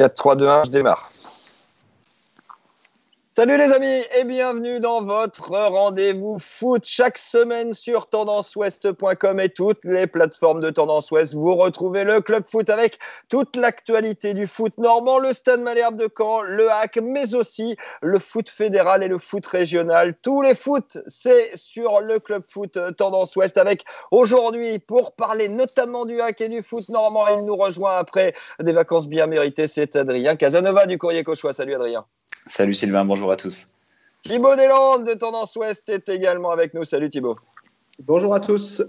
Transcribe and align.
4, 0.00 0.14
3, 0.14 0.34
2, 0.36 0.48
1, 0.48 0.64
je 0.64 0.70
démarre. 0.70 1.10
Salut 3.40 3.56
les 3.56 3.72
amis 3.72 4.04
et 4.18 4.24
bienvenue 4.24 4.80
dans 4.80 5.00
votre 5.00 5.48
rendez-vous 5.48 6.38
foot 6.38 6.84
chaque 6.84 7.16
semaine 7.16 7.72
sur 7.72 8.06
tendanceouest.com 8.10 9.40
et 9.40 9.48
toutes 9.48 9.82
les 9.82 10.06
plateformes 10.06 10.60
de 10.60 10.68
Tendance 10.68 11.10
Ouest. 11.10 11.32
Vous 11.32 11.56
retrouvez 11.56 12.04
le 12.04 12.20
club 12.20 12.44
foot 12.44 12.68
avec 12.68 12.98
toute 13.30 13.56
l'actualité 13.56 14.34
du 14.34 14.46
foot 14.46 14.76
normand, 14.76 15.18
le 15.18 15.32
Stade 15.32 15.62
Malherbe 15.62 15.96
de 15.96 16.06
Caen, 16.14 16.42
le 16.42 16.70
hack, 16.70 16.98
mais 17.02 17.34
aussi 17.34 17.76
le 18.02 18.18
foot 18.18 18.50
fédéral 18.50 19.02
et 19.02 19.08
le 19.08 19.16
foot 19.16 19.46
régional. 19.46 20.14
Tous 20.20 20.42
les 20.42 20.54
foot, 20.54 20.98
c'est 21.06 21.50
sur 21.54 22.02
le 22.02 22.20
club 22.20 22.42
foot 22.46 22.78
Tendance 22.98 23.34
Ouest 23.36 23.56
avec 23.56 23.86
aujourd'hui 24.10 24.80
pour 24.80 25.12
parler 25.12 25.48
notamment 25.48 26.04
du 26.04 26.20
hack 26.20 26.42
et 26.42 26.50
du 26.50 26.62
foot 26.62 26.90
normand. 26.90 27.26
Il 27.28 27.46
nous 27.46 27.56
rejoint 27.56 27.96
après 27.96 28.34
des 28.62 28.74
vacances 28.74 29.08
bien 29.08 29.26
méritées, 29.26 29.66
c'est 29.66 29.96
Adrien 29.96 30.36
Casanova 30.36 30.84
du 30.84 30.98
Courrier 30.98 31.24
Cauchois. 31.24 31.54
Salut 31.54 31.74
Adrien. 31.74 32.04
Salut 32.46 32.74
Sylvain, 32.74 33.04
bonjour 33.04 33.30
à 33.30 33.36
tous. 33.36 33.68
Thibaut 34.22 34.56
Deslandes 34.56 35.06
de 35.06 35.14
Tendance 35.14 35.56
Ouest 35.56 35.88
est 35.88 36.08
également 36.08 36.50
avec 36.50 36.74
nous. 36.74 36.84
Salut 36.84 37.08
Thibaut. 37.08 37.36
Bonjour 38.06 38.34
à 38.34 38.40
tous. 38.40 38.82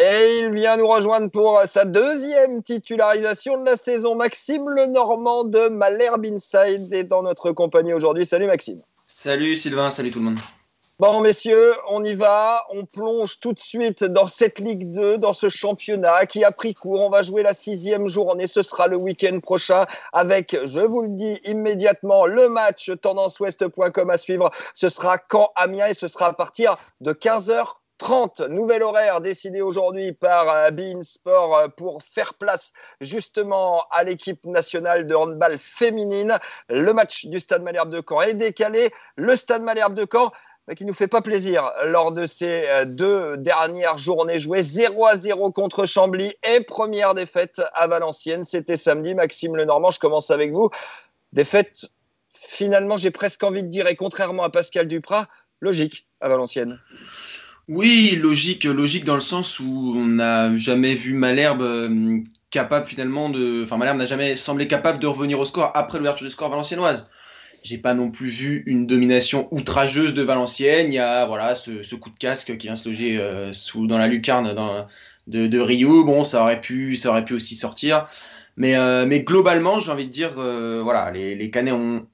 Et 0.00 0.38
il 0.38 0.52
vient 0.52 0.76
nous 0.76 0.86
rejoindre 0.86 1.30
pour 1.30 1.60
sa 1.66 1.84
deuxième 1.84 2.62
titularisation 2.62 3.60
de 3.60 3.66
la 3.66 3.76
saison. 3.76 4.14
Maxime 4.14 4.68
Lenormand 4.68 5.44
de 5.44 5.68
Malherbe 5.68 6.24
Inside 6.24 6.92
est 6.92 7.04
dans 7.04 7.22
notre 7.22 7.52
compagnie 7.52 7.92
aujourd'hui. 7.92 8.24
Salut 8.24 8.46
Maxime. 8.46 8.80
Salut 9.06 9.56
Sylvain, 9.56 9.90
salut 9.90 10.10
tout 10.10 10.20
le 10.20 10.26
monde. 10.26 10.38
Bon, 11.02 11.20
messieurs, 11.20 11.74
on 11.88 12.04
y 12.04 12.14
va. 12.14 12.64
On 12.70 12.84
plonge 12.84 13.40
tout 13.40 13.52
de 13.52 13.58
suite 13.58 14.04
dans 14.04 14.28
cette 14.28 14.60
Ligue 14.60 14.88
2, 14.92 15.18
dans 15.18 15.32
ce 15.32 15.48
championnat 15.48 16.26
qui 16.26 16.44
a 16.44 16.52
pris 16.52 16.74
court. 16.74 17.00
On 17.00 17.10
va 17.10 17.22
jouer 17.22 17.42
la 17.42 17.54
sixième 17.54 18.06
journée. 18.06 18.46
Ce 18.46 18.62
sera 18.62 18.86
le 18.86 18.94
week-end 18.94 19.40
prochain 19.40 19.86
avec, 20.12 20.56
je 20.64 20.78
vous 20.78 21.02
le 21.02 21.08
dis 21.08 21.40
immédiatement, 21.42 22.24
le 22.24 22.48
match 22.48 22.88
tendanceouest.com 23.00 24.10
à 24.10 24.16
suivre. 24.16 24.52
Ce 24.74 24.88
sera 24.88 25.18
quand 25.18 25.50
Amiens 25.56 25.88
et 25.88 25.94
ce 25.94 26.06
sera 26.06 26.26
à 26.26 26.32
partir 26.34 26.76
de 27.00 27.12
15h 27.12 27.64
30, 27.98 28.40
nouvel 28.48 28.82
horaire 28.82 29.20
décidé 29.20 29.60
aujourd'hui 29.60 30.10
par 30.10 30.48
euh, 30.50 30.70
Bein 30.72 31.02
Sport 31.02 31.56
euh, 31.56 31.68
pour 31.68 32.02
faire 32.02 32.34
place 32.34 32.72
justement 33.00 33.84
à 33.92 34.02
l'équipe 34.02 34.44
nationale 34.44 35.06
de 35.06 35.14
handball 35.14 35.56
féminine. 35.56 36.36
Le 36.68 36.92
match 36.92 37.26
du 37.26 37.38
Stade 37.38 37.62
Malherbe 37.62 37.90
de 37.90 38.02
Caen 38.06 38.22
est 38.22 38.34
décalé. 38.34 38.90
Le 39.14 39.36
Stade 39.36 39.62
Malherbe 39.62 39.94
de 39.94 40.04
Caen 40.10 40.32
mais 40.68 40.74
qui 40.74 40.84
nous 40.84 40.94
fait 40.94 41.08
pas 41.08 41.22
plaisir 41.22 41.70
lors 41.86 42.12
de 42.12 42.26
ces 42.26 42.66
euh, 42.68 42.84
deux 42.84 43.36
dernières 43.36 43.98
journées 43.98 44.38
jouées. 44.38 44.62
0 44.62 45.06
à 45.06 45.16
0 45.16 45.50
contre 45.52 45.86
Chambly 45.86 46.34
et 46.48 46.60
première 46.60 47.14
défaite 47.14 47.60
à 47.74 47.86
Valenciennes. 47.86 48.44
C'était 48.44 48.76
samedi. 48.76 49.14
Maxime 49.14 49.56
Lenormand, 49.56 49.90
je 49.90 49.98
commence 49.98 50.30
avec 50.30 50.52
vous. 50.52 50.70
Défaite, 51.32 51.86
finalement, 52.34 52.96
j'ai 52.96 53.10
presque 53.10 53.42
envie 53.42 53.62
de 53.62 53.68
dire, 53.68 53.86
et 53.86 53.96
contrairement 53.96 54.44
à 54.44 54.50
Pascal 54.50 54.86
Duprat, 54.86 55.26
logique 55.60 56.06
à 56.20 56.28
Valenciennes. 56.28 56.78
Oui, 57.68 58.18
logique, 58.20 58.64
logique 58.64 59.04
dans 59.04 59.14
le 59.14 59.20
sens 59.20 59.60
où 59.60 59.94
on 59.96 60.04
n'a 60.04 60.54
jamais 60.56 60.94
vu 60.94 61.14
Malherbe 61.14 61.62
euh, 61.62 62.18
capable 62.50 62.86
finalement 62.86 63.30
de. 63.30 63.62
Enfin, 63.64 63.76
Malherbe 63.76 63.98
n'a 63.98 64.06
jamais 64.06 64.36
semblé 64.36 64.68
capable 64.68 64.98
de 64.98 65.06
revenir 65.06 65.38
au 65.38 65.44
score 65.44 65.70
après 65.74 65.98
l'ouverture 65.98 66.26
du 66.26 66.32
score 66.32 66.50
valenciennoise. 66.50 67.08
J'ai 67.62 67.78
pas 67.78 67.94
non 67.94 68.10
plus 68.10 68.28
vu 68.28 68.64
une 68.66 68.86
domination 68.86 69.46
outrageuse 69.52 70.14
de 70.14 70.22
Valenciennes. 70.22 70.92
Il 70.92 70.96
y 70.96 70.98
a 70.98 71.26
voilà 71.26 71.54
ce, 71.54 71.94
coup 71.94 72.10
de 72.10 72.18
casque 72.18 72.56
qui 72.56 72.66
vient 72.66 72.74
se 72.74 72.88
loger 72.88 73.18
euh, 73.18 73.52
sous, 73.52 73.86
dans 73.86 73.98
la 73.98 74.08
lucarne 74.08 74.54
de, 75.28 75.60
Rio. 75.60 76.04
Bon, 76.04 76.24
ça 76.24 76.42
aurait 76.42 76.60
pu, 76.60 76.96
ça 76.96 77.10
aurait 77.10 77.24
pu 77.24 77.34
aussi 77.34 77.54
sortir. 77.54 78.08
Mais, 78.56 78.76
euh, 78.76 79.06
mais 79.06 79.20
globalement, 79.20 79.78
j'ai 79.78 79.92
envie 79.92 80.06
de 80.06 80.10
dire, 80.10 80.32
euh, 80.38 80.80
voilà, 80.82 81.10
les, 81.12 81.36
les 81.36 81.50
Canets 81.50 81.72
ont, 81.72 82.06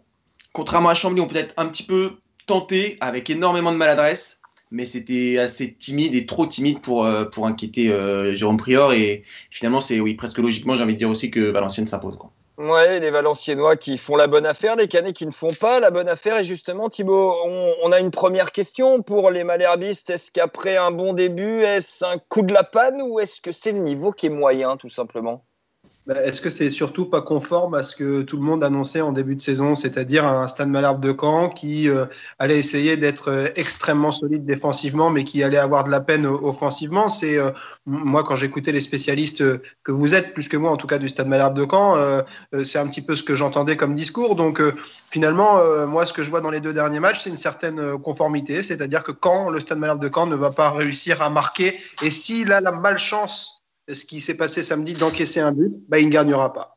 contrairement 0.53 0.91
à 0.91 0.95
Chambly, 0.95 1.21
ont 1.21 1.27
peut-être 1.27 1.55
un 1.57 1.67
petit 1.67 1.83
peu 1.83 2.13
tenté 2.47 2.99
avec 3.01 3.31
énormément 3.31 3.73
de 3.73 3.77
maladresse, 3.77 4.41
mais 4.71 4.85
c'était 4.85 5.39
assez 5.39 5.73
timide 5.73 6.15
et 6.15 6.27
trop 6.27 6.47
timide 6.47 6.81
pour, 6.81 7.09
pour 7.33 7.47
inquiéter 7.47 7.93
Jérôme 8.35 8.59
Prior. 8.59 8.93
Et 8.93 9.25
finalement, 9.51 9.81
c'est 9.81 9.99
oui, 9.99 10.15
presque 10.15 10.39
logiquement, 10.39 10.77
j'ai 10.77 10.83
envie 10.83 10.93
de 10.93 10.99
dire 10.99 11.11
aussi 11.11 11.31
que 11.31 11.51
Valenciennes 11.51 11.87
s'impose. 11.87 12.19
Ouais, 12.59 12.99
les 12.99 13.13
Valenciennois 13.13 13.77
qui 13.77 13.97
font 13.99 14.17
la 14.17 14.27
bonne 14.27 14.45
affaire, 14.45 14.75
les 14.75 14.89
Canets 14.89 15.13
qui 15.13 15.27
ne 15.27 15.31
font 15.31 15.55
pas 15.55 15.79
la 15.79 15.93
bonne 15.93 16.09
affaire. 16.09 16.39
Et 16.39 16.45
justement, 16.45 16.89
Thibaut, 16.89 17.37
on, 17.45 17.93
a 17.93 18.01
une 18.01 18.11
première 18.11 18.51
question 18.51 19.01
pour 19.01 19.31
les 19.31 19.45
Malherbistes. 19.45 20.11
Est-ce 20.11 20.33
qu'après 20.33 20.77
un 20.77 20.91
bon 20.91 21.13
début, 21.13 21.63
est-ce 21.63 22.05
un 22.05 22.19
coup 22.19 22.43
de 22.43 22.53
la 22.53 22.65
panne 22.65 23.01
ou 23.01 23.21
est-ce 23.21 23.41
que 23.41 23.53
c'est 23.53 23.71
le 23.71 23.79
niveau 23.79 24.11
qui 24.11 24.27
est 24.27 24.31
moyen, 24.31 24.77
tout 24.77 24.89
simplement? 24.89 25.45
Est-ce 26.17 26.41
que 26.41 26.49
c'est 26.49 26.71
surtout 26.71 27.05
pas 27.07 27.21
conforme 27.21 27.75
à 27.75 27.83
ce 27.83 27.95
que 27.95 28.23
tout 28.23 28.39
le 28.39 28.43
monde 28.43 28.65
annonçait 28.65 29.03
en 29.03 29.13
début 29.13 29.37
de 29.37 29.41
saison, 29.41 29.75
c'est-à-dire 29.75 30.27
un 30.27 30.49
Stade 30.49 30.69
Malherbe 30.69 31.01
de 31.01 31.15
Caen 31.19 31.51
qui 31.51 31.89
euh, 31.89 32.07
allait 32.39 32.59
essayer 32.59 32.97
d'être 32.97 33.31
euh, 33.31 33.49
extrêmement 33.57 34.11
solide 34.11 34.47
défensivement, 34.47 35.11
mais 35.11 35.25
qui 35.25 35.43
allait 35.43 35.59
avoir 35.59 35.85
de 35.85 35.91
la 35.91 36.01
peine 36.01 36.25
offensivement? 36.25 37.09
C'est 37.09 37.39
euh, 37.39 37.51
moi 37.85 38.25
quand 38.25 38.37
j'écoutais 38.37 38.73
les 38.73 38.81
spécialistes 38.81 39.45
que 39.83 39.93
vous 39.93 40.15
êtes, 40.15 40.33
plus 40.33 40.49
que 40.49 40.57
moi 40.57 40.71
en 40.71 40.79
tout 40.79 40.87
cas 40.87 40.99
du 40.99 41.09
Stade 41.11 41.29
Malherbe 41.29 41.55
de 41.55 41.67
Caen, 41.71 41.97
c'est 42.65 42.79
un 42.79 42.87
petit 42.87 43.03
peu 43.03 43.15
ce 43.15 43.23
que 43.23 43.35
j'entendais 43.35 43.77
comme 43.77 43.95
discours. 43.95 44.35
Donc 44.35 44.63
finalement, 45.11 45.59
moi 45.87 46.07
ce 46.07 46.13
que 46.13 46.23
je 46.23 46.31
vois 46.31 46.41
dans 46.41 46.51
les 46.51 46.61
deux 46.61 46.73
derniers 46.73 47.01
matchs, 47.01 47.21
c'est 47.25 47.31
une 47.31 47.37
certaine 47.37 47.99
conformité, 47.99 48.63
c'est-à-dire 48.63 49.05
que 49.05 49.13
quand 49.13 49.51
le 49.51 49.61
Stade 49.61 49.79
Malherbe 49.79 50.03
de 50.03 50.11
Caen 50.13 50.27
ne 50.27 50.37
va 50.37 50.51
pas 50.51 50.71
réussir 50.71 51.23
à 51.23 51.31
marquer, 51.31 51.79
et 52.03 52.11
s'il 52.11 52.53
a 52.53 52.61
la 52.61 52.73
malchance 52.73 53.58
ce 53.95 54.05
qui 54.05 54.21
s'est 54.21 54.37
passé 54.37 54.63
samedi 54.63 54.95
d'encaisser 54.95 55.41
un 55.41 55.53
but, 55.53 55.73
bah, 55.89 55.99
il 55.99 56.07
ne 56.07 56.13
gagnera 56.13 56.53
pas. 56.53 56.77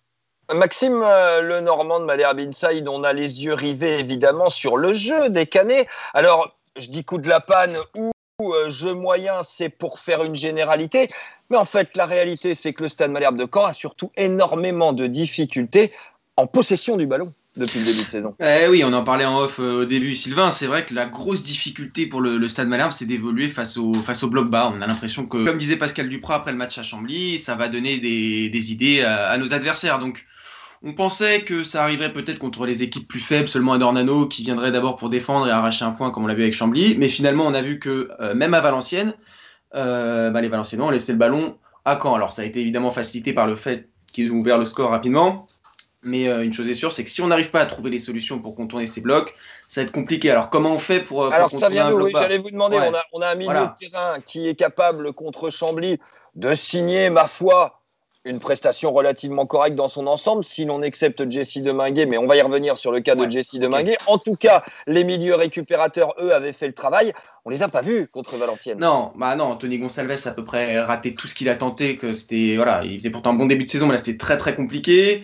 Maxime 0.54 1.02
euh, 1.06 1.42
Le 1.42 1.62
Normand 1.62 2.00
de 2.00 2.06
Malherbe 2.06 2.40
Inside, 2.40 2.88
on 2.88 3.04
a 3.04 3.14
les 3.14 3.44
yeux 3.44 3.54
rivés 3.54 4.00
évidemment 4.00 4.50
sur 4.50 4.78
le 4.78 4.94
jeu 4.94 5.30
des 5.30 5.46
Canets. 5.46 5.88
Alors, 6.14 6.58
je 6.78 6.90
dis 6.90 7.06
coup 7.06 7.18
de 7.18 7.30
la 7.30 7.40
panne 7.40 7.78
ou 7.96 8.12
euh, 8.42 8.70
jeu 8.70 8.94
moyen, 8.94 9.44
c'est 9.44 9.70
pour 9.70 10.00
faire 10.00 10.24
une 10.24 10.36
généralité. 10.36 11.10
Mais 11.50 11.58
en 11.58 11.66
fait, 11.66 11.96
la 11.96 12.06
réalité, 12.06 12.54
c'est 12.54 12.74
que 12.74 12.84
le 12.84 12.90
Stade 12.90 13.12
Malherbe 13.12 13.38
de 13.38 13.48
Caen 13.52 13.66
a 13.66 13.74
surtout 13.74 14.12
énormément 14.18 14.94
de 14.94 15.08
difficultés 15.08 15.94
en 16.38 16.48
possession 16.48 16.98
du 16.98 17.08
ballon 17.08 17.34
depuis 17.58 17.80
le 17.80 17.86
début 17.86 18.04
de 18.04 18.10
saison. 18.10 18.36
Eh 18.40 18.68
oui, 18.70 18.84
on 18.86 18.94
en 18.94 19.04
parlait 19.04 19.26
en 19.26 19.38
off 19.38 19.60
euh, 19.60 19.82
au 19.82 19.86
début, 19.86 20.16
Sylvain. 20.16 20.50
C'est 20.52 20.68
vrai 20.68 20.86
que 20.86 20.94
la 20.94 21.06
grosse 21.06 21.44
difficulté 21.44 22.06
pour 22.06 22.22
le, 22.22 22.48
Stade 22.48 22.70
Malherbe, 22.70 22.92
c'est 22.92 23.06
d'évoluer 23.06 23.50
face 23.50 23.78
au, 23.78 23.94
face 23.94 24.24
au 24.24 24.30
bloc 24.30 24.50
bas. 24.50 24.72
On 24.74 24.82
a 24.82 24.88
l'impression 24.88 25.26
que, 25.26 25.44
comme 25.46 25.58
disait 25.58 25.76
Pascal 25.76 26.08
Duprat 26.08 26.36
après 26.36 26.52
le 26.52 26.58
match 26.58 26.78
à 26.78 26.84
Chambly, 26.84 27.38
ça 27.38 27.56
va 27.56 27.68
donner 27.68 28.00
des, 28.00 28.72
idées 28.72 29.02
à, 29.02 29.38
nos 29.38 29.54
adversaires. 29.54 30.00
Donc, 30.00 30.26
on 30.82 30.94
pensait 30.94 31.44
que 31.44 31.64
ça 31.64 31.84
arriverait 31.84 32.14
peut-être 32.14 32.40
contre 32.40 32.66
les 32.66 32.84
équipes 32.84 33.08
plus 33.08 33.20
faibles, 33.20 33.50
seulement 33.50 33.74
à 33.74 33.78
Dornano, 33.78 34.28
qui 34.28 34.44
viendrait 34.44 34.72
d'abord 34.72 34.96
pour 34.96 35.10
défendre 35.10 35.48
et 35.48 35.52
arracher 35.52 35.84
un 35.84 35.92
point, 35.92 36.10
comme 36.10 36.24
on 36.24 36.28
l'a 36.28 36.36
vu 36.36 36.44
avec 36.44 36.54
Chambly. 36.54 36.96
Mais 36.98 37.10
finalement, 37.10 37.46
on 37.46 37.54
a 37.54 37.62
vu 37.62 37.80
que 37.80 38.10
euh, 38.22 38.34
même 38.34 38.54
à 38.54 38.62
Valenciennes, 38.62 39.14
euh, 39.76 40.30
bah, 40.32 40.42
les 40.42 40.48
Valenciennes 40.48 40.82
ont 40.82 40.90
laissé 40.90 41.12
le 41.12 41.18
ballon 41.18 41.58
à 41.84 42.00
Caen. 42.02 42.16
Alors, 42.16 42.32
ça 42.32 42.44
a 42.44 42.46
été 42.46 42.62
évidemment 42.62 42.92
facilité 42.92 43.34
par 43.34 43.46
le 43.46 43.58
fait 43.58 43.90
qu'ils 44.12 44.32
ont 44.32 44.36
ouvert 44.36 44.58
le 44.58 44.66
score 44.66 44.90
rapidement. 44.90 45.48
Mais 46.04 46.28
euh, 46.28 46.44
une 46.44 46.52
chose 46.52 46.68
est 46.70 46.74
sûre, 46.74 46.92
c'est 46.92 47.04
que 47.04 47.10
si 47.10 47.22
on 47.22 47.28
n'arrive 47.28 47.52
pas 47.52 47.62
à 47.62 47.66
trouver 47.66 47.92
les 47.92 48.00
solutions 48.00 48.40
pour 48.40 48.56
contourner 48.56 48.88
ces 48.88 49.02
blocs, 49.02 49.34
ça 49.68 49.82
va 49.82 49.86
être 49.86 49.94
compliqué. 49.94 50.32
Alors 50.32 50.50
comment 50.50 50.74
on 50.74 50.80
fait 50.80 51.00
pour, 51.02 51.24
euh, 51.24 51.30
Alors 51.30 51.52
ça 51.52 51.70
vient 51.70 51.92
oui, 51.92 52.12
j'allais 52.14 52.40
vous 52.40 52.50
demander, 52.50 52.78
on, 52.78 52.94
a, 52.94 53.04
on, 53.14 53.22
a, 53.22 53.28
un 53.28 53.36
milieu 53.36 53.54
de 53.54 53.80
terrain 53.80 54.20
qui 54.26 54.48
est 54.48 54.56
capable 54.56 55.14
contre 55.14 55.52
Chambly 55.52 56.00
de 56.36 56.56
signer, 56.56 57.10
ma 57.12 57.28
foi, 57.28 57.82
une 58.24 58.40
prestation 58.40 58.92
relativement 58.92 59.46
correcte 59.46 59.76
dans 59.76 59.88
son 59.88 60.06
ensemble, 60.06 60.44
si 60.44 60.66
l'on 60.66 60.82
accepte 60.82 61.30
Jesse 61.30 61.58
Deminguet, 61.58 62.06
mais 62.06 62.18
on 62.18 62.28
va 62.28 62.36
y 62.36 62.42
revenir 62.42 62.78
sur 62.78 62.92
le 62.92 63.00
cas 63.00 63.16
de 63.16 63.30
Jesse 63.30 63.56
Deminguet. 63.56 63.98
En 64.08 64.18
tout 64.18 64.36
cas, 64.36 64.64
les 64.86 65.04
milieux 65.04 65.36
récupérateurs, 65.36 66.14
eux, 66.20 66.34
avaient 66.34 66.54
fait 66.54 66.68
le 66.68 66.74
travail. 66.74 67.14
On 67.46 67.50
les 67.50 67.64
a 67.64 67.68
pas 67.68 67.82
vus 67.82 68.08
contre 68.08 68.38
Valenciennes. 68.38 68.78
Non, 68.80 69.12
bah 69.16 69.36
non, 69.36 69.56
Tony 69.56 69.80
Gonçalves 69.80 70.12
a 70.12 70.30
à 70.30 70.34
peu 70.34 70.44
près 70.44 70.80
raté 70.80 71.16
tout 71.16 71.28
ce 71.28 71.34
qu'il 71.34 71.50
a 71.50 71.56
tenté, 71.56 71.98
que 71.98 72.14
c'était 72.14 72.56
voilà, 72.56 72.84
il 72.84 73.00
faisait 73.00 73.10
pourtant 73.10 73.32
un 73.32 73.36
bon 73.36 73.48
début 73.48 73.66
de 73.66 73.70
saison, 73.70 73.88
mais 73.88 73.94
là 73.94 73.98
c'était 73.98 74.18
très 74.18 74.38
très 74.38 74.56
compliqué. 74.56 75.24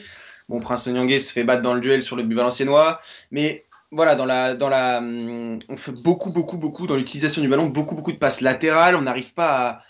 Bon, 0.50 0.60
Prince 0.60 0.88
Nyangé 0.88 1.20
se 1.20 1.32
fait 1.34 1.44
battre 1.44 1.62
dans 1.62 1.74
le 1.74 1.82
duel 1.82 2.02
sur 2.02 2.16
le 2.16 2.24
but 2.24 2.36
valenciennois. 2.36 3.02
Mais 3.32 3.66
voilà, 3.92 4.16
dans 4.16 4.26
la, 4.26 4.54
dans 4.56 4.70
la, 4.70 5.00
hum, 5.00 5.60
on 5.70 5.78
fait 5.78 5.92
beaucoup, 5.92 6.32
beaucoup, 6.32 6.58
beaucoup 6.58 6.88
dans 6.88 6.96
l'utilisation 6.96 7.42
du 7.42 7.48
ballon, 7.48 7.68
beaucoup, 7.68 7.96
beaucoup 7.96 8.12
de 8.12 8.18
passes 8.18 8.42
latérales. 8.42 8.96
On 8.96 9.02
n'arrive 9.02 9.34
pas 9.34 9.82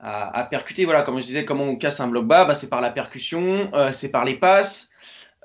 à, 0.00 0.44
percuter. 0.50 0.84
Voilà, 0.84 1.02
comme 1.02 1.18
je 1.20 1.24
disais, 1.24 1.44
comment 1.44 1.64
on 1.64 1.76
casse 1.76 2.00
un 2.00 2.08
bloc 2.08 2.26
bas 2.26 2.44
bah, 2.44 2.54
C'est 2.54 2.68
par 2.68 2.80
la 2.80 2.90
percussion, 2.90 3.70
euh, 3.74 3.92
c'est 3.92 4.10
par 4.10 4.24
les 4.24 4.34
passes, 4.34 4.90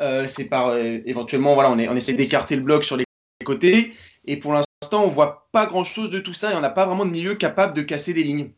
euh, 0.02 0.28
c'est 0.28 0.46
par 0.46 0.70
euh, 0.70 1.00
éventuellement, 1.06 1.54
voilà, 1.54 1.72
on 1.72 1.96
essaie 1.96 2.14
d'écarter 2.14 2.56
le 2.56 2.62
bloc 2.62 2.84
sur 2.84 2.98
les 2.98 3.06
côtés. 3.46 3.94
Et 4.26 4.38
pour 4.38 4.54
l'instant, 4.54 5.04
on 5.04 5.08
voit 5.08 5.48
pas 5.52 5.66
grand 5.66 5.84
chose 5.84 6.10
de 6.10 6.20
tout 6.20 6.34
ça 6.34 6.52
et 6.52 6.56
on 6.56 6.60
n'a 6.60 6.70
pas 6.70 6.86
vraiment 6.86 7.06
de 7.06 7.12
milieu 7.12 7.36
capable 7.36 7.76
de 7.76 7.82
casser 7.82 8.14
des 8.14 8.24
lignes. 8.24 8.52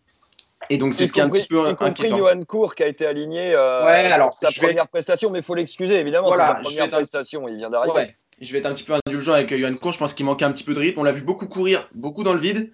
Et 0.69 0.77
donc 0.77 0.93
c'est 0.93 1.05
ce 1.05 1.13
qui 1.13 1.19
est 1.19 1.23
un 1.23 1.29
petit 1.29 1.47
peu 1.47 1.69
y 1.69 1.75
compris 1.75 2.09
Johan 2.09 2.41
Cour 2.43 2.75
qui 2.75 2.83
a 2.83 2.87
été 2.87 3.05
aligné 3.05 3.53
euh, 3.53 3.85
ouais, 3.85 4.11
alors, 4.11 4.33
sa 4.33 4.49
première 4.51 4.87
prestation, 4.87 5.29
mais 5.29 5.39
il 5.39 5.45
faut 5.45 5.55
l'excuser 5.55 5.99
évidemment. 5.99 6.27
Voilà, 6.27 6.59
c'est 6.63 6.69
sa 6.69 6.69
première 6.69 6.89
prestation, 6.89 7.47
il 7.47 7.57
vient 7.57 7.69
d'arriver. 7.69 7.93
Ouais. 7.93 8.15
Je 8.41 8.51
vais 8.51 8.59
être 8.59 8.65
un 8.65 8.73
petit 8.73 8.83
peu 8.83 8.93
indulgent 9.05 9.33
avec 9.33 9.55
Johan 9.55 9.73
Cour. 9.75 9.93
Je 9.93 9.99
pense 9.99 10.13
qu'il 10.13 10.25
manquait 10.25 10.45
un 10.45 10.51
petit 10.51 10.63
peu 10.63 10.73
de 10.73 10.79
rythme. 10.79 10.99
On 10.99 11.03
l'a 11.03 11.11
vu 11.11 11.21
beaucoup 11.21 11.47
courir, 11.47 11.87
beaucoup 11.93 12.23
dans 12.23 12.33
le 12.33 12.39
vide. 12.39 12.71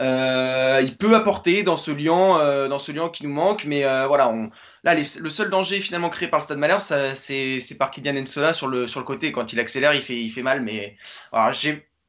il 0.00 0.96
peut 0.98 1.14
apporter 1.14 1.62
dans 1.62 1.76
ce 1.76 1.90
lien, 1.90 2.68
dans 2.68 2.78
ce 2.78 2.90
lien 2.92 3.08
qui 3.10 3.24
nous 3.24 3.32
manque, 3.32 3.64
mais 3.64 3.82
voilà, 4.06 4.28
on, 4.28 4.50
là, 4.82 4.94
le 4.94 5.02
seul 5.30 5.50
danger 5.50 5.80
finalement 5.80 6.08
créé 6.08 6.28
par 6.28 6.40
le 6.40 6.44
Stade 6.44 6.58
Malherbe, 6.58 6.80
c'est 6.80 7.78
par 7.78 7.90
Kylian 7.90 8.16
Ensola 8.16 8.52
sur 8.52 8.68
le, 8.68 8.86
sur 8.86 9.00
le 9.00 9.06
côté. 9.06 9.30
Quand 9.30 9.52
il 9.52 9.60
accélère, 9.60 9.94
il 9.94 10.00
fait, 10.00 10.20
il 10.20 10.30
fait 10.30 10.42
mal, 10.42 10.62
mais 10.62 10.96
alors, 11.32 11.52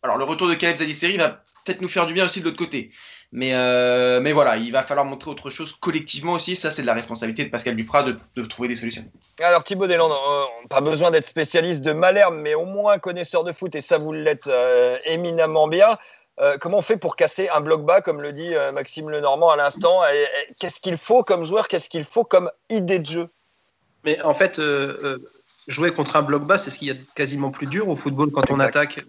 alors 0.04 0.18
le 0.18 0.24
retour 0.24 0.48
de 0.48 0.54
Caleb 0.54 0.78
Zadisseri 0.78 1.18
va 1.18 1.44
peut-être 1.66 1.82
nous 1.82 1.90
faire 1.90 2.06
du 2.06 2.14
bien 2.14 2.26
aussi 2.26 2.40
de 2.40 2.46
l'autre 2.46 2.58
côté. 2.58 2.92
Mais, 3.36 3.54
euh, 3.54 4.22
mais 4.22 4.32
voilà, 4.32 4.56
il 4.56 4.72
va 4.72 4.82
falloir 4.82 5.06
montrer 5.06 5.30
autre 5.30 5.50
chose 5.50 5.74
collectivement 5.74 6.32
aussi. 6.32 6.56
Ça, 6.56 6.70
c'est 6.70 6.84
de 6.84 6.88
la 6.88 6.94
responsabilité 6.94 7.44
de 7.44 7.50
Pascal 7.50 7.76
Duprat 7.76 8.04
de, 8.04 8.18
de 8.38 8.46
trouver 8.46 8.70
des 8.70 8.78
solutions. 8.78 9.04
Alors, 9.44 9.62
Thibaut 9.62 9.88
Deslandes, 9.88 10.14
euh, 10.14 10.44
pas 10.70 10.80
besoin 10.80 11.12
d'être 11.12 11.26
spécialiste 11.26 11.84
de 11.84 11.92
Malherbe, 11.92 12.36
mais 12.36 12.56
au 12.56 12.64
moins 12.64 12.98
connaisseur 12.98 13.44
de 13.44 13.52
foot, 13.52 13.76
et 13.76 13.82
ça, 13.82 13.98
vous 13.98 14.14
l'êtes 14.14 14.48
euh, 14.48 14.98
éminemment 15.04 15.68
bien. 15.68 15.98
comment 16.62 16.78
on 16.78 16.82
fait 16.82 16.96
pour 16.96 17.18
casser 17.18 17.50
un 17.50 17.60
bloc 17.60 17.86
bas, 17.86 18.00
comme 18.00 18.22
le 18.22 18.32
dit 18.32 18.54
Maxime 18.74 19.10
Lenormand 19.10 19.52
à 19.52 19.58
l'instant? 19.58 20.00
Qu'est-ce 20.58 20.80
qu'il 20.80 20.96
faut 20.96 21.24
comme 21.24 21.44
joueur? 21.44 21.68
Qu'est-ce 21.68 21.90
qu'il 21.90 22.06
faut 22.06 22.24
comme 22.24 22.50
idée 22.70 23.00
de 23.00 23.06
jeu? 23.06 23.30
Mais 24.06 24.22
en 24.24 24.34
fait, 24.34 24.62
jouer 25.68 25.92
contre 25.92 26.16
un 26.16 26.22
bloc 26.22 26.44
bas, 26.46 26.58
c'est 26.58 26.70
ce 26.70 26.78
qu'il 26.78 26.88
y 26.88 26.92
a 26.92 26.96
quasiment 27.16 27.52
plus 27.52 27.68
dur 27.68 27.90
au 27.90 27.98
football 27.98 28.32
quand 28.32 28.50
on 28.50 28.60
attaque. 28.60 29.02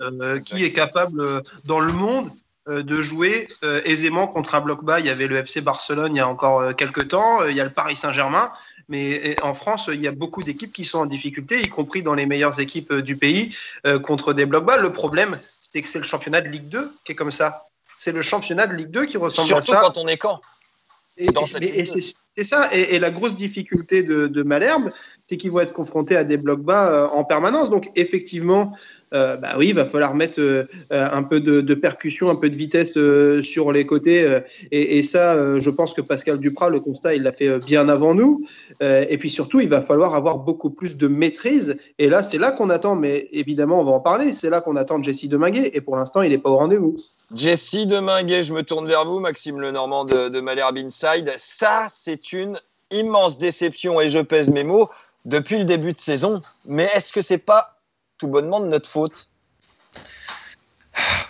qui 0.44 0.64
est 0.64 0.72
capable 0.72 1.42
dans 1.64 1.78
le 1.78 1.92
monde 1.92 2.30
euh, 2.30 2.45
de 2.66 3.02
jouer 3.02 3.48
euh, 3.64 3.80
aisément 3.84 4.26
contre 4.26 4.54
un 4.54 4.60
bloc 4.60 4.84
bas. 4.84 5.00
Il 5.00 5.06
y 5.06 5.10
avait 5.10 5.26
le 5.26 5.36
FC 5.36 5.60
Barcelone 5.60 6.14
il 6.14 6.18
y 6.18 6.20
a 6.20 6.28
encore 6.28 6.60
euh, 6.60 6.72
quelques 6.72 7.08
temps, 7.08 7.44
il 7.44 7.54
y 7.56 7.60
a 7.60 7.64
le 7.64 7.70
Paris 7.70 7.96
Saint-Germain, 7.96 8.52
mais 8.88 9.36
en 9.42 9.54
France, 9.54 9.90
il 9.92 10.00
y 10.00 10.08
a 10.08 10.12
beaucoup 10.12 10.42
d'équipes 10.42 10.72
qui 10.72 10.84
sont 10.84 11.00
en 11.00 11.06
difficulté, 11.06 11.60
y 11.60 11.68
compris 11.68 12.02
dans 12.02 12.14
les 12.14 12.26
meilleures 12.26 12.60
équipes 12.60 12.92
du 12.92 13.16
pays, 13.16 13.56
contre 14.04 14.32
des 14.32 14.46
blocs 14.46 14.64
bas. 14.64 14.76
Le 14.76 14.92
problème, 14.92 15.40
c'est 15.60 15.82
que 15.82 15.88
c'est 15.88 15.98
le 15.98 16.04
championnat 16.04 16.40
de 16.40 16.48
Ligue 16.48 16.68
2 16.68 16.92
qui 17.04 17.12
est 17.12 17.14
comme 17.16 17.32
ça. 17.32 17.66
C'est 17.98 18.12
le 18.12 18.22
championnat 18.22 18.66
de 18.66 18.74
Ligue 18.74 18.90
2 18.90 19.06
qui 19.06 19.16
ressemble 19.16 19.52
à 19.54 19.56
ça. 19.56 19.62
Surtout 19.62 19.80
quand 19.80 20.00
on 20.00 20.06
est 20.06 20.16
quand 20.16 20.40
et, 21.16 21.84
c'est 21.84 22.44
ça. 22.44 22.68
Et, 22.74 22.98
la 22.98 23.10
grosse 23.10 23.36
difficulté 23.36 24.02
de, 24.02 24.26
de 24.26 24.42
Malherbe, 24.42 24.90
c'est 25.26 25.36
qu'ils 25.36 25.50
vont 25.50 25.60
être 25.60 25.72
confrontés 25.72 26.16
à 26.16 26.24
des 26.24 26.36
blocs 26.36 26.62
bas 26.62 27.10
en 27.12 27.24
permanence. 27.24 27.70
Donc, 27.70 27.90
effectivement, 27.96 28.74
euh, 29.14 29.36
bah 29.36 29.54
oui, 29.56 29.68
il 29.68 29.74
va 29.74 29.84
falloir 29.84 30.14
mettre 30.14 30.40
euh, 30.40 30.64
un 30.90 31.22
peu 31.22 31.40
de, 31.40 31.74
percussion, 31.74 32.28
un 32.28 32.34
peu 32.34 32.50
de 32.50 32.56
vitesse 32.56 32.96
euh, 32.96 33.42
sur 33.42 33.72
les 33.72 33.86
côtés. 33.86 34.40
Et, 34.70 35.02
ça, 35.02 35.58
je 35.58 35.70
pense 35.70 35.94
que 35.94 36.00
Pascal 36.00 36.38
Duprat, 36.38 36.70
le 36.70 36.80
constat, 36.80 37.14
il 37.14 37.22
l'a 37.22 37.32
fait 37.32 37.58
bien 37.60 37.88
avant 37.88 38.14
nous. 38.14 38.44
et 38.80 39.16
puis 39.18 39.30
surtout, 39.30 39.60
il 39.60 39.68
va 39.68 39.80
falloir 39.80 40.14
avoir 40.14 40.38
beaucoup 40.38 40.70
plus 40.70 40.96
de 40.96 41.06
maîtrise. 41.06 41.78
Et 41.98 42.08
là, 42.08 42.22
c'est 42.22 42.38
là 42.38 42.52
qu'on 42.52 42.70
attend, 42.70 42.96
mais 42.96 43.28
évidemment, 43.32 43.80
on 43.80 43.84
va 43.84 43.92
en 43.92 44.00
parler. 44.00 44.32
C'est 44.32 44.50
là 44.50 44.60
qu'on 44.60 44.76
attend 44.76 45.02
Jesse 45.02 45.28
Deminguet. 45.28 45.70
Et 45.74 45.80
pour 45.80 45.96
l'instant, 45.96 46.22
il 46.22 46.30
n'est 46.30 46.38
pas 46.38 46.50
au 46.50 46.56
rendez-vous. 46.56 46.96
Jesse 47.34 47.86
Deminguet, 47.86 48.44
je 48.44 48.52
me 48.52 48.62
tourne 48.62 48.86
vers 48.86 49.04
vous, 49.04 49.18
Maxime 49.18 49.60
Lenormand 49.60 50.04
de, 50.04 50.28
de 50.28 50.40
Malherbe 50.40 50.78
Inside. 50.78 51.32
Ça, 51.36 51.88
c'est 51.90 52.32
une 52.32 52.60
immense 52.92 53.36
déception, 53.36 54.00
et 54.00 54.08
je 54.08 54.20
pèse 54.20 54.48
mes 54.48 54.62
mots, 54.62 54.88
depuis 55.24 55.58
le 55.58 55.64
début 55.64 55.92
de 55.92 55.98
saison. 55.98 56.40
Mais 56.66 56.88
est-ce 56.94 57.12
que 57.12 57.20
c'est 57.20 57.38
pas 57.38 57.80
tout 58.16 58.28
bonnement 58.28 58.60
de 58.60 58.66
notre 58.66 58.88
faute? 58.88 59.28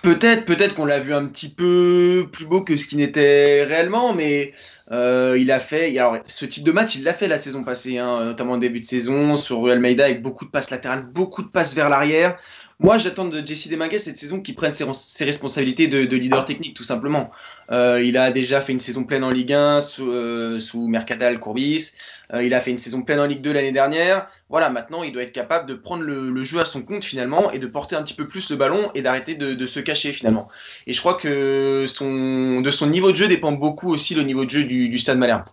Peut-être, 0.02 0.44
peut-être 0.44 0.75
qu'on 0.75 0.84
l'a 0.84 1.00
vu 1.00 1.14
un 1.14 1.25
petit 1.25 1.48
peu 1.48 2.28
plus 2.31 2.44
beau 2.44 2.60
que 2.60 2.76
ce 2.76 2.87
qui 2.87 2.96
n'était 2.96 3.64
réellement, 3.64 4.12
mais 4.12 4.52
euh, 4.93 5.37
il 5.38 5.50
a 5.50 5.58
fait. 5.58 5.96
Ce 6.26 6.44
type 6.44 6.62
de 6.62 6.72
match, 6.72 6.94
il 6.94 7.02
l'a 7.04 7.14
fait 7.14 7.26
la 7.26 7.38
saison 7.38 7.64
passée, 7.64 7.98
hein, 7.98 8.22
notamment 8.22 8.52
au 8.52 8.58
début 8.58 8.81
de 8.81 8.87
saison 8.87 9.37
sur 9.37 9.62
Real 9.62 9.81
Maida 9.81 10.04
avec 10.04 10.22
beaucoup 10.22 10.44
de 10.44 10.50
passes 10.50 10.70
latérales, 10.70 11.06
beaucoup 11.06 11.43
de 11.43 11.48
passes 11.48 11.75
vers 11.75 11.88
l'arrière. 11.88 12.38
Moi, 12.78 12.99
j'attends 12.99 13.25
de 13.25 13.44
Jesse 13.44 13.69
Demanguet 13.69 13.99
cette 13.99 14.19
saison 14.19 14.40
qu'il 14.40 14.55
prenne 14.55 14.70
ses, 14.70 15.25
responsabilités 15.25 15.88
de, 15.88 16.14
leader 16.14 16.44
technique, 16.44 16.75
tout 16.75 16.84
simplement. 16.84 17.31
Euh, 17.73 18.02
il 18.05 18.19
a 18.19 18.31
déjà 18.31 18.61
fait 18.61 18.73
une 18.73 18.81
saison 18.81 19.05
pleine 19.05 19.25
en 19.25 19.31
Ligue 19.31 19.55
1 19.55 19.81
sous, 19.81 20.11
euh, 20.11 20.61
sous 20.61 20.87
Mercadal 20.87 21.40
Courbis. 21.40 21.93
Euh, 22.34 22.44
il 22.44 22.52
a 22.52 22.61
fait 22.61 22.70
une 22.70 22.78
saison 22.78 23.00
pleine 23.00 23.19
en 23.19 23.26
Ligue 23.26 23.40
2 23.40 23.50
l'année 23.50 23.73
dernière. 23.73 24.28
Voilà, 24.50 24.69
maintenant, 24.69 25.02
il 25.02 25.12
doit 25.12 25.23
être 25.23 25.32
capable 25.32 25.67
de 25.67 25.75
prendre 25.75 26.02
le, 26.02 26.44
jeu 26.44 26.61
à 26.61 26.67
son 26.67 26.82
compte 26.82 27.02
finalement 27.02 27.50
et 27.50 27.58
de 27.58 27.67
porter 27.67 27.96
un 27.96 28.02
petit 28.02 28.14
peu 28.14 28.28
plus 28.28 28.50
le 28.50 28.56
ballon 28.56 28.90
et 28.94 29.00
d'arrêter 29.00 29.37
de, 29.37 29.67
se 29.67 29.81
cacher 29.81 30.12
finalement. 30.12 30.49
Et 30.87 30.93
je 30.93 31.00
crois 31.00 31.14
que 31.14 31.87
son, 31.88 32.61
de 32.61 32.70
son 32.70 32.88
niveau 32.88 33.11
de 33.11 33.17
jeu 33.17 33.26
dépend 33.26 33.52
beaucoup 33.52 33.90
aussi 33.90 34.14
le 34.14 34.22
niveau 34.22 34.44
de 34.44 34.50
jeu 34.50 34.64
du, 34.64 34.90
du 34.90 34.99
Stade 34.99 35.19
Malherbe. 35.19 35.44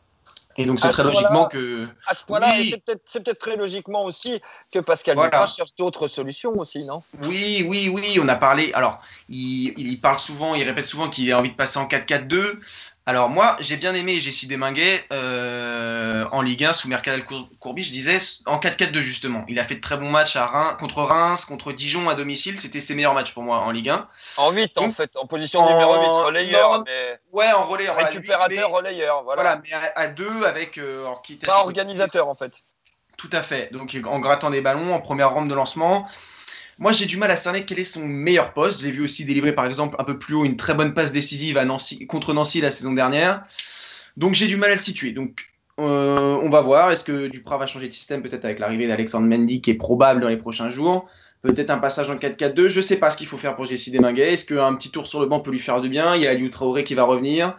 Et 0.57 0.65
donc 0.65 0.79
c'est 0.79 0.89
très 0.89 1.03
logiquement 1.03 1.45
que. 1.45 1.87
À 2.07 2.13
ce 2.13 2.23
point-là, 2.23 2.53
c'est 3.07 3.23
peut-être 3.23 3.39
très 3.39 3.55
logiquement 3.55 4.05
aussi 4.05 4.41
que 4.71 4.79
Pascal 4.79 5.15
voilà. 5.15 5.45
cherche 5.47 5.75
d'autres 5.77 6.07
solutions 6.07 6.51
aussi, 6.57 6.85
non? 6.85 7.01
Oui, 7.23 7.65
oui, 7.67 7.89
oui. 7.93 8.19
On 8.21 8.27
a 8.27 8.35
parlé. 8.35 8.71
Alors, 8.73 9.01
il, 9.29 9.73
il, 9.77 9.99
parle 9.99 10.19
souvent, 10.19 10.55
il 10.55 10.63
répète 10.63 10.85
souvent 10.85 11.09
qu'il 11.09 11.31
a 11.31 11.39
envie 11.39 11.49
de 11.51 11.55
passer 11.55 11.79
en 11.79 11.87
4-4-2. 11.87 12.59
Alors 13.05 13.27
moi, 13.27 13.57
j'ai 13.59 13.75
bien 13.75 13.93
aimé 13.93 14.21
Jessie 14.21 14.47
Desminguet 14.47 15.05
euh, 15.11 16.23
en 16.31 16.41
Ligue 16.41 16.63
1 16.63 16.71
sous 16.71 16.87
Mercadal 16.87 17.25
Courbis, 17.59 17.83
je 17.83 17.91
disais 17.91 18.17
en 18.45 18.59
4-4-2 18.59 19.01
justement. 19.01 19.43
Il 19.49 19.59
a 19.59 19.65
fait 19.65 19.75
de 19.75 19.81
très 19.81 19.97
bons 19.97 20.09
matchs 20.09 20.37
à 20.37 20.45
Reims, 20.45 20.77
contre 20.79 21.01
Reims, 21.01 21.43
contre 21.43 21.73
Dijon 21.73 22.07
à 22.07 22.15
domicile, 22.15 22.57
c'était 22.57 22.79
ses 22.79 22.95
meilleurs 22.95 23.13
matchs 23.13 23.33
pour 23.33 23.43
moi 23.43 23.57
en 23.57 23.71
Ligue 23.71 23.89
1. 23.89 24.07
En 24.37 24.51
8 24.51 24.77
en 24.77 24.91
fait, 24.91 25.17
en 25.17 25.27
position 25.27 25.69
numéro 25.69 25.95
8, 25.95 26.27
relayeur. 26.27 26.83
mais... 26.85 27.19
Ouais, 27.33 27.51
en 27.51 27.65
relayeur. 27.65 27.97
Récupérateur, 27.97 28.71
relayeur, 28.71 29.23
voilà. 29.23 29.41
voilà. 29.41 29.61
mais 29.61 29.91
à 29.95 30.07
2 30.07 30.45
avec... 30.45 30.77
Euh, 30.77 31.05
Pas 31.45 31.59
organisateur 31.59 32.29
en 32.29 32.35
fait. 32.35 32.53
Tout 33.17 33.29
à 33.33 33.41
fait, 33.41 33.71
donc 33.73 33.97
en 34.05 34.19
grattant 34.19 34.49
des 34.49 34.61
ballons, 34.61 34.93
en 34.95 35.01
première 35.01 35.33
rampe 35.33 35.49
de 35.49 35.55
lancement. 35.55 36.07
Moi, 36.79 36.91
j'ai 36.91 37.05
du 37.05 37.17
mal 37.17 37.29
à 37.31 37.35
cerner 37.35 37.65
quel 37.65 37.79
est 37.79 37.83
son 37.83 38.05
meilleur 38.05 38.53
poste. 38.53 38.81
J'ai 38.81 38.91
vu 38.91 39.03
aussi 39.03 39.25
délivrer, 39.25 39.53
par 39.53 39.65
exemple, 39.65 39.95
un 39.99 40.03
peu 40.03 40.17
plus 40.17 40.35
haut 40.35 40.45
une 40.45 40.57
très 40.57 40.73
bonne 40.73 40.93
passe 40.93 41.11
décisive 41.11 41.59
contre 42.07 42.33
Nancy 42.33 42.61
la 42.61 42.71
saison 42.71 42.93
dernière. 42.93 43.43
Donc, 44.17 44.35
j'ai 44.35 44.47
du 44.47 44.57
mal 44.57 44.71
à 44.71 44.75
le 44.75 44.79
situer. 44.79 45.11
Donc, 45.11 45.49
euh, 45.79 46.39
on 46.41 46.49
va 46.49 46.61
voir. 46.61 46.91
Est-ce 46.91 47.03
que 47.03 47.27
Duprat 47.27 47.57
va 47.57 47.65
changer 47.65 47.87
de 47.87 47.93
système, 47.93 48.21
peut-être 48.21 48.45
avec 48.45 48.59
l'arrivée 48.59 48.87
d'Alexandre 48.87 49.27
Mendy, 49.27 49.61
qui 49.61 49.71
est 49.71 49.75
probable 49.75 50.21
dans 50.21 50.29
les 50.29 50.37
prochains 50.37 50.69
jours? 50.69 51.07
Peut-être 51.43 51.71
un 51.71 51.77
passage 51.77 52.09
en 52.09 52.15
4-4-2. 52.15 52.69
Je 52.69 52.77
ne 52.77 52.81
sais 52.81 52.95
pas 52.95 53.09
ce 53.09 53.17
qu'il 53.17 53.27
faut 53.27 53.37
faire 53.37 53.53
pour 53.55 53.65
Jessie 53.65 53.91
Desminguet. 53.91 54.31
Est-ce 54.31 54.45
qu'un 54.45 54.73
petit 54.75 54.91
tour 54.91 55.07
sur 55.07 55.19
le 55.19 55.25
banc 55.25 55.41
peut 55.41 55.51
lui 55.51 55.59
faire 55.59 55.81
du 55.81 55.89
bien? 55.89 56.15
Il 56.15 56.21
y 56.21 56.27
a 56.27 56.31
Aliou 56.31 56.47
Traoré 56.47 56.85
qui 56.85 56.95
va 56.95 57.03
revenir. 57.03 57.57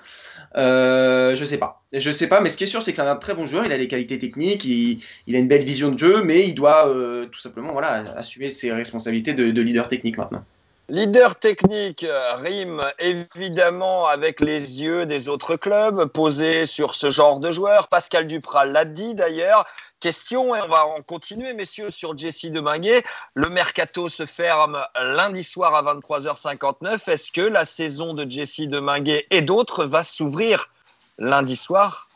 Euh, 0.56 1.34
je 1.34 1.44
sais 1.44 1.58
pas. 1.58 1.82
Je 1.92 2.10
sais 2.10 2.26
pas, 2.26 2.40
mais 2.40 2.48
ce 2.48 2.56
qui 2.56 2.64
est 2.64 2.68
sûr, 2.68 2.82
c'est 2.82 2.92
que 2.92 2.96
c'est 2.96 3.06
un 3.06 3.16
très 3.16 3.34
bon 3.34 3.44
joueur. 3.44 3.66
Il 3.66 3.72
a 3.72 3.76
les 3.76 3.86
qualités 3.86 4.18
techniques, 4.18 4.64
il, 4.64 5.02
a 5.34 5.38
une 5.38 5.48
belle 5.48 5.64
vision 5.64 5.90
de 5.90 5.98
jeu, 5.98 6.22
mais 6.24 6.48
il 6.48 6.54
doit 6.54 6.88
euh, 6.88 7.26
tout 7.26 7.40
simplement 7.40 7.72
voilà, 7.72 8.04
assumer 8.16 8.48
ses 8.48 8.72
responsabilités 8.72 9.34
de, 9.34 9.60
leader 9.60 9.86
technique 9.86 10.16
maintenant. 10.16 10.44
Leader 10.90 11.36
technique 11.36 12.04
rime 12.42 12.82
évidemment 12.98 14.06
avec 14.06 14.40
les 14.40 14.82
yeux 14.82 15.06
des 15.06 15.28
autres 15.28 15.56
clubs 15.56 16.04
posés 16.04 16.66
sur 16.66 16.94
ce 16.94 17.08
genre 17.08 17.40
de 17.40 17.50
joueur. 17.50 17.88
Pascal 17.88 18.26
Duprat 18.26 18.66
l'a 18.66 18.84
dit 18.84 19.14
d'ailleurs. 19.14 19.64
Question, 19.98 20.54
et 20.54 20.60
on 20.60 20.68
va 20.68 20.84
en 20.84 21.00
continuer, 21.00 21.54
messieurs, 21.54 21.88
sur 21.88 22.18
Jesse 22.18 22.50
Deminguet. 22.50 23.02
Le 23.32 23.48
mercato 23.48 24.10
se 24.10 24.26
ferme 24.26 24.78
lundi 25.00 25.42
soir 25.42 25.74
à 25.74 25.82
23h59. 25.94 27.08
Est-ce 27.08 27.32
que 27.32 27.40
la 27.40 27.64
saison 27.64 28.12
de 28.12 28.30
Jesse 28.30 28.68
Deminguet 28.68 29.26
et 29.30 29.40
d'autres 29.40 29.86
va 29.86 30.04
s'ouvrir 30.04 30.68
lundi 31.16 31.56
soir 31.56 32.10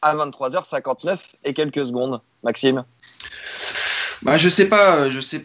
à 0.00 0.14
23h59 0.14 1.18
et 1.42 1.54
quelques 1.54 1.86
secondes? 1.86 2.20
Maxime? 2.44 2.84
Bah, 4.22 4.36
Je 4.36 4.48
sais 4.48 4.68
pas. 4.68 5.10
Je 5.10 5.18
sais, 5.18 5.42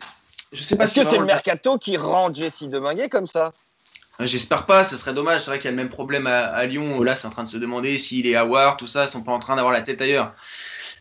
je 0.51 0.63
sais 0.63 0.77
pas 0.77 0.85
Est-ce 0.85 1.01
que 1.01 1.07
c'est 1.07 1.17
le 1.17 1.25
mercato 1.25 1.77
qui 1.77 1.97
rend 1.97 2.33
Jesse 2.33 2.63
Deminguet 2.63 3.09
comme 3.09 3.27
ça? 3.27 3.51
J'espère 4.19 4.65
pas, 4.65 4.83
ce 4.83 4.97
serait 4.97 5.13
dommage. 5.13 5.41
C'est 5.41 5.51
vrai 5.51 5.59
qu'il 5.59 5.65
y 5.65 5.67
a 5.67 5.71
le 5.71 5.77
même 5.77 5.89
problème 5.89 6.25
à, 6.25 6.65
Lyon. 6.65 7.01
Là, 7.03 7.13
c'est 7.13 7.27
en 7.27 7.29
train 7.29 7.43
de 7.43 7.49
se 7.49 7.57
demander 7.57 7.97
s'il 7.97 8.25
est 8.25 8.35
à 8.35 8.45
War, 8.45 8.77
tout 8.77 8.87
ça, 8.87 9.03
ils 9.03 9.07
sont 9.07 9.23
pas 9.23 9.31
en 9.31 9.39
train 9.39 9.55
d'avoir 9.55 9.73
la 9.73 9.81
tête 9.81 10.01
ailleurs. 10.01 10.33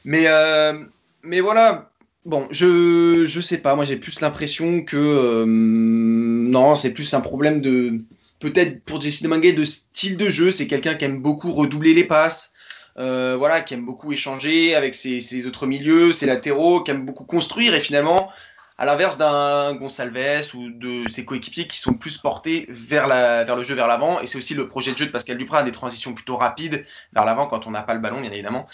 Mais, 0.04 0.24
euh, 0.26 0.84
mais 1.22 1.40
voilà, 1.40 1.90
bon, 2.26 2.46
je, 2.50 3.24
je 3.26 3.40
sais 3.40 3.58
pas. 3.58 3.74
Moi, 3.74 3.86
j'ai 3.86 3.96
plus 3.96 4.20
l'impression 4.20 4.82
que. 4.82 4.96
Euh, 4.96 5.44
non, 5.46 6.74
c'est 6.74 6.92
plus 6.92 7.14
un 7.14 7.20
problème 7.20 7.62
de. 7.62 8.02
Peut-être 8.38 8.84
pour 8.84 9.00
Jesse 9.00 9.22
Deminguet 9.22 9.54
de 9.54 9.64
style 9.64 10.18
de 10.18 10.28
jeu. 10.28 10.50
C'est 10.50 10.66
quelqu'un 10.66 10.94
qui 10.94 11.06
aime 11.06 11.22
beaucoup 11.22 11.52
redoubler 11.52 11.94
les 11.94 12.04
passes. 12.04 12.52
Euh, 12.98 13.36
voilà, 13.38 13.60
qui 13.62 13.74
aime 13.74 13.84
beaucoup 13.84 14.12
échanger 14.12 14.74
avec 14.74 14.94
ses, 14.94 15.20
ses, 15.20 15.46
autres 15.46 15.66
milieux, 15.66 16.12
ses 16.12 16.26
latéraux, 16.26 16.82
qui 16.82 16.90
aime 16.90 17.04
beaucoup 17.04 17.24
construire 17.24 17.74
et 17.74 17.80
finalement 17.80 18.30
à 18.78 18.84
l'inverse 18.84 19.16
d'un 19.16 19.74
Gonsalves 19.74 20.54
ou 20.54 20.68
de 20.70 21.08
ses 21.08 21.24
coéquipiers 21.24 21.66
qui 21.66 21.78
sont 21.78 21.94
plus 21.94 22.18
portés 22.18 22.66
vers, 22.68 23.06
la, 23.06 23.44
vers 23.44 23.56
le 23.56 23.62
jeu 23.62 23.74
vers 23.74 23.86
l'avant. 23.86 24.20
Et 24.20 24.26
c'est 24.26 24.36
aussi 24.36 24.54
le 24.54 24.68
projet 24.68 24.92
de 24.92 24.98
jeu 24.98 25.06
de 25.06 25.10
Pascal 25.10 25.38
Duprat, 25.38 25.62
des 25.62 25.72
transitions 25.72 26.12
plutôt 26.12 26.36
rapides 26.36 26.84
vers 27.14 27.24
l'avant 27.24 27.46
quand 27.46 27.66
on 27.66 27.70
n'a 27.70 27.82
pas 27.82 27.94
le 27.94 28.00
ballon, 28.00 28.20
bien 28.20 28.30
évidemment. 28.30 28.66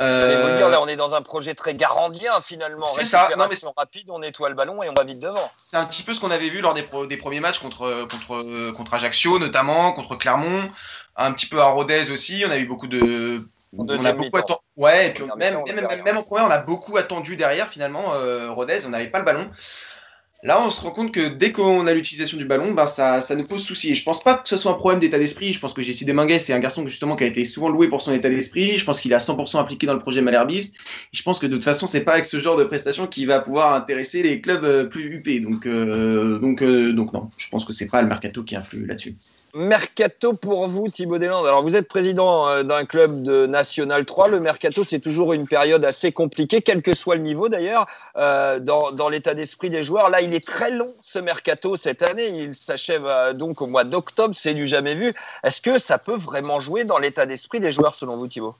Euh... 0.00 0.50
Vous 0.50 0.56
dire, 0.56 0.70
là, 0.70 0.80
on 0.80 0.88
est 0.88 0.96
dans 0.96 1.14
un 1.14 1.20
projet 1.20 1.54
très 1.54 1.74
garandien 1.74 2.40
finalement. 2.40 2.86
C'est 2.86 3.04
ça. 3.04 3.28
Non, 3.36 3.46
mais 3.48 3.56
rapide, 3.76 4.08
on 4.08 4.20
nettoie 4.20 4.48
le 4.48 4.54
ballon 4.54 4.82
et 4.82 4.88
on 4.88 4.94
va 4.94 5.04
vite 5.04 5.18
devant. 5.18 5.50
C'est 5.58 5.76
un 5.76 5.84
petit 5.84 6.02
peu 6.02 6.14
ce 6.14 6.20
qu'on 6.20 6.30
avait 6.30 6.48
vu 6.48 6.60
lors 6.60 6.72
des, 6.72 6.86
des, 7.08 7.16
premiers 7.18 7.40
matchs 7.40 7.58
contre, 7.58 8.06
contre, 8.10 8.70
contre 8.72 8.94
Ajaccio, 8.94 9.38
notamment, 9.38 9.92
contre 9.92 10.16
Clermont, 10.16 10.70
un 11.16 11.32
petit 11.32 11.46
peu 11.46 11.60
à 11.60 11.66
Rodez 11.66 12.10
aussi. 12.10 12.42
On 12.46 12.50
a 12.50 12.56
eu 12.56 12.64
beaucoup 12.64 12.86
de 12.86 13.46
on 13.76 14.04
a 14.04 14.12
beaucoup 14.12 14.36
attendu. 14.36 14.60
Ouais, 14.76 15.08
et 15.08 15.10
puis 15.10 15.24
même, 15.36 15.62
même, 15.66 16.02
même, 16.04 16.16
en 16.16 16.22
première, 16.22 16.46
on 16.46 16.50
a 16.50 16.58
beaucoup 16.58 16.96
attendu 16.96 17.36
derrière 17.36 17.68
finalement. 17.68 18.14
Euh, 18.14 18.50
Rodez, 18.50 18.86
on 18.86 18.90
n'avait 18.90 19.08
pas 19.08 19.18
le 19.18 19.24
ballon. 19.24 19.50
Là, 20.44 20.60
on 20.60 20.70
se 20.70 20.80
rend 20.80 20.90
compte 20.90 21.12
que 21.12 21.28
dès 21.28 21.52
qu'on 21.52 21.86
a 21.86 21.94
l'utilisation 21.94 22.36
du 22.36 22.44
ballon, 22.44 22.72
ben 22.72 22.84
ça, 22.84 23.20
ça 23.20 23.36
nous 23.36 23.44
pose 23.44 23.62
souci. 23.62 23.92
Et 23.92 23.94
je 23.94 24.02
pense 24.02 24.24
pas 24.24 24.34
que 24.34 24.48
ce 24.48 24.56
soit 24.56 24.72
un 24.72 24.74
problème 24.74 24.98
d'état 24.98 25.16
d'esprit. 25.16 25.52
Je 25.52 25.60
pense 25.60 25.72
que 25.72 25.82
Jessie 25.82 26.04
Deminguet, 26.04 26.40
c'est 26.40 26.52
un 26.52 26.58
garçon 26.58 26.84
justement 26.88 27.14
qui 27.14 27.22
a 27.22 27.28
été 27.28 27.44
souvent 27.44 27.68
loué 27.68 27.86
pour 27.86 28.02
son 28.02 28.12
état 28.12 28.28
d'esprit. 28.28 28.76
Je 28.76 28.84
pense 28.84 29.00
qu'il 29.00 29.12
est 29.12 29.14
à 29.14 29.18
100% 29.18 29.60
impliqué 29.60 29.86
dans 29.86 29.94
le 29.94 30.00
projet 30.00 30.20
Malherbiste. 30.20 30.74
Je 31.12 31.22
pense 31.22 31.38
que 31.38 31.46
de 31.46 31.54
toute 31.54 31.64
façon, 31.64 31.86
c'est 31.86 32.02
pas 32.02 32.14
avec 32.14 32.24
ce 32.24 32.40
genre 32.40 32.56
de 32.56 32.64
prestation 32.64 33.06
qui 33.06 33.24
va 33.24 33.38
pouvoir 33.38 33.74
intéresser 33.74 34.24
les 34.24 34.40
clubs 34.40 34.64
euh, 34.64 34.84
plus 34.84 35.14
UP. 35.14 35.42
Donc, 35.42 35.64
euh, 35.64 36.40
donc, 36.40 36.60
euh, 36.60 36.92
donc 36.92 37.12
non, 37.12 37.30
je 37.36 37.48
pense 37.48 37.64
que 37.64 37.72
c'est 37.72 37.86
pas 37.86 38.02
le 38.02 38.08
mercato 38.08 38.42
qui 38.42 38.56
influe 38.56 38.84
là-dessus. 38.84 39.14
Mercato 39.54 40.32
pour 40.32 40.66
vous, 40.66 40.88
Thibaut 40.88 41.18
Deslandes. 41.18 41.46
Alors, 41.46 41.62
vous 41.62 41.76
êtes 41.76 41.86
président 41.86 42.48
euh, 42.48 42.62
d'un 42.62 42.86
club 42.86 43.22
de 43.22 43.44
National 43.44 44.06
3. 44.06 44.28
Le 44.28 44.40
mercato, 44.40 44.82
c'est 44.82 44.98
toujours 44.98 45.34
une 45.34 45.46
période 45.46 45.84
assez 45.84 46.10
compliquée, 46.10 46.62
quel 46.62 46.80
que 46.80 46.94
soit 46.94 47.16
le 47.16 47.20
niveau 47.20 47.50
d'ailleurs, 47.50 47.86
euh, 48.16 48.60
dans, 48.60 48.92
dans 48.92 49.10
l'état 49.10 49.34
d'esprit 49.34 49.68
des 49.68 49.82
joueurs. 49.82 50.08
Là, 50.08 50.22
il 50.22 50.32
est 50.32 50.46
très 50.46 50.70
long, 50.70 50.94
ce 51.02 51.18
mercato, 51.18 51.76
cette 51.76 52.02
année. 52.02 52.28
Il 52.28 52.54
s'achève 52.54 53.04
euh, 53.06 53.34
donc 53.34 53.60
au 53.60 53.66
mois 53.66 53.84
d'octobre. 53.84 54.34
C'est 54.34 54.54
du 54.54 54.66
jamais 54.66 54.94
vu. 54.94 55.12
Est-ce 55.44 55.60
que 55.60 55.78
ça 55.78 55.98
peut 55.98 56.16
vraiment 56.16 56.58
jouer 56.58 56.84
dans 56.84 56.98
l'état 56.98 57.26
d'esprit 57.26 57.60
des 57.60 57.72
joueurs, 57.72 57.94
selon 57.94 58.16
vous, 58.16 58.28
Thibaut? 58.28 58.54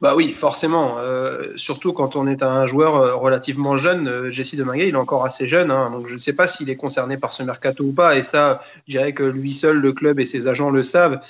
Bah 0.00 0.14
oui, 0.16 0.30
forcément. 0.30 0.96
Euh, 0.98 1.52
surtout 1.56 1.92
quand 1.92 2.16
on 2.16 2.26
est 2.26 2.42
un 2.42 2.66
joueur 2.66 2.96
euh, 2.96 3.14
relativement 3.14 3.76
jeune. 3.76 4.08
Euh, 4.08 4.30
Jesse 4.30 4.54
Deminguet, 4.54 4.88
il 4.88 4.94
est 4.94 4.98
encore 4.98 5.24
assez 5.24 5.48
jeune. 5.48 5.70
Hein, 5.70 5.90
donc 5.90 6.08
je 6.08 6.14
ne 6.14 6.18
sais 6.18 6.32
pas 6.32 6.46
s'il 6.46 6.70
est 6.70 6.76
concerné 6.76 7.16
par 7.16 7.32
ce 7.32 7.42
mercato 7.42 7.84
ou 7.84 7.92
pas. 7.92 8.16
Et 8.16 8.22
ça, 8.22 8.60
je 8.86 8.92
dirais 8.92 9.12
que 9.12 9.22
lui 9.22 9.52
seul, 9.52 9.78
le 9.78 9.92
club 9.92 10.20
et 10.20 10.26
ses 10.26 10.48
agents 10.48 10.70
le 10.70 10.82
savent. 10.82 11.20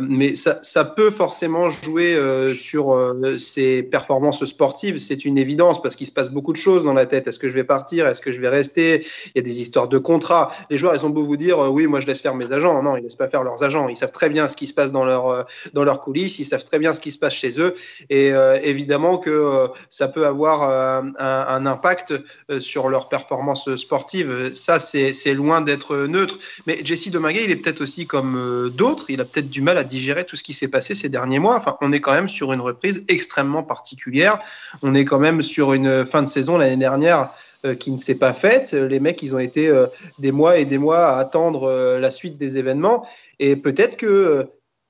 Mais 0.00 0.34
ça, 0.34 0.58
ça, 0.62 0.84
peut 0.84 1.10
forcément 1.10 1.70
jouer 1.70 2.18
sur 2.54 3.14
ses 3.38 3.82
performances 3.82 4.44
sportives. 4.44 4.98
C'est 4.98 5.24
une 5.24 5.38
évidence 5.38 5.80
parce 5.80 5.96
qu'il 5.96 6.06
se 6.06 6.12
passe 6.12 6.30
beaucoup 6.30 6.52
de 6.52 6.58
choses 6.58 6.84
dans 6.84 6.94
la 6.94 7.06
tête. 7.06 7.26
Est-ce 7.26 7.38
que 7.38 7.48
je 7.48 7.54
vais 7.54 7.64
partir? 7.64 8.06
Est-ce 8.06 8.20
que 8.20 8.32
je 8.32 8.40
vais 8.40 8.48
rester? 8.48 9.04
Il 9.26 9.32
y 9.36 9.38
a 9.38 9.42
des 9.42 9.60
histoires 9.60 9.88
de 9.88 9.98
contrats. 9.98 10.50
Les 10.70 10.78
joueurs, 10.78 10.94
ils 10.94 11.04
ont 11.06 11.10
beau 11.10 11.24
vous 11.24 11.36
dire 11.36 11.58
oui, 11.58 11.86
moi 11.86 12.00
je 12.00 12.06
laisse 12.06 12.20
faire 12.20 12.34
mes 12.34 12.52
agents. 12.52 12.82
Non, 12.82 12.96
ils 12.96 13.00
ne 13.00 13.04
laissent 13.04 13.16
pas 13.16 13.28
faire 13.28 13.44
leurs 13.44 13.62
agents. 13.62 13.88
Ils 13.88 13.96
savent 13.96 14.12
très 14.12 14.28
bien 14.28 14.48
ce 14.48 14.56
qui 14.56 14.66
se 14.66 14.74
passe 14.74 14.92
dans 14.92 15.04
leur, 15.04 15.46
dans 15.72 15.84
leurs 15.84 16.00
coulisses. 16.00 16.38
Ils 16.38 16.44
savent 16.44 16.64
très 16.64 16.78
bien 16.78 16.92
ce 16.92 17.00
qui 17.00 17.12
se 17.12 17.18
passe 17.18 17.34
chez 17.34 17.60
eux 17.60 17.71
et 18.10 18.32
euh, 18.32 18.58
évidemment 18.62 19.18
que 19.18 19.30
euh, 19.30 19.66
ça 19.90 20.08
peut 20.08 20.26
avoir 20.26 20.62
euh, 20.62 21.02
un, 21.18 21.66
impact 21.66 22.14
sur 22.58 22.88
leur 22.88 23.08
performance 23.08 23.74
sportive. 23.76 24.52
Ça, 24.52 24.78
c'est 24.78 25.34
loin 25.34 25.60
d'être 25.60 25.96
neutre. 26.06 26.38
Mais 26.66 26.84
Jesse 26.84 27.10
Dominguez, 27.10 27.44
il 27.44 27.50
est 27.50 27.56
peut-être 27.56 27.80
aussi 27.80 28.06
comme 28.06 28.70
d'autres. 28.74 29.06
Il 29.08 29.20
a 29.20 29.24
peut-être 29.24 29.48
du 29.48 29.62
mal 29.62 29.78
à 29.78 29.84
digérer 29.84 30.24
tout 30.24 30.36
ce 30.36 30.42
qui 30.42 30.54
s'est 30.54 30.68
passé 30.68 30.94
ces 30.94 31.08
derniers 31.08 31.38
mois. 31.38 31.56
Enfin, 31.56 31.76
on 31.80 31.92
est 31.92 32.00
quand 32.00 32.12
même 32.12 32.28
sur 32.28 32.52
une 32.52 32.60
reprise 32.60 33.04
extrêmement 33.08 33.62
particulière. 33.62 34.40
On 34.82 34.94
est 34.94 35.04
quand 35.04 35.20
même 35.20 35.42
sur 35.42 35.72
une 35.72 36.04
fin 36.04 36.22
de 36.22 36.28
saison 36.28 36.58
l'année 36.58 36.76
dernière 36.76 37.30
qui 37.78 37.92
ne 37.92 37.96
s'est 37.96 38.16
pas 38.16 38.34
faite. 38.34 38.72
Les 38.72 38.98
mecs, 38.98 39.22
ils 39.22 39.34
ont 39.36 39.38
été 39.38 39.72
des 40.18 40.32
mois 40.32 40.58
et 40.58 40.64
des 40.64 40.78
mois 40.78 41.06
à 41.06 41.18
attendre 41.18 41.98
la 41.98 42.10
suite 42.10 42.36
des 42.36 42.56
événements. 42.56 43.06
Et 43.38 43.54
peut-être 43.56 43.96
que 43.96 44.48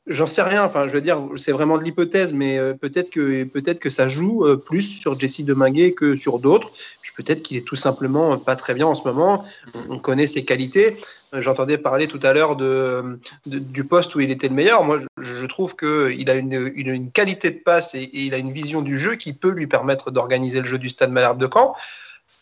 J'en 0.09 0.27
sais 0.27 0.43
rien. 0.43 0.65
Enfin, 0.65 0.89
je 0.89 0.93
veux 0.93 1.01
dire, 1.01 1.21
c'est 1.37 1.53
vraiment 1.53 1.79
de 1.79 1.85
l'hypothèse, 1.85 2.33
mais 2.33 2.59
euh, 2.59 2.75
peut-être 2.75 3.11
que 3.11 3.45
peut-être 3.45 3.79
que 3.79 3.91
ça 3.91 4.09
joue 4.09 4.45
euh, 4.45 4.57
plus 4.57 4.83
sur 4.83 5.19
Jesse 5.19 5.43
Deminguet 5.43 5.93
que 5.93 6.17
sur 6.17 6.41
d'autres. 6.41 6.73
Puis 7.03 7.13
peut-être 7.17 7.43
qu'il 7.43 7.57
est 7.57 7.67
tout 7.67 7.77
simplement 7.77 8.37
pas 8.37 8.57
très 8.57 8.75
bien 8.75 8.87
en 8.87 8.97
ce 8.97 9.05
moment. 9.05 9.45
On 9.89 10.01
connaît 10.01 10.27
ses 10.27 10.45
qualités. 10.45 10.97
Euh, 11.35 11.41
j'entendais 11.41 11.79
parler 11.79 12.09
tout 12.09 12.19
à 12.25 12.33
l'heure 12.33 12.57
de, 12.57 13.21
du 13.47 13.85
poste 13.85 14.17
où 14.17 14.21
il 14.21 14.33
était 14.33 14.49
le 14.49 14.55
meilleur. 14.55 14.83
Moi, 14.83 14.99
je, 14.99 15.23
je 15.23 15.47
trouve 15.47 15.77
qu'il 15.77 16.29
a 16.29 16.35
une, 16.35 16.73
une, 16.75 16.89
une, 16.89 17.11
qualité 17.13 17.53
de 17.53 17.61
passe 17.61 17.95
et, 17.95 18.03
et, 18.03 18.25
il 18.25 18.35
a 18.35 18.39
une 18.39 18.53
vision 18.53 18.83
du 18.83 18.99
jeu 18.99 19.15
qui 19.15 19.33
peut 19.33 19.51
lui 19.51 19.69
permettre 19.69 20.11
d'organiser 20.11 20.59
le 20.59 20.67
jeu 20.67 20.79
du 20.79 20.89
Stade 20.89 21.13
Malherbe 21.13 21.39
de 21.39 21.49
Caen. 21.53 21.75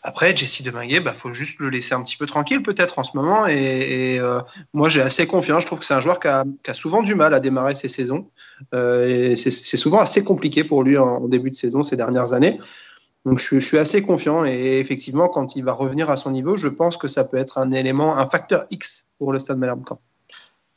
Après, 0.03 0.35
Jesse 0.35 0.63
Deminguet, 0.63 0.97
il 0.97 1.03
bah, 1.03 1.13
faut 1.13 1.31
juste 1.31 1.59
le 1.59 1.69
laisser 1.69 1.93
un 1.93 2.01
petit 2.01 2.17
peu 2.17 2.25
tranquille 2.25 2.63
peut-être 2.63 2.97
en 2.97 3.03
ce 3.03 3.15
moment. 3.15 3.47
Et, 3.47 4.15
et 4.15 4.19
euh, 4.19 4.39
moi, 4.73 4.89
j'ai 4.89 5.01
assez 5.01 5.27
confiance. 5.27 5.61
Je 5.61 5.67
trouve 5.67 5.79
que 5.79 5.85
c'est 5.85 5.93
un 5.93 6.01
joueur 6.01 6.19
qui 6.19 6.27
a, 6.27 6.43
souvent 6.73 7.03
du 7.03 7.13
mal 7.13 7.33
à 7.35 7.39
démarrer 7.39 7.75
ses 7.75 7.87
saisons. 7.87 8.27
Euh, 8.73 9.35
c'est 9.35 9.77
souvent 9.77 9.99
assez 9.99 10.23
compliqué 10.23 10.63
pour 10.63 10.83
lui 10.83 10.97
en, 10.97 11.27
début 11.27 11.51
de 11.51 11.55
saison 11.55 11.83
ces 11.83 11.97
dernières 11.97 12.33
années. 12.33 12.59
Donc 13.25 13.37
je, 13.37 13.59
je, 13.59 13.65
suis 13.65 13.77
assez 13.77 14.01
confiant 14.01 14.43
et 14.45 14.79
effectivement, 14.79 15.27
quand 15.27 15.55
il 15.55 15.63
va 15.63 15.73
revenir 15.73 16.09
à 16.09 16.17
son 16.17 16.31
niveau, 16.31 16.57
je 16.57 16.67
pense 16.67 16.97
que 16.97 17.07
ça 17.07 17.23
peut 17.23 17.37
être 17.37 17.59
un 17.59 17.69
élément, 17.69 18.17
un 18.17 18.25
facteur 18.25 18.65
X 18.71 19.05
pour 19.19 19.31
le 19.31 19.37
Stade 19.37 19.59
Malherbe-Camp. 19.59 20.01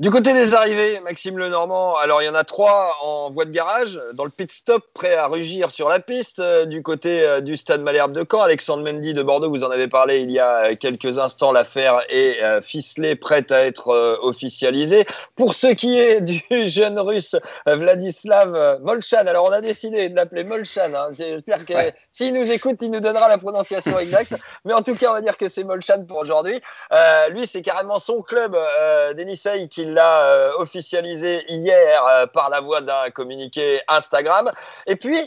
Du 0.01 0.11
côté 0.11 0.33
des 0.33 0.55
arrivées, 0.55 0.99
Maxime 0.99 1.39
Lenormand, 1.39 1.97
alors 1.99 2.21
il 2.21 2.25
y 2.25 2.29
en 2.29 2.35
a 2.35 2.43
trois 2.43 2.97
en 3.01 3.31
voie 3.31 3.45
de 3.45 3.53
garage, 3.53 4.01
dans 4.15 4.25
le 4.25 4.31
pit 4.31 4.51
stop, 4.51 4.83
prêt 4.93 5.15
à 5.15 5.29
rugir 5.29 5.71
sur 5.71 5.89
la 5.89 6.01
piste. 6.01 6.41
Euh, 6.41 6.65
du 6.65 6.83
côté 6.83 7.25
euh, 7.25 7.41
du 7.41 7.57
stade 7.57 7.81
Malherbe 7.81 8.11
de 8.11 8.27
Caen, 8.29 8.41
Alexandre 8.41 8.83
Mendy 8.83 9.15
de 9.15 9.23
Bordeaux, 9.23 9.49
vous 9.49 9.63
en 9.63 9.71
avez 9.71 9.87
parlé 9.87 10.19
il 10.19 10.33
y 10.33 10.41
a 10.41 10.75
quelques 10.75 11.21
instants, 11.21 11.53
l'affaire 11.53 12.01
est 12.09 12.43
euh, 12.43 12.61
ficelée, 12.61 13.15
prête 13.15 13.53
à 13.53 13.65
être 13.65 14.19
officialisée. 14.21 15.05
Pour 15.37 15.55
ce 15.55 15.69
qui 15.69 15.97
est 15.97 16.21
du 16.21 16.43
jeune 16.67 16.99
russe 16.99 17.37
Vladislav 17.65 18.81
Molchan, 18.83 19.29
alors 19.29 19.45
on 19.45 19.53
a 19.53 19.61
décidé 19.61 20.09
de 20.09 20.17
l'appeler 20.17 20.43
Molchan, 20.43 20.93
hein. 20.93 21.11
j'espère 21.17 21.65
que 21.65 21.73
ouais. 21.73 21.95
s'il 22.11 22.35
nous 22.35 22.51
écoute, 22.51 22.79
il 22.81 22.91
nous 22.91 22.99
donnera 22.99 23.29
la 23.29 23.39
prononciation 23.39 23.97
exacte, 24.01 24.35
mais 24.65 24.73
en 24.73 24.83
tout 24.83 24.97
cas, 24.97 25.11
on 25.11 25.15
va 25.15 25.21
dire 25.21 25.37
que 25.37 25.47
c'est 25.47 25.63
Molchan 25.63 26.05
pour 26.05 26.19
aujourd'hui. 26.19 26.61
Euh, 26.93 27.29
lui, 27.29 27.47
c'est 27.47 27.63
carrément 27.63 28.01
son 28.01 28.23
club, 28.23 28.57
euh, 28.57 29.15
Denisei, 29.15 29.69
qui 29.85 29.93
l'a 29.93 30.23
euh, 30.25 30.51
officialisé 30.59 31.45
hier 31.49 32.03
euh, 32.09 32.27
par 32.27 32.51
la 32.51 32.61
voie 32.61 32.81
d'un 32.81 33.11
communiqué 33.13 33.81
Instagram. 33.89 34.51
Et 34.87 34.97
puis, 34.97 35.19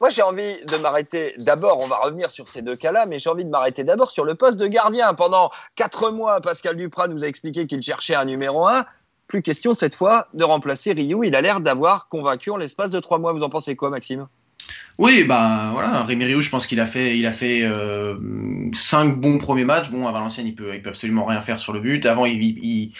moi, 0.00 0.10
j'ai 0.10 0.22
envie 0.22 0.60
de 0.66 0.76
m'arrêter 0.76 1.34
d'abord, 1.38 1.78
on 1.80 1.86
va 1.86 1.96
revenir 1.96 2.30
sur 2.30 2.48
ces 2.48 2.62
deux 2.62 2.76
cas-là, 2.76 3.06
mais 3.06 3.18
j'ai 3.18 3.30
envie 3.30 3.44
de 3.44 3.50
m'arrêter 3.50 3.84
d'abord 3.84 4.10
sur 4.10 4.24
le 4.24 4.34
poste 4.34 4.58
de 4.58 4.66
gardien. 4.66 5.14
Pendant 5.14 5.50
quatre 5.76 6.10
mois, 6.10 6.40
Pascal 6.40 6.76
Duprat 6.76 7.08
nous 7.08 7.24
a 7.24 7.28
expliqué 7.28 7.66
qu'il 7.66 7.82
cherchait 7.82 8.14
un 8.14 8.24
numéro 8.24 8.66
un. 8.66 8.84
Plus 9.28 9.42
question 9.42 9.74
cette 9.74 9.94
fois 9.94 10.28
de 10.34 10.44
remplacer 10.44 10.92
Ryu. 10.92 11.24
Il 11.24 11.36
a 11.36 11.40
l'air 11.40 11.60
d'avoir 11.60 12.08
convaincu 12.08 12.50
en 12.50 12.56
l'espace 12.56 12.90
de 12.90 13.00
trois 13.00 13.18
mois. 13.18 13.32
Vous 13.32 13.44
en 13.44 13.48
pensez 13.48 13.76
quoi, 13.76 13.88
Maxime? 13.88 14.26
Oui, 14.98 15.24
bah 15.24 15.70
voilà, 15.72 16.02
Rémi 16.02 16.24
Rioux, 16.24 16.42
je 16.42 16.50
pense 16.50 16.66
qu'il 16.66 16.80
a 16.80 16.86
fait, 16.86 17.16
il 17.16 17.26
a 17.26 17.32
fait 17.32 17.62
euh, 17.62 18.16
cinq 18.72 19.18
bons 19.18 19.38
premiers 19.38 19.64
matchs. 19.64 19.90
Bon, 19.90 20.06
à 20.06 20.12
Valenciennes, 20.12 20.46
il 20.46 20.54
peut, 20.54 20.74
il 20.74 20.82
peut 20.82 20.90
absolument 20.90 21.24
rien 21.24 21.40
faire 21.40 21.58
sur 21.58 21.72
le 21.72 21.80
but. 21.80 22.04
Avant, 22.06 22.26
il, 22.26 22.42
il, 22.42 22.92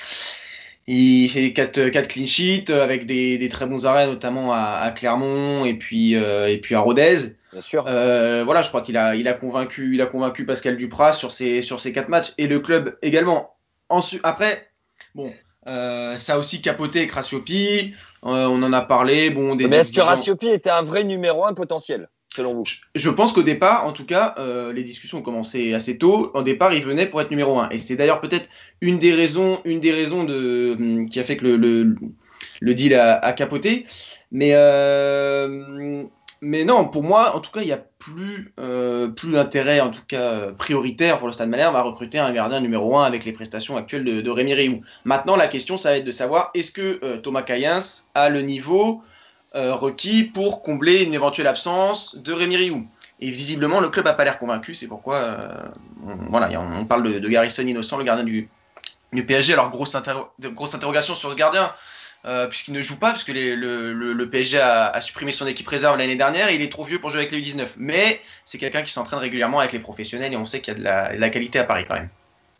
il 0.87 1.29
fait 1.29 1.53
4, 1.53 1.91
4 1.91 2.09
clean 2.09 2.27
sheets 2.27 2.71
avec 2.71 3.07
des, 3.07 3.39
des, 3.39 3.49
très 3.49 3.67
bons 3.67 3.87
arrêts, 3.87 4.07
notamment 4.07 4.53
à, 4.53 4.79
à 4.81 4.91
Clermont 4.91 5.65
et 5.65 5.75
puis, 5.75 6.17
euh, 6.17 6.49
et 6.49 6.59
puis 6.59 6.75
à 6.75 6.81
Rodez. 6.81 7.37
Bien 7.53 7.61
sûr. 7.61 7.85
Euh, 7.87 8.45
voilà, 8.45 8.63
je 8.63 8.69
crois 8.69 8.81
qu'il 8.81 8.97
a, 8.97 9.15
il 9.15 9.29
a, 9.29 9.35
convaincu, 9.35 9.95
il 9.95 10.01
a 10.01 10.07
convaincu 10.07 10.47
Pascal 10.47 10.77
Duprat 10.77 11.13
sur 11.13 11.31
ces, 11.31 11.63
sur 11.63 11.81
ces 11.81 11.93
quatre 11.93 12.09
matchs 12.09 12.33
et 12.39 12.47
le 12.47 12.61
club 12.61 12.97
également. 13.03 13.57
Ensuite, 13.89 14.21
après, 14.25 14.71
bon, 15.15 15.33
euh, 15.67 16.17
ça 16.17 16.35
a 16.35 16.39
aussi 16.39 16.63
capoté 16.63 17.01
avec 17.01 17.13
Rassiopi. 17.13 17.95
Euh, 18.25 18.47
on 18.47 18.63
en 18.63 18.73
a 18.73 18.81
parlé. 18.81 19.31
Bon, 19.31 19.55
des 19.55 19.67
Mais 19.67 19.77
est-ce 19.77 19.93
que 19.93 20.01
Rassiopi 20.01 20.49
était 20.49 20.71
un 20.71 20.83
vrai 20.83 21.05
numéro 21.05 21.45
un 21.45 21.55
potentiel? 21.55 22.09
Je 22.95 23.11
pense 23.11 23.33
qu'au 23.33 23.43
départ, 23.43 23.87
en 23.87 23.93
tout 23.93 24.07
cas, 24.07 24.35
euh, 24.39 24.73
les 24.73 24.83
discussions 24.83 25.19
ont 25.19 25.23
commencé 25.23 25.75
assez 25.75 25.99
tôt. 25.99 26.31
Au 26.35 26.43
départ, 26.43 26.73
il 26.73 26.83
venait 26.83 27.07
pour 27.07 27.21
être 27.21 27.31
numéro 27.31 27.59
un. 27.59 27.69
Et 27.71 27.79
c'est 27.79 27.97
d'ailleurs 27.97 28.21
peut-être 28.21 28.49
une 28.81 28.99
des 28.99 29.13
raisons, 29.13 29.61
une 29.65 29.81
des 29.81 29.93
de, 29.93 31.07
qui 31.09 31.21
a 31.21 31.23
fait 31.25 31.37
que 31.37 31.47
le, 31.47 32.75
deal 32.75 32.95
a, 32.95 33.33
capoté. 33.33 33.85
Mais, 34.31 34.53
euh, 34.55 36.05
mais 36.41 36.65
non, 36.65 36.89
pour 36.89 37.03
moi, 37.03 37.37
en 37.37 37.41
tout 37.41 37.51
cas, 37.51 37.61
il 37.61 37.67
n'y 37.67 37.73
a 37.73 37.85
plus, 37.99 38.55
euh, 38.59 39.09
plus 39.09 39.33
d'intérêt, 39.33 39.81
en 39.81 39.91
tout 39.91 40.05
cas 40.09 40.53
prioritaire 40.53 41.19
pour 41.19 41.27
le 41.27 41.33
Stade 41.35 41.51
Malherbe 41.51 41.77
à 41.77 41.83
recruter 41.83 42.19
un 42.19 42.33
gardien 42.33 42.61
numéro 42.61 42.97
un 42.97 43.05
avec 43.05 43.27
les 43.27 43.33
prestations 43.33 43.77
actuelles 43.77 44.05
de, 44.05 44.31
Rémi 44.31 44.55
Rioux. 44.55 44.81
Maintenant, 45.05 45.37
la 45.37 45.49
question, 45.49 45.77
ça 45.77 45.91
va 45.91 45.99
être 45.99 46.05
de 46.05 46.11
savoir 46.11 46.51
est-ce 46.55 46.73
que 46.73 47.17
Thomas 47.19 47.43
Cayens 47.43 48.05
a 48.15 48.31
le 48.31 48.41
niveau 48.41 49.03
requis 49.55 50.25
pour 50.25 50.63
combler 50.63 51.03
une 51.03 51.15
éventuelle 51.15 51.47
absence 51.47 52.17
de 52.17 52.33
Rémi 52.33 52.57
Rioux. 52.57 52.87
Et 53.23 53.31
visiblement, 53.31 53.79
le 53.79 53.89
club 53.89 54.07
n'a 54.07 54.15
pas 54.15 54.25
l'air 54.25 54.37
convaincu. 54.37 54.75
C'est 54.75 54.89
pourquoi 54.89 55.17
euh, 55.19 55.49
on, 56.05 56.17
voilà, 56.29 56.61
on, 56.61 56.85
parle 56.87 57.05
de, 57.05 57.19
de 57.21 57.29
Garrison 57.29 57.65
Innocent, 57.65 57.97
le 57.97 58.03
gardien 58.03 58.25
du, 58.25 58.49
du 59.13 59.25
PSG. 59.25 59.53
Alors, 59.53 59.71
grosse, 59.71 59.95
interro 59.95 60.27
grosse 60.41 60.75
interrogation 60.75 61.15
sur 61.15 61.31
ce 61.31 61.37
gardien, 61.37 61.73
euh, 62.25 62.49
puisqu'il 62.49 62.75
ne 62.75 62.83
joue 62.83 62.99
pas, 62.99 63.13
puisque 63.13 63.29
le, 63.29 63.55
le, 63.55 64.29
PSG 64.29 64.59
a, 64.59 64.89
a, 64.89 65.01
supprimé 65.01 65.31
son 65.31 65.47
équipe 65.47 65.69
réserve 65.69 65.97
l'année 65.99 66.17
dernière. 66.17 66.49
Et 66.49 66.57
il 66.57 66.63
est 66.63 66.73
trop 66.73 66.83
vieux 66.83 66.99
pour 66.99 67.11
jouer 67.11 67.21
avec 67.21 67.31
les 67.31 67.41
U19. 67.41 67.75
Mais 67.77 68.21
c'est 68.45 68.59
quelqu'un 68.59 68.83
qui 68.83 68.91
s'entraîne 68.91 69.21
régulièrement 69.21 69.61
avec 69.61 69.71
les 69.71 69.79
professionnels 69.79 70.33
et 70.33 70.37
on 70.37 70.45
sait 70.45 70.61
qu'il 70.61 70.75
y 70.75 70.77
a 70.77 70.79
de 70.81 70.85
la, 70.85 71.15
de 71.15 71.21
la 71.21 71.31
qualité 71.31 71.61
à 71.61 71.65
Paris 71.65 71.85
quand 71.87 71.95
même. 71.95 72.09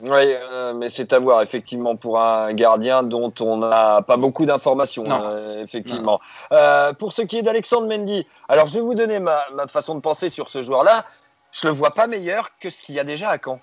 Oui, 0.03 0.11
euh, 0.11 0.75
mais 0.75 0.91
c'est 0.91 1.13
à 1.13 1.21
voir, 1.21 1.43
effectivement, 1.43 1.95
pour 1.95 2.21
un 2.21 2.53
gardien 2.55 3.05
dont 3.05 3.33
on 3.39 3.59
n'a 3.59 4.03
pas 4.03 4.17
beaucoup 4.17 4.45
d'informations, 4.45 5.05
euh, 5.09 5.63
effectivement. 5.63 6.21
Euh, 6.51 6.93
pour 6.93 7.13
ce 7.13 7.23
qui 7.23 7.39
est 7.39 7.43
d'Alexandre 7.43 7.87
Mendy, 7.87 8.27
alors 8.49 8.67
je 8.67 8.75
vais 8.75 8.81
vous 8.81 8.97
donner 8.97 9.21
ma, 9.21 9.47
ma, 9.55 9.69
façon 9.69 9.95
de 9.95 10.01
penser 10.01 10.29
sur 10.29 10.49
ce 10.49 10.61
joueur-là. 10.61 11.07
Je 11.53 11.69
le 11.69 11.73
vois 11.73 11.93
pas 11.93 12.09
meilleur 12.09 12.51
que 12.59 12.69
ce 12.69 12.83
qu'il 12.83 12.97
y 12.97 12.99
a 12.99 13.05
déjà 13.05 13.31
à 13.31 13.39
Caen. 13.43 13.61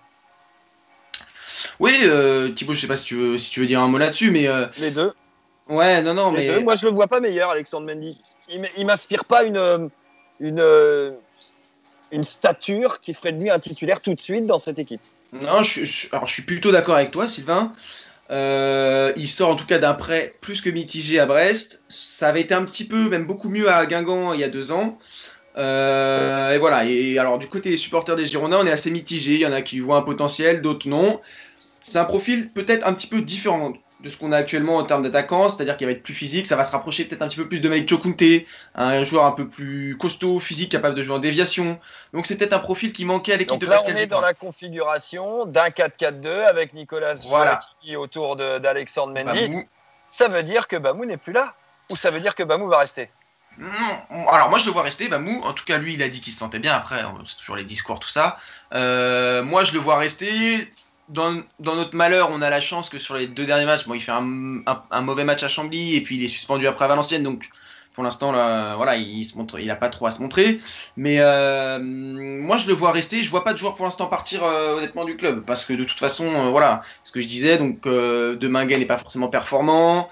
Oui, 1.81 1.93
euh, 2.03 2.47
Thibaut, 2.53 2.73
je 2.73 2.79
sais 2.79 2.87
pas 2.87 2.95
si 2.95 3.03
tu 3.03 3.15
veux, 3.15 3.37
si 3.37 3.51
tu 3.51 3.59
veux 3.59 3.65
dire 3.65 3.81
un 3.81 3.89
mot 3.89 3.97
là-dessus, 3.97 4.31
mais. 4.31 4.47
Les 4.77 4.91
deux. 4.91 5.11
Ouais, 5.67 6.01
non, 6.01 6.13
non, 6.13 6.31
Les 6.31 6.47
mais. 6.47 6.53
Deux. 6.55 6.63
Moi, 6.63 6.75
je 6.75 6.85
le 6.85 6.93
vois 6.93 7.07
pas 7.07 7.19
meilleur, 7.19 7.49
Alexandre 7.49 7.85
Mendy. 7.85 8.21
Il 8.77 8.85
m'inspire 8.85 9.25
pas 9.25 9.43
une, 9.43 9.89
une, 10.39 11.13
une 12.13 12.23
stature 12.23 13.01
qui 13.01 13.13
ferait 13.13 13.33
de 13.33 13.41
lui 13.41 13.49
un 13.49 13.59
titulaire 13.59 13.99
tout 13.99 14.13
de 14.13 14.21
suite 14.21 14.45
dans 14.45 14.57
cette 14.57 14.79
équipe. 14.79 15.01
Non, 15.33 15.63
je, 15.63 16.07
alors, 16.11 16.27
je 16.27 16.33
suis 16.33 16.43
plutôt 16.43 16.71
d'accord 16.71 16.95
avec 16.95 17.11
toi, 17.11 17.27
Sylvain. 17.27 17.73
Euh, 18.31 19.11
il 19.15 19.27
sort 19.27 19.49
en 19.49 19.55
tout 19.55 19.65
cas 19.65 19.79
d'un 19.79 19.93
prêt 19.93 20.35
plus 20.41 20.61
que 20.61 20.69
mitigé 20.69 21.19
à 21.19 21.25
Brest. 21.25 21.83
Ça 21.87 22.27
avait 22.29 22.41
été 22.41 22.53
un 22.53 22.63
petit 22.63 22.85
peu, 22.85 23.09
même 23.09 23.25
beaucoup 23.25 23.49
mieux 23.49 23.69
à 23.69 23.85
Guingamp 23.85 24.33
il 24.33 24.39
y 24.39 24.43
a 24.43 24.49
deux 24.49 24.71
ans. 24.71 24.99
Euh, 25.57 26.53
et 26.53 26.57
voilà. 26.57 26.85
Et 26.85 27.17
alors, 27.17 27.37
du 27.39 27.47
côté 27.47 27.69
des 27.69 27.77
supporters 27.77 28.15
des 28.15 28.25
Girondins, 28.25 28.59
on 28.61 28.67
est 28.67 28.71
assez 28.71 28.91
mitigé. 28.91 29.33
Il 29.35 29.41
y 29.41 29.45
en 29.47 29.53
a 29.53 29.61
qui 29.61 29.79
voient 29.79 29.97
un 29.97 30.01
potentiel, 30.03 30.61
d'autres 30.61 30.87
non. 30.87 31.21
C'est 31.81 31.99
un 31.99 32.05
profil 32.05 32.49
peut-être 32.51 32.85
un 32.87 32.93
petit 32.93 33.07
peu 33.07 33.21
différent 33.21 33.73
de 34.01 34.09
ce 34.09 34.17
qu'on 34.17 34.31
a 34.31 34.37
actuellement 34.37 34.77
en 34.77 34.83
termes 34.83 35.03
d'attaquants, 35.03 35.49
c'est-à-dire 35.49 35.75
qu'il 35.75 35.85
va 35.85 35.91
être 35.91 36.03
plus 36.03 36.13
physique, 36.13 36.45
ça 36.45 36.55
va 36.55 36.63
se 36.63 36.71
rapprocher 36.71 37.05
peut-être 37.05 37.21
un 37.21 37.27
petit 37.27 37.35
peu 37.35 37.47
plus 37.47 37.61
de 37.61 37.67
Malik 37.67 37.89
Chokunte, 37.89 38.45
un 38.75 39.03
joueur 39.03 39.25
un 39.25 39.31
peu 39.31 39.49
plus 39.49 39.97
costaud, 39.97 40.39
physique, 40.39 40.71
capable 40.71 40.95
de 40.95 41.03
jouer 41.03 41.15
en 41.15 41.19
déviation. 41.19 41.79
Donc 42.13 42.25
c'est 42.25 42.37
peut-être 42.37 42.53
un 42.53 42.59
profil 42.59 42.93
qui 42.93 43.03
manquait 43.03 43.33
à 43.33 43.37
l'équipe 43.37 43.59
de 43.59 43.67
là, 43.67 43.81
On 43.85 43.95
est 43.95 44.07
dans 44.07 44.21
la 44.21 44.33
configuration 44.33 45.45
d'un 45.45 45.67
4-4-2 45.67 46.45
avec 46.45 46.73
Nicolas 46.73 47.15
voilà. 47.15 47.59
autour 47.97 48.37
d'Alexandre 48.37 49.13
Mendy. 49.13 49.65
Ça 50.09 50.27
veut 50.27 50.43
dire 50.43 50.67
que 50.67 50.77
Bamou 50.77 51.05
n'est 51.05 51.17
plus 51.17 51.33
là? 51.33 51.53
Ou 51.91 51.95
ça 51.95 52.09
veut 52.09 52.19
dire 52.19 52.35
que 52.35 52.43
Bamou 52.43 52.67
va 52.67 52.77
rester? 52.77 53.09
Alors 54.29 54.49
moi 54.49 54.57
je 54.57 54.65
le 54.65 54.71
vois 54.71 54.83
rester, 54.83 55.09
Bamou, 55.09 55.41
en 55.43 55.53
tout 55.53 55.65
cas 55.65 55.77
lui 55.77 55.95
il 55.95 56.01
a 56.01 56.07
dit 56.07 56.21
qu'il 56.21 56.31
se 56.31 56.39
sentait 56.39 56.59
bien, 56.59 56.73
après 56.73 57.03
c'est 57.25 57.35
toujours 57.35 57.57
les 57.57 57.65
discours 57.65 57.99
tout 57.99 58.09
ça. 58.09 58.37
Euh, 58.73 59.43
moi 59.43 59.65
je 59.65 59.73
le 59.73 59.79
vois 59.79 59.97
rester, 59.97 60.71
dans, 61.09 61.43
notre 61.59 61.95
malheur, 61.95 62.29
on 62.31 62.41
a 62.41 62.49
la 62.49 62.59
chance 62.59 62.89
que 62.89 62.99
sur 62.99 63.15
les 63.15 63.27
deux 63.27 63.45
derniers 63.45 63.65
matchs, 63.65 63.85
bon, 63.85 63.95
il 63.95 64.01
fait 64.01 64.11
un, 64.11 65.01
mauvais 65.01 65.23
match 65.23 65.43
à 65.43 65.47
Chambly 65.47 65.95
et 65.95 66.01
puis 66.01 66.17
il 66.17 66.23
est 66.23 66.27
suspendu 66.27 66.67
après 66.67 66.85
à 66.85 66.87
Valenciennes. 66.87 67.23
Donc 67.23 67.49
pour 67.93 68.03
l'instant, 68.03 68.31
voilà, 68.31 68.95
il 68.95 69.23
se 69.25 69.37
montre, 69.37 69.59
il 69.59 69.67
n'a 69.67 69.75
pas 69.75 69.89
trop 69.89 70.05
à 70.05 70.11
se 70.11 70.21
montrer. 70.21 70.61
Mais 70.95 71.17
euh, 71.19 71.79
moi, 71.81 72.57
je 72.57 72.67
le 72.67 72.73
vois 72.73 72.91
rester. 72.91 73.23
Je 73.23 73.29
vois 73.29 73.43
pas 73.43 73.53
de 73.53 73.57
joueur 73.57 73.75
pour 73.75 73.85
l'instant 73.85 74.05
partir 74.05 74.43
euh, 74.43 74.77
honnêtement 74.77 75.03
du 75.03 75.17
club 75.17 75.43
parce 75.45 75.65
que 75.65 75.73
de 75.73 75.83
toute 75.83 75.99
façon, 75.99 76.33
euh, 76.33 76.49
voilà, 76.49 76.81
ce 77.03 77.11
que 77.11 77.19
je 77.19 77.27
disais. 77.27 77.57
Donc, 77.57 77.81
De 77.83 78.47
Minguet 78.47 78.77
n'est 78.77 78.85
pas 78.85 78.97
forcément 78.97 79.27
performant. 79.27 80.09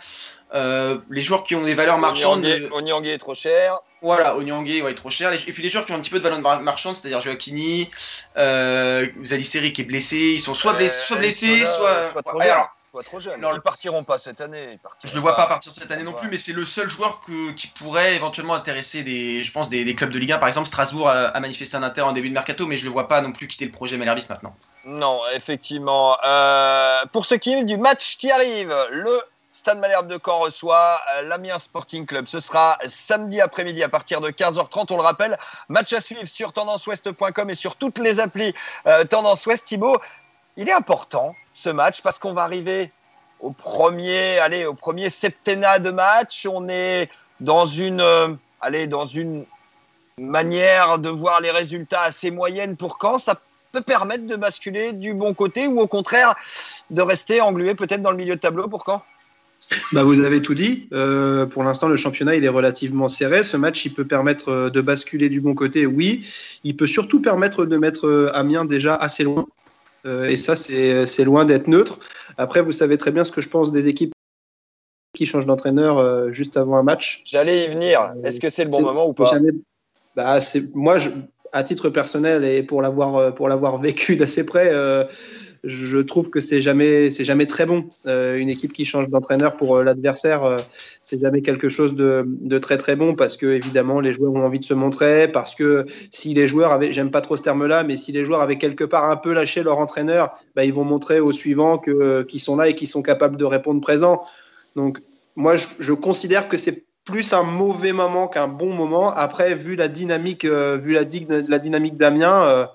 Les 0.53 1.23
joueurs 1.23 1.43
qui 1.43 1.55
ont 1.55 1.61
des 1.61 1.75
valeurs 1.75 1.97
marchandes. 1.97 2.45
Onyangé 2.71 3.13
est 3.13 3.17
trop 3.17 3.35
cher. 3.35 3.79
Voilà, 4.01 4.35
Onyangé 4.37 4.81
ouais, 4.81 4.91
est 4.91 4.95
trop 4.95 5.09
cher. 5.09 5.33
Et 5.33 5.37
puis 5.37 5.63
les 5.63 5.69
joueurs 5.69 5.85
qui 5.85 5.91
ont 5.91 5.95
un 5.95 5.99
petit 5.99 6.11
peu 6.11 6.19
de 6.19 6.23
valeur 6.23 6.61
marchande, 6.61 6.95
c'est-à-dire 6.95 7.21
Joaquini, 7.21 7.89
euh, 8.37 9.07
Zaliseri 9.23 9.73
qui 9.73 9.81
est 9.81 9.85
blessé, 9.85 10.17
ils 10.17 10.39
sont 10.39 10.53
soit, 10.53 10.73
blessés, 10.73 11.05
soit, 11.05 11.17
blessés, 11.17 11.65
soit, 11.65 12.23
trop 12.23 12.39
jeunes. 12.39 12.65
Soit 12.91 13.03
trop 13.03 13.19
ils 13.19 13.61
partiront 13.61 14.03
pas 14.03 14.19
cette 14.19 14.39
année. 14.39 14.79
Je 15.03 15.09
ne 15.09 15.15
le 15.15 15.21
vois 15.21 15.35
pas 15.35 15.47
partir 15.47 15.71
cette 15.71 15.89
année 15.89 16.03
non 16.03 16.13
plus, 16.13 16.29
mais 16.29 16.37
c'est 16.37 16.53
le 16.53 16.63
seul 16.63 16.89
joueur 16.89 17.21
que, 17.21 17.51
qui 17.53 17.67
pourrait 17.67 18.15
éventuellement 18.15 18.53
intéresser 18.53 19.01
des, 19.01 19.43
je 19.43 19.51
pense, 19.51 19.69
des, 19.69 19.95
clubs 19.95 20.11
de 20.11 20.19
Ligue 20.19 20.33
1. 20.33 20.37
Par 20.37 20.47
exemple, 20.47 20.67
Strasbourg 20.67 21.09
a, 21.09 21.39
manifesté 21.39 21.75
un 21.75 21.83
intérêt 21.83 22.07
en 22.07 22.13
début 22.13 22.29
de 22.29 22.33
mercato, 22.33 22.67
mais 22.67 22.77
je 22.77 22.83
ne 22.83 22.89
le 22.89 22.93
vois 22.93 23.07
pas 23.07 23.21
non 23.21 23.31
plus 23.31 23.47
quitter 23.47 23.65
le 23.65 23.71
projet 23.71 23.97
Malherbis 23.97 24.27
maintenant. 24.29 24.55
Non, 24.85 25.21
effectivement. 25.35 26.17
Euh, 26.23 27.01
pour 27.11 27.25
ce 27.25 27.35
qui 27.35 27.53
est 27.53 27.63
du 27.63 27.77
match 27.77 28.17
qui 28.17 28.31
arrive, 28.31 28.73
le 28.91 29.21
Stade 29.57 29.79
Malherbe 29.79 30.07
de 30.07 30.19
Caen 30.23 30.37
reçoit 30.37 31.01
euh, 31.15 31.23
l'Amiens 31.23 31.57
Sporting 31.57 32.05
Club. 32.05 32.27
Ce 32.27 32.39
sera 32.39 32.77
samedi 32.85 33.41
après-midi 33.41 33.81
à 33.81 33.89
partir 33.89 34.21
de 34.21 34.29
15h30. 34.29 34.85
On 34.91 34.97
le 34.97 35.01
rappelle, 35.01 35.35
match 35.67 35.91
à 35.93 35.99
suivre 35.99 36.27
sur 36.27 36.53
tendanceouest.com 36.53 37.49
et 37.49 37.55
sur 37.55 37.75
toutes 37.75 37.97
les 37.97 38.19
applis 38.19 38.53
euh, 38.85 39.03
Tendance 39.05 39.47
Ouest. 39.47 39.65
Thibaut, 39.65 39.97
il 40.57 40.69
est 40.69 40.73
important 40.73 41.33
ce 41.51 41.69
match 41.69 42.03
parce 42.03 42.19
qu'on 42.19 42.33
va 42.33 42.43
arriver 42.43 42.91
au 43.39 43.49
premier, 43.49 44.37
allez, 44.37 44.63
au 44.65 44.75
premier 44.75 45.09
septennat 45.09 45.79
de 45.79 45.89
match. 45.89 46.45
On 46.45 46.69
est 46.69 47.09
dans 47.39 47.65
une, 47.65 48.01
euh, 48.01 48.35
allez, 48.61 48.85
dans 48.85 49.07
une 49.07 49.43
manière 50.19 50.99
de 50.99 51.09
voir 51.09 51.41
les 51.41 51.49
résultats 51.49 52.03
assez 52.03 52.29
moyennes 52.29 52.77
pour 52.77 52.99
Caen. 53.01 53.17
Ça 53.17 53.41
peut 53.71 53.81
permettre 53.81 54.27
de 54.27 54.35
basculer 54.35 54.93
du 54.93 55.15
bon 55.15 55.33
côté 55.33 55.65
ou 55.65 55.79
au 55.79 55.87
contraire 55.87 56.35
de 56.91 57.01
rester 57.01 57.41
englué 57.41 57.73
peut-être 57.73 58.03
dans 58.03 58.11
le 58.11 58.17
milieu 58.17 58.35
de 58.35 58.39
tableau 58.39 58.67
pour 58.67 58.83
Caen? 58.85 59.01
Bah, 59.91 60.03
vous 60.03 60.21
avez 60.21 60.41
tout 60.41 60.53
dit. 60.53 60.87
Euh, 60.93 61.45
pour 61.45 61.63
l'instant, 61.63 61.87
le 61.87 61.95
championnat 61.95 62.35
il 62.35 62.45
est 62.45 62.49
relativement 62.49 63.07
serré. 63.07 63.43
Ce 63.43 63.57
match, 63.57 63.85
il 63.85 63.93
peut 63.93 64.05
permettre 64.05 64.49
euh, 64.49 64.69
de 64.69 64.81
basculer 64.81 65.29
du 65.29 65.41
bon 65.41 65.55
côté, 65.55 65.85
oui. 65.85 66.25
Il 66.63 66.75
peut 66.77 66.87
surtout 66.87 67.21
permettre 67.21 67.65
de 67.65 67.77
mettre 67.77 68.07
euh, 68.07 68.31
Amiens 68.33 68.65
déjà 68.65 68.95
assez 68.95 69.23
loin. 69.23 69.45
et 70.05 70.37
ça, 70.37 70.55
c'est 70.55 71.23
loin 71.25 71.43
d'être 71.43 71.67
neutre. 71.67 71.99
Après, 72.37 72.61
vous 72.61 72.71
savez 72.71 72.97
très 72.97 73.11
bien 73.11 73.25
ce 73.25 73.31
que 73.31 73.41
je 73.41 73.49
pense 73.49 73.73
des 73.73 73.89
équipes 73.89 74.13
qui 75.13 75.25
changent 75.25 75.47
d'entraîneur 75.47 76.31
juste 76.31 76.55
avant 76.55 76.77
un 76.77 76.83
match. 76.83 77.23
J'allais 77.25 77.65
y 77.65 77.67
venir. 77.67 78.13
Est-ce 78.23 78.39
que 78.39 78.49
c'est 78.49 78.63
le 78.63 78.69
bon 78.69 78.83
moment 78.83 79.09
ou 79.09 79.13
pas? 79.13 79.31
bah, 80.15 80.39
Moi, 80.75 80.97
je, 80.97 81.09
à 81.53 81.63
titre 81.63 81.89
personnel 81.89 82.43
et 82.43 82.63
pour 82.63 82.81
l'avoir 82.81 83.77
vécu 83.81 84.15
d'assez 84.15 84.45
près 84.45 84.71
je 85.67 85.97
trouve 85.97 86.29
que 86.29 86.39
c'est 86.39 86.61
jamais, 86.61 87.11
c'est 87.11 87.25
jamais 87.25 87.45
très 87.45 87.65
bon. 87.65 87.89
Euh, 88.07 88.37
une 88.37 88.49
équipe 88.49 88.73
qui 88.73 88.85
change 88.85 89.09
d'entraîneur 89.09 89.57
pour 89.57 89.75
euh, 89.75 89.83
l'adversaire, 89.83 90.43
euh, 90.43 90.57
c'est 91.03 91.19
jamais 91.19 91.41
quelque 91.41 91.69
chose 91.69 91.95
de, 91.95 92.23
de, 92.25 92.57
très 92.57 92.77
très 92.77 92.95
bon 92.95 93.15
parce 93.15 93.37
que 93.37 93.47
évidemment 93.47 93.99
les 93.99 94.13
joueurs 94.13 94.33
ont 94.33 94.45
envie 94.45 94.59
de 94.59 94.65
se 94.65 94.73
montrer, 94.73 95.27
parce 95.27 95.55
que 95.55 95.85
si 96.09 96.33
les 96.33 96.47
joueurs 96.47 96.71
avaient, 96.71 96.93
j'aime 96.93 97.11
pas 97.11 97.21
trop 97.21 97.37
ce 97.37 97.43
terme-là, 97.43 97.83
mais 97.83 97.97
si 97.97 98.11
les 98.11 98.23
joueurs 98.25 98.41
avaient 98.41 98.57
quelque 98.57 98.83
part 98.83 99.09
un 99.09 99.17
peu 99.17 99.33
lâché 99.33 99.63
leur 99.63 99.79
entraîneur, 99.79 100.33
bah, 100.55 100.63
ils 100.63 100.73
vont 100.73 100.85
montrer 100.85 101.19
aux 101.19 101.33
suivants 101.33 101.77
que 101.77 102.23
qu'ils 102.23 102.41
sont 102.41 102.55
là 102.55 102.69
et 102.69 102.75
qu'ils 102.75 102.87
sont 102.87 103.01
capables 103.01 103.37
de 103.37 103.45
répondre 103.45 103.81
présent. 103.81 104.23
Donc 104.75 104.99
moi, 105.35 105.55
je, 105.55 105.67
je 105.79 105.93
considère 105.93 106.47
que 106.47 106.57
c'est 106.57 106.86
plus 107.07 107.33
un 107.33 107.43
mauvais 107.43 107.93
moment 107.93 108.27
qu'un 108.27 108.47
bon 108.47 108.73
moment. 108.73 109.11
Après, 109.11 109.55
vu 109.55 109.75
la 109.75 109.87
dynamique, 109.87 110.45
vu 110.45 110.93
la, 110.93 111.05
dynamique 111.05 111.97
d'Amiens 111.97 112.69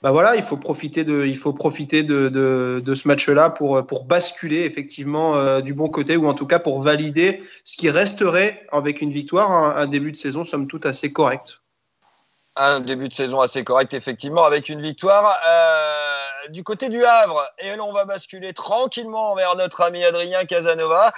bah 0.00 0.12
voilà, 0.12 0.36
il 0.36 0.42
faut 0.42 0.56
profiter 0.56 1.02
de, 1.02 1.26
il 1.26 1.36
faut 1.36 1.52
profiter 1.52 2.04
de, 2.04 2.94
ce 2.94 3.08
match-là 3.08 3.50
pour, 3.50 3.84
pour 3.84 4.04
basculer 4.04 4.60
effectivement 4.60 5.34
euh, 5.34 5.60
du 5.60 5.74
bon 5.74 5.88
côté 5.88 6.16
ou 6.16 6.28
en 6.28 6.34
tout 6.34 6.46
cas 6.46 6.60
pour 6.60 6.80
valider 6.82 7.42
ce 7.64 7.76
qui 7.76 7.90
resterait 7.90 8.64
avec 8.70 9.00
une 9.00 9.10
victoire, 9.10 9.50
un, 9.76 9.86
début 9.86 10.12
de 10.12 10.16
saison 10.16 10.44
somme 10.44 10.68
toute 10.68 10.86
assez 10.86 11.12
correct. 11.12 11.62
Un 12.54 12.80
début 12.80 13.08
de 13.08 13.14
saison 13.14 13.40
assez 13.40 13.64
correct 13.64 13.92
effectivement 13.92 14.44
avec 14.44 14.68
une 14.68 14.80
victoire. 14.80 15.36
Euh, 15.48 16.48
du 16.50 16.62
côté 16.62 16.88
du 16.88 17.04
Havre, 17.04 17.44
et 17.58 17.76
là 17.76 17.82
on 17.82 17.92
va 17.92 18.04
basculer 18.04 18.52
tranquillement 18.52 19.34
vers 19.34 19.56
notre 19.56 19.80
ami 19.82 20.04
Adrien 20.04 20.44
Casanova. 20.44 21.12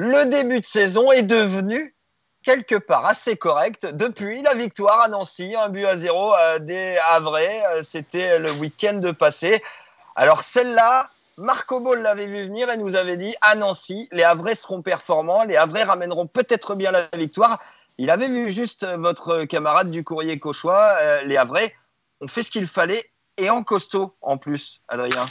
Le 0.00 0.26
début 0.26 0.60
de 0.60 0.64
saison 0.64 1.10
est 1.10 1.24
devenu 1.24 1.96
quelque 2.44 2.76
part 2.76 3.04
assez 3.04 3.36
correct 3.36 3.84
depuis 3.84 4.42
la 4.42 4.54
victoire 4.54 5.00
à 5.00 5.08
Nancy, 5.08 5.56
un 5.56 5.70
but 5.70 5.86
à 5.86 5.96
zéro 5.96 6.36
euh, 6.36 6.60
des 6.60 6.96
Havrais. 7.08 7.64
Euh, 7.72 7.82
c'était 7.82 8.38
le 8.38 8.48
week-end 8.52 9.00
passé. 9.18 9.60
Alors 10.14 10.44
celle-là, 10.44 11.10
Marco 11.36 11.80
Ball 11.80 12.00
l'avait 12.00 12.26
vu 12.26 12.44
venir 12.44 12.70
et 12.70 12.76
nous 12.76 12.94
avait 12.94 13.16
dit 13.16 13.34
à 13.40 13.56
Nancy, 13.56 14.08
les 14.12 14.22
Havrais 14.22 14.54
seront 14.54 14.82
performants, 14.82 15.42
les 15.42 15.56
Havrais 15.56 15.82
ramèneront 15.82 16.28
peut-être 16.28 16.76
bien 16.76 16.92
la 16.92 17.08
victoire. 17.16 17.58
Il 17.98 18.08
avait 18.10 18.28
vu 18.28 18.52
juste 18.52 18.86
votre 18.86 19.42
camarade 19.46 19.90
du 19.90 20.04
courrier 20.04 20.38
cauchois, 20.38 20.94
euh, 21.00 21.22
les 21.22 21.36
Havrais 21.36 21.74
ont 22.20 22.28
fait 22.28 22.44
ce 22.44 22.52
qu'il 22.52 22.68
fallait 22.68 23.10
et 23.36 23.50
en 23.50 23.64
costaud 23.64 24.14
en 24.20 24.36
plus, 24.36 24.80
Adrien. 24.86 25.26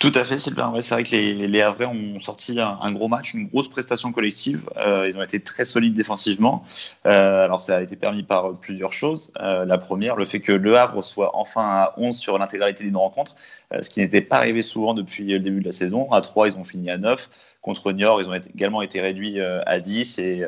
Tout 0.00 0.12
à 0.14 0.24
fait, 0.24 0.38
Sylvain. 0.38 0.72
c'est 0.80 0.94
vrai 0.94 1.04
que 1.04 1.10
les, 1.10 1.46
les 1.46 1.60
Havrais 1.60 1.84
ont 1.84 2.18
sorti 2.20 2.58
un, 2.58 2.90
gros 2.90 3.08
match, 3.08 3.34
une 3.34 3.48
grosse 3.48 3.68
prestation 3.68 4.12
collective. 4.12 4.62
Euh, 4.78 5.06
ils 5.06 5.18
ont 5.18 5.22
été 5.22 5.40
très 5.40 5.66
solides 5.66 5.92
défensivement. 5.92 6.64
Euh, 7.04 7.44
alors, 7.44 7.60
ça 7.60 7.76
a 7.76 7.82
été 7.82 7.96
permis 7.96 8.22
par 8.22 8.54
plusieurs 8.54 8.94
choses. 8.94 9.30
Euh, 9.42 9.66
la 9.66 9.76
première, 9.76 10.16
le 10.16 10.24
fait 10.24 10.40
que 10.40 10.52
Le 10.52 10.78
Havre 10.78 11.04
soit 11.04 11.36
enfin 11.36 11.64
à 11.64 11.94
11 11.98 12.16
sur 12.16 12.38
l'intégralité 12.38 12.82
d'une 12.82 12.96
rencontre, 12.96 13.36
ce 13.78 13.90
qui 13.90 14.00
n'était 14.00 14.22
pas 14.22 14.36
arrivé 14.36 14.62
souvent 14.62 14.94
depuis 14.94 15.24
le 15.24 15.38
début 15.38 15.60
de 15.60 15.66
la 15.66 15.70
saison. 15.70 16.10
À 16.12 16.22
3, 16.22 16.48
ils 16.48 16.56
ont 16.56 16.64
fini 16.64 16.88
à 16.88 16.96
9. 16.96 17.28
Contre 17.62 17.92
Niort, 17.92 18.22
ils 18.22 18.28
ont 18.28 18.34
également 18.34 18.80
été 18.80 19.02
réduits 19.02 19.38
euh, 19.38 19.60
à 19.66 19.80
10 19.80 20.18
et, 20.18 20.46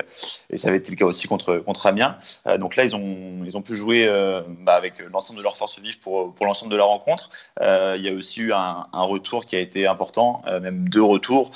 ça 0.54 0.68
avait 0.68 0.78
été 0.78 0.90
le 0.90 0.96
cas 0.96 1.04
aussi 1.04 1.28
contre, 1.28 1.58
contre 1.58 1.86
Amiens. 1.86 2.16
Euh, 2.46 2.56
donc 2.56 2.76
là, 2.76 2.84
ils 2.84 2.96
ont, 2.96 3.44
ils 3.44 3.54
ont 3.54 3.60
pu 3.60 3.76
jouer 3.76 4.06
euh, 4.08 4.40
bah, 4.60 4.74
avec 4.74 4.94
l'ensemble 5.12 5.38
de 5.38 5.42
leurs 5.42 5.56
forces 5.56 5.78
vives 5.78 6.00
pour, 6.00 6.34
pour 6.34 6.46
l'ensemble 6.46 6.72
de 6.72 6.76
la 6.76 6.84
rencontre. 6.84 7.30
il 7.60 8.00
y 8.00 8.08
a 8.08 8.14
aussi 8.14 8.40
eu 8.40 8.52
un, 8.52 8.86
retour 8.92 9.44
qui 9.44 9.56
a 9.56 9.58
été 9.58 9.86
important, 9.86 10.42
même 10.62 10.88
deux 10.88 11.02
retours. 11.02 11.50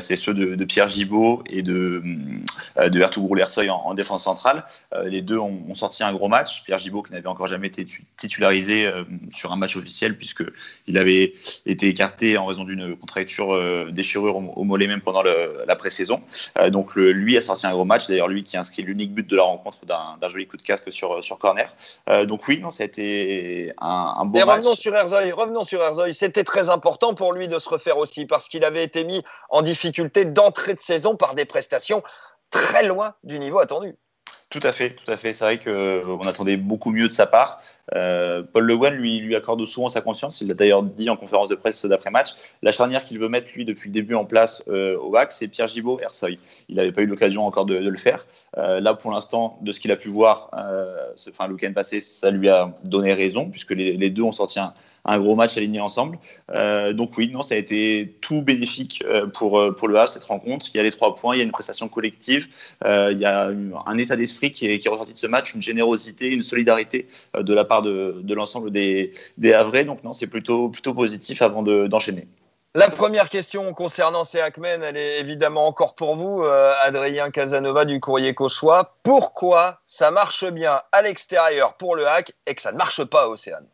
C'est 0.00 0.16
ceux 0.16 0.34
de, 0.34 0.64
Pierre 0.64 0.88
Gibaud 0.88 1.42
et 1.46 1.62
de, 1.62 2.02
de 2.76 3.00
Ertugrul 3.00 3.38
Lersoy 3.38 3.70
en, 3.70 3.76
en, 3.76 3.94
défense 3.94 4.24
centrale. 4.24 4.64
les 5.04 5.22
deux 5.22 5.38
ont, 5.38 5.62
ont, 5.68 5.74
sorti 5.74 6.02
un 6.02 6.12
gros 6.12 6.28
match. 6.28 6.64
Pierre 6.64 6.78
Gibaud 6.78 7.02
qui 7.02 7.12
n'avait 7.12 7.28
encore 7.28 7.46
jamais 7.46 7.68
été 7.68 7.86
titularisé 8.16 8.90
sur 9.30 9.52
un 9.52 9.56
match 9.56 9.76
officiel 9.76 10.18
puisqu'il 10.18 10.98
avait 10.98 11.32
été 11.64 11.88
écarté 11.88 12.36
en 12.36 12.46
raison 12.46 12.64
d'une 12.64 12.96
contracture 12.96 13.56
déchirure 13.92 14.36
au, 14.36 14.52
au 14.56 14.64
mollet 14.64 14.86
même 14.86 14.97
pendant 15.00 15.22
la 15.22 15.76
pré-saison. 15.76 16.20
Euh, 16.58 16.70
donc 16.70 16.94
lui 16.94 17.36
a 17.36 17.42
sorti 17.42 17.66
un 17.66 17.72
gros 17.72 17.84
match, 17.84 18.08
d'ailleurs 18.08 18.28
lui 18.28 18.44
qui 18.44 18.56
a 18.56 18.60
inscrit 18.60 18.82
l'unique 18.82 19.12
but 19.12 19.26
de 19.28 19.36
la 19.36 19.42
rencontre 19.42 19.84
d'un 19.86 20.28
joli 20.28 20.46
coup 20.46 20.56
de 20.56 20.62
casque 20.62 20.90
sur, 20.92 21.22
sur 21.22 21.38
corner. 21.38 21.74
Euh, 22.08 22.26
donc 22.26 22.46
oui, 22.48 22.60
non, 22.60 22.70
ça 22.70 22.82
a 22.82 22.86
été 22.86 23.72
un, 23.80 24.30
Et 24.34 24.44
match. 24.44 24.58
Revenons 24.58 24.74
sur 24.74 24.94
Herzoy, 24.94 25.32
revenons 25.32 25.64
sur 25.64 25.82
Herzoy. 25.82 26.14
C'était 26.14 26.44
très 26.44 26.70
important 26.70 27.14
pour 27.14 27.32
lui 27.32 27.48
de 27.48 27.58
se 27.58 27.68
refaire 27.68 27.98
aussi 27.98 28.26
parce 28.26 28.48
qu'il 28.48 28.64
avait 28.64 28.84
été 28.84 29.04
mis 29.04 29.22
en 29.50 29.62
difficulté 29.62 30.24
d'entrée 30.24 30.74
de 30.74 30.80
saison 30.80 31.16
par 31.16 31.34
des 31.34 31.44
prestations 31.44 32.02
très 32.50 32.84
loin 32.84 33.14
du 33.24 33.38
niveau 33.38 33.58
attendu. 33.58 33.96
Tout 34.50 34.60
à 34.62 34.72
fait, 34.72 34.90
tout 34.90 35.10
à 35.10 35.18
fait. 35.18 35.34
C'est 35.34 35.44
vrai 35.44 35.58
qu'on 35.58 35.70
euh, 35.70 36.28
attendait 36.28 36.56
beaucoup 36.56 36.90
mieux 36.90 37.06
de 37.06 37.12
sa 37.12 37.26
part. 37.26 37.60
Euh, 37.94 38.42
Paul 38.50 38.64
Le 38.64 38.78
Guen 38.78 38.94
lui, 38.94 39.36
accorde 39.36 39.64
souvent 39.66 39.90
sa 39.90 40.00
conscience. 40.00 40.40
Il 40.40 40.48
l'a 40.48 40.54
d'ailleurs 40.54 40.82
dit 40.82 41.10
en 41.10 41.16
conférence 41.16 41.50
de 41.50 41.54
presse 41.54 41.84
d'après-match. 41.84 42.30
La 42.62 42.72
charnière 42.72 43.04
qu'il 43.04 43.18
veut 43.18 43.28
mettre, 43.28 43.52
lui, 43.54 43.66
depuis 43.66 43.90
le 43.90 43.92
début 43.92 44.14
en 44.14 44.24
place 44.24 44.62
euh, 44.68 44.96
au 44.96 45.10
WAC, 45.10 45.32
c'est 45.32 45.48
Pierre 45.48 45.66
Gibaud, 45.66 46.00
Ersoy. 46.00 46.38
Il 46.70 46.76
n'avait 46.76 46.92
pas 46.92 47.02
eu 47.02 47.06
l'occasion 47.06 47.44
encore 47.46 47.66
de, 47.66 47.74
le 47.74 47.98
faire. 47.98 48.26
là, 48.56 48.94
pour 48.94 49.12
l'instant, 49.12 49.58
de 49.60 49.70
ce 49.70 49.80
qu'il 49.80 49.92
a 49.92 49.96
pu 49.96 50.08
voir, 50.08 50.50
enfin, 50.52 51.46
le 51.46 51.54
week-end 51.54 51.72
passé, 51.74 52.00
ça 52.00 52.30
lui 52.30 52.48
a 52.48 52.72
donné 52.84 53.12
raison, 53.12 53.50
puisque 53.50 53.72
les, 53.72 53.96
les 53.96 54.10
deux 54.10 54.22
ont 54.22 54.32
sorti 54.32 54.58
un, 54.60 54.72
un 55.08 55.18
gros 55.18 55.36
match 55.36 55.56
aligné 55.56 55.80
ensemble. 55.80 56.18
Euh, 56.50 56.92
donc 56.92 57.16
oui, 57.16 57.30
non, 57.32 57.42
ça 57.42 57.54
a 57.54 57.58
été 57.58 58.16
tout 58.20 58.42
bénéfique 58.42 59.02
euh, 59.06 59.26
pour, 59.26 59.58
euh, 59.58 59.72
pour 59.72 59.88
le 59.88 59.96
Havre, 59.96 60.10
cette 60.10 60.24
rencontre. 60.24 60.66
Il 60.72 60.76
y 60.76 60.80
a 60.80 60.82
les 60.82 60.90
trois 60.90 61.14
points, 61.14 61.34
il 61.34 61.38
y 61.38 61.40
a 61.40 61.44
une 61.44 61.50
prestation 61.50 61.88
collective, 61.88 62.48
il 62.84 63.18
y 63.18 63.24
a 63.24 63.50
un 63.86 63.98
état 63.98 64.16
d'esprit 64.16 64.52
qui 64.52 64.66
est, 64.66 64.78
qui 64.78 64.88
ressorti 64.88 65.14
de 65.14 65.18
ce 65.18 65.26
match, 65.26 65.54
une 65.54 65.62
générosité, 65.62 66.28
une 66.28 66.42
solidarité 66.42 67.08
de 67.38 67.54
la 67.54 67.64
part 67.64 67.82
de, 67.82 68.20
de 68.22 68.34
l'ensemble 68.34 68.70
des, 68.70 69.12
des 69.38 69.54
Havrais. 69.54 69.84
Donc 69.84 70.04
non, 70.04 70.12
c'est 70.12 70.26
plutôt, 70.26 70.68
plutôt 70.68 70.94
positif 70.94 71.40
avant 71.42 71.62
d'enchaîner. 71.62 72.26
la 72.74 72.90
première 72.90 73.28
question 73.28 73.72
concernant 73.72 74.24
ces 74.24 74.40
Hackmen, 74.40 74.82
elle 74.82 74.96
est 74.96 75.20
évidemment 75.20 75.66
encore 75.66 75.94
pour 75.94 76.16
vous, 76.16 76.44
Adrien 76.82 77.30
Casanova 77.30 77.84
du 77.84 77.98
Courrier 77.98 78.34
Cauchois. 78.34 78.96
Pourquoi 79.02 79.80
ça 79.86 80.10
marche 80.10 80.44
bien 80.44 80.82
à 80.92 81.02
l'extérieur 81.02 81.74
pour 81.74 81.96
le 81.96 82.06
hack 82.06 82.32
et 82.46 82.54
que 82.54 82.62
ça 82.62 82.72
ne 82.72 82.78
marche 82.78 83.02
pas 83.04 83.22
à 83.22 83.28
Océane? 83.28 83.66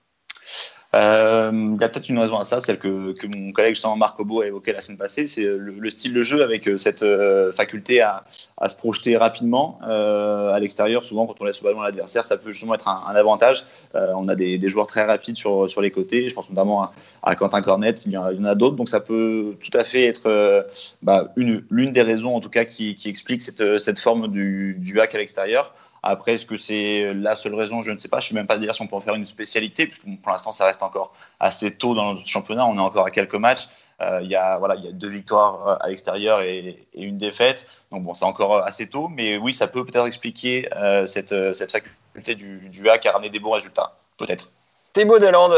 Euh, 0.95 1.51
il 1.53 1.81
y 1.81 1.85
a 1.85 1.89
peut-être 1.89 2.09
une 2.09 2.19
raison 2.19 2.39
à 2.39 2.45
ça, 2.45 2.61
celle 2.61 2.79
que, 2.79 3.13
que 3.13 3.27
mon 3.27 3.53
collègue 3.53 3.75
Jean-Marc 3.75 4.19
Obo 4.21 4.43
a 4.43 4.47
évoqué 4.47 4.73
la 4.73 4.81
semaine 4.81 4.99
passée, 4.99 5.27
c'est 5.27 5.43
le, 5.45 5.91
style 5.91 6.13
de 6.13 6.23
jeu 6.23 6.43
avec 6.43 6.69
euh, 6.69 6.77
cette 6.77 7.03
euh, 7.03 7.53
faculté 7.53 8.01
à, 8.01 8.25
à, 8.59 8.69
se 8.69 8.77
projeter 8.77 9.17
rapidement 9.17 9.79
à 9.83 10.59
l'extérieur. 10.61 11.03
Souvent, 11.03 11.27
quand 11.27 11.35
on 11.41 11.45
laisse 11.45 11.63
le 11.63 11.69
ballon 11.69 11.81
à 11.81 11.87
l'adversaire, 11.87 12.25
ça 12.25 12.37
peut 12.37 12.53
justement 12.53 12.75
être 12.75 12.89
un, 12.89 13.15
avantage. 13.15 13.65
on 13.95 14.29
a 14.29 14.35
des, 14.35 14.69
joueurs 14.69 14.87
très 14.87 15.05
rapides 15.05 15.37
sur, 15.37 15.69
sur 15.69 15.81
les 15.81 15.91
côtés. 15.91 16.29
Je 16.29 16.35
pense 16.35 16.49
notamment 16.51 16.91
à, 17.23 17.35
Quentin 17.37 17.63
Cornet, 17.63 17.95
il 18.07 18.13
y 18.13 18.17
en 18.17 18.45
a, 18.45 18.55
d'autres. 18.55 18.77
Donc 18.77 18.89
ça 18.89 19.01
peut 19.01 19.57
tout 19.61 19.77
à 19.77 19.85
fait 19.85 20.07
être 20.07 20.67
bah, 21.03 21.33
l'une 21.37 21.93
des 21.93 22.03
raisons, 22.03 22.35
en 22.35 22.41
tout 22.41 22.51
cas, 22.51 22.65
qui, 22.65 22.95
qui 22.95 23.09
explique 23.09 23.43
cette, 23.43 23.79
cette 23.79 23.99
forme 23.99 24.29
du, 24.29 24.77
du 24.79 25.01
hack 25.01 25.15
à 25.15 25.19
l'extérieur. 25.19 25.75
Après, 26.07 26.35
est-ce 26.35 26.45
que 26.45 26.59
c'est 26.59 27.15
la 27.15 27.35
seule 27.35 27.55
raison 27.55 27.81
Je 27.81 27.91
ne 27.91 27.97
sais 27.97 28.09
pas. 28.09 28.21
Je 28.21 28.27
ne 28.27 28.29
sais 28.29 28.35
même 28.35 28.47
pas 28.47 28.59
dire 28.59 28.75
si 28.75 28.83
on 28.83 28.87
peut 28.87 28.97
en 28.97 29.01
faire 29.01 29.15
une 29.15 29.25
spécialité, 29.25 29.87
puisque 29.87 30.05
pour 30.23 30.33
l'instant, 30.33 30.53
ça 30.53 30.67
reste 30.67 30.83
encore 30.83 31.15
assez 31.41 31.75
tôt 31.75 31.95
dans 31.95 32.13
le 32.13 32.21
championnat. 32.21 32.67
On 32.67 32.77
est 32.77 32.81
encore 32.81 33.07
à 33.07 33.11
quelques 33.11 33.35
matchs. 33.35 33.69
Euh, 34.03 34.21
il 34.23 34.29
y, 34.29 34.37
a, 34.37 34.59
voilà, 34.59 34.75
y 34.75 34.89
a 34.89 34.93
deux 34.93 35.09
victoires 35.09 35.69
euh, 35.69 35.77
à 35.81 35.89
l'extérieur 35.89 36.43
et, 36.43 36.87
une 36.95 37.17
défaite. 37.17 37.67
Donc 37.91 38.03
bon, 38.03 38.13
c'est 38.13 38.25
encore 38.25 38.63
assez 38.65 38.89
tôt, 38.89 39.09
mais 39.09 39.39
oui, 39.39 39.55
ça 39.55 39.67
peut 39.67 39.85
peut-être 39.85 40.07
expliquer 40.07 40.69
euh, 40.77 41.07
cette, 41.07 41.35
cette, 41.55 41.73
faculté 41.73 42.35
du, 42.35 42.69
du 42.69 42.89
hack 42.91 43.07
à 43.07 43.13
ramener 43.13 43.31
des 43.31 43.39
bons 43.39 43.53
résultats. 43.53 43.97
Peut-être. 44.19 44.51
Thébault 44.93 45.19
Deland, 45.19 45.51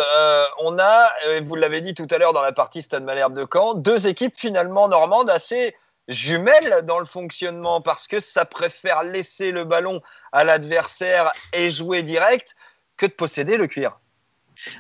on 0.60 0.78
a, 0.78 1.10
vous 1.42 1.56
l'avez 1.56 1.82
dit 1.82 1.92
tout 1.92 2.06
à 2.10 2.16
l'heure 2.16 2.32
dans 2.32 2.40
la 2.40 2.52
partie 2.52 2.80
Stade 2.80 3.04
Malherbe 3.04 3.34
de 3.34 3.46
Caen, 3.50 3.74
deux 3.74 4.08
équipes 4.08 4.34
finalement 4.34 4.88
normandes 4.88 5.28
assez 5.28 5.74
jumelles 6.08 6.82
dans 6.86 6.98
le 6.98 7.04
fonctionnement 7.04 7.80
parce 7.80 8.06
que 8.06 8.20
ça 8.20 8.44
préfère 8.44 9.04
laisser 9.04 9.50
le 9.50 9.64
ballon 9.64 10.00
à 10.32 10.44
l'adversaire 10.44 11.32
et 11.52 11.70
jouer 11.70 12.02
direct 12.02 12.54
que 12.96 13.06
de 13.06 13.12
posséder 13.12 13.56
le 13.56 13.66
cuir. 13.66 13.98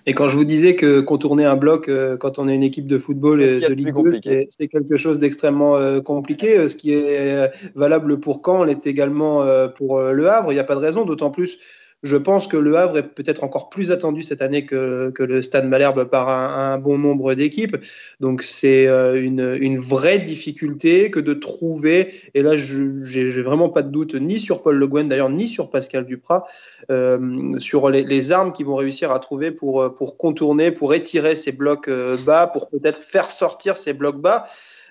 Et 0.06 0.14
quand 0.14 0.28
je 0.28 0.36
vous 0.36 0.44
disais 0.44 0.74
que 0.74 1.00
contourner 1.00 1.44
un 1.44 1.56
bloc 1.56 1.88
euh, 1.88 2.16
quand 2.16 2.38
on 2.38 2.48
est 2.48 2.54
une 2.54 2.62
équipe 2.62 2.86
de 2.86 2.96
football 2.96 3.42
et 3.42 3.60
de 3.60 3.74
Ligue 3.74 3.94
2, 3.94 4.46
c'est 4.48 4.68
quelque 4.68 4.96
chose 4.96 5.18
d'extrêmement 5.18 5.76
euh, 5.76 6.00
compliqué. 6.00 6.56
Euh, 6.56 6.68
ce 6.68 6.76
qui 6.76 6.92
est 6.92 7.50
valable 7.74 8.18
pour 8.18 8.40
Caen 8.44 8.64
l'est 8.64 8.86
également 8.86 9.46
pour 9.74 10.00
Le 10.00 10.30
Havre. 10.30 10.50
Il 10.52 10.54
n'y 10.54 10.60
a 10.60 10.64
pas 10.64 10.74
de 10.74 10.80
raison, 10.80 11.04
d'autant 11.04 11.30
plus 11.30 11.58
je 12.06 12.16
pense 12.16 12.46
que 12.46 12.56
Le 12.56 12.76
Havre 12.76 12.98
est 12.98 13.02
peut-être 13.02 13.44
encore 13.44 13.68
plus 13.68 13.90
attendu 13.90 14.22
cette 14.22 14.40
année 14.40 14.64
que, 14.64 15.12
le 15.18 15.42
Stade 15.42 15.68
Malherbe 15.68 16.04
par 16.04 16.28
un, 16.28 16.78
bon 16.78 16.98
nombre 16.98 17.34
d'équipes. 17.34 17.76
Donc 18.20 18.42
c'est 18.42 18.86
euh, 18.86 19.20
une, 19.20 19.78
vraie 19.78 20.18
difficulté 20.18 21.10
que 21.10 21.20
de 21.20 21.34
trouver, 21.34 22.12
et 22.34 22.42
là 22.42 22.52
j'ai 22.56 23.42
vraiment 23.42 23.68
pas 23.68 23.82
de 23.82 23.90
doute 23.90 24.14
ni 24.14 24.40
sur 24.40 24.62
Paul 24.62 24.76
Le 24.76 24.86
Guen 24.86 25.08
d'ailleurs, 25.08 25.30
ni 25.30 25.48
sur 25.48 25.70
Pascal 25.70 26.06
Duprat, 26.06 26.46
euh, 26.90 27.58
sur 27.58 27.90
les, 27.90 28.32
armes 28.32 28.52
qu'ils 28.52 28.66
vont 28.66 28.76
réussir 28.76 29.10
à 29.10 29.18
trouver 29.18 29.50
pour, 29.50 29.94
pour 29.94 30.16
contourner, 30.16 30.70
pour 30.70 30.94
étirer 30.94 31.36
ces 31.36 31.52
blocs 31.52 31.88
euh, 31.88 32.16
bas, 32.24 32.46
pour 32.46 32.68
peut-être 32.68 33.02
faire 33.02 33.30
sortir 33.30 33.76
ces 33.76 33.92
blocs 33.92 34.20
bas. 34.20 34.46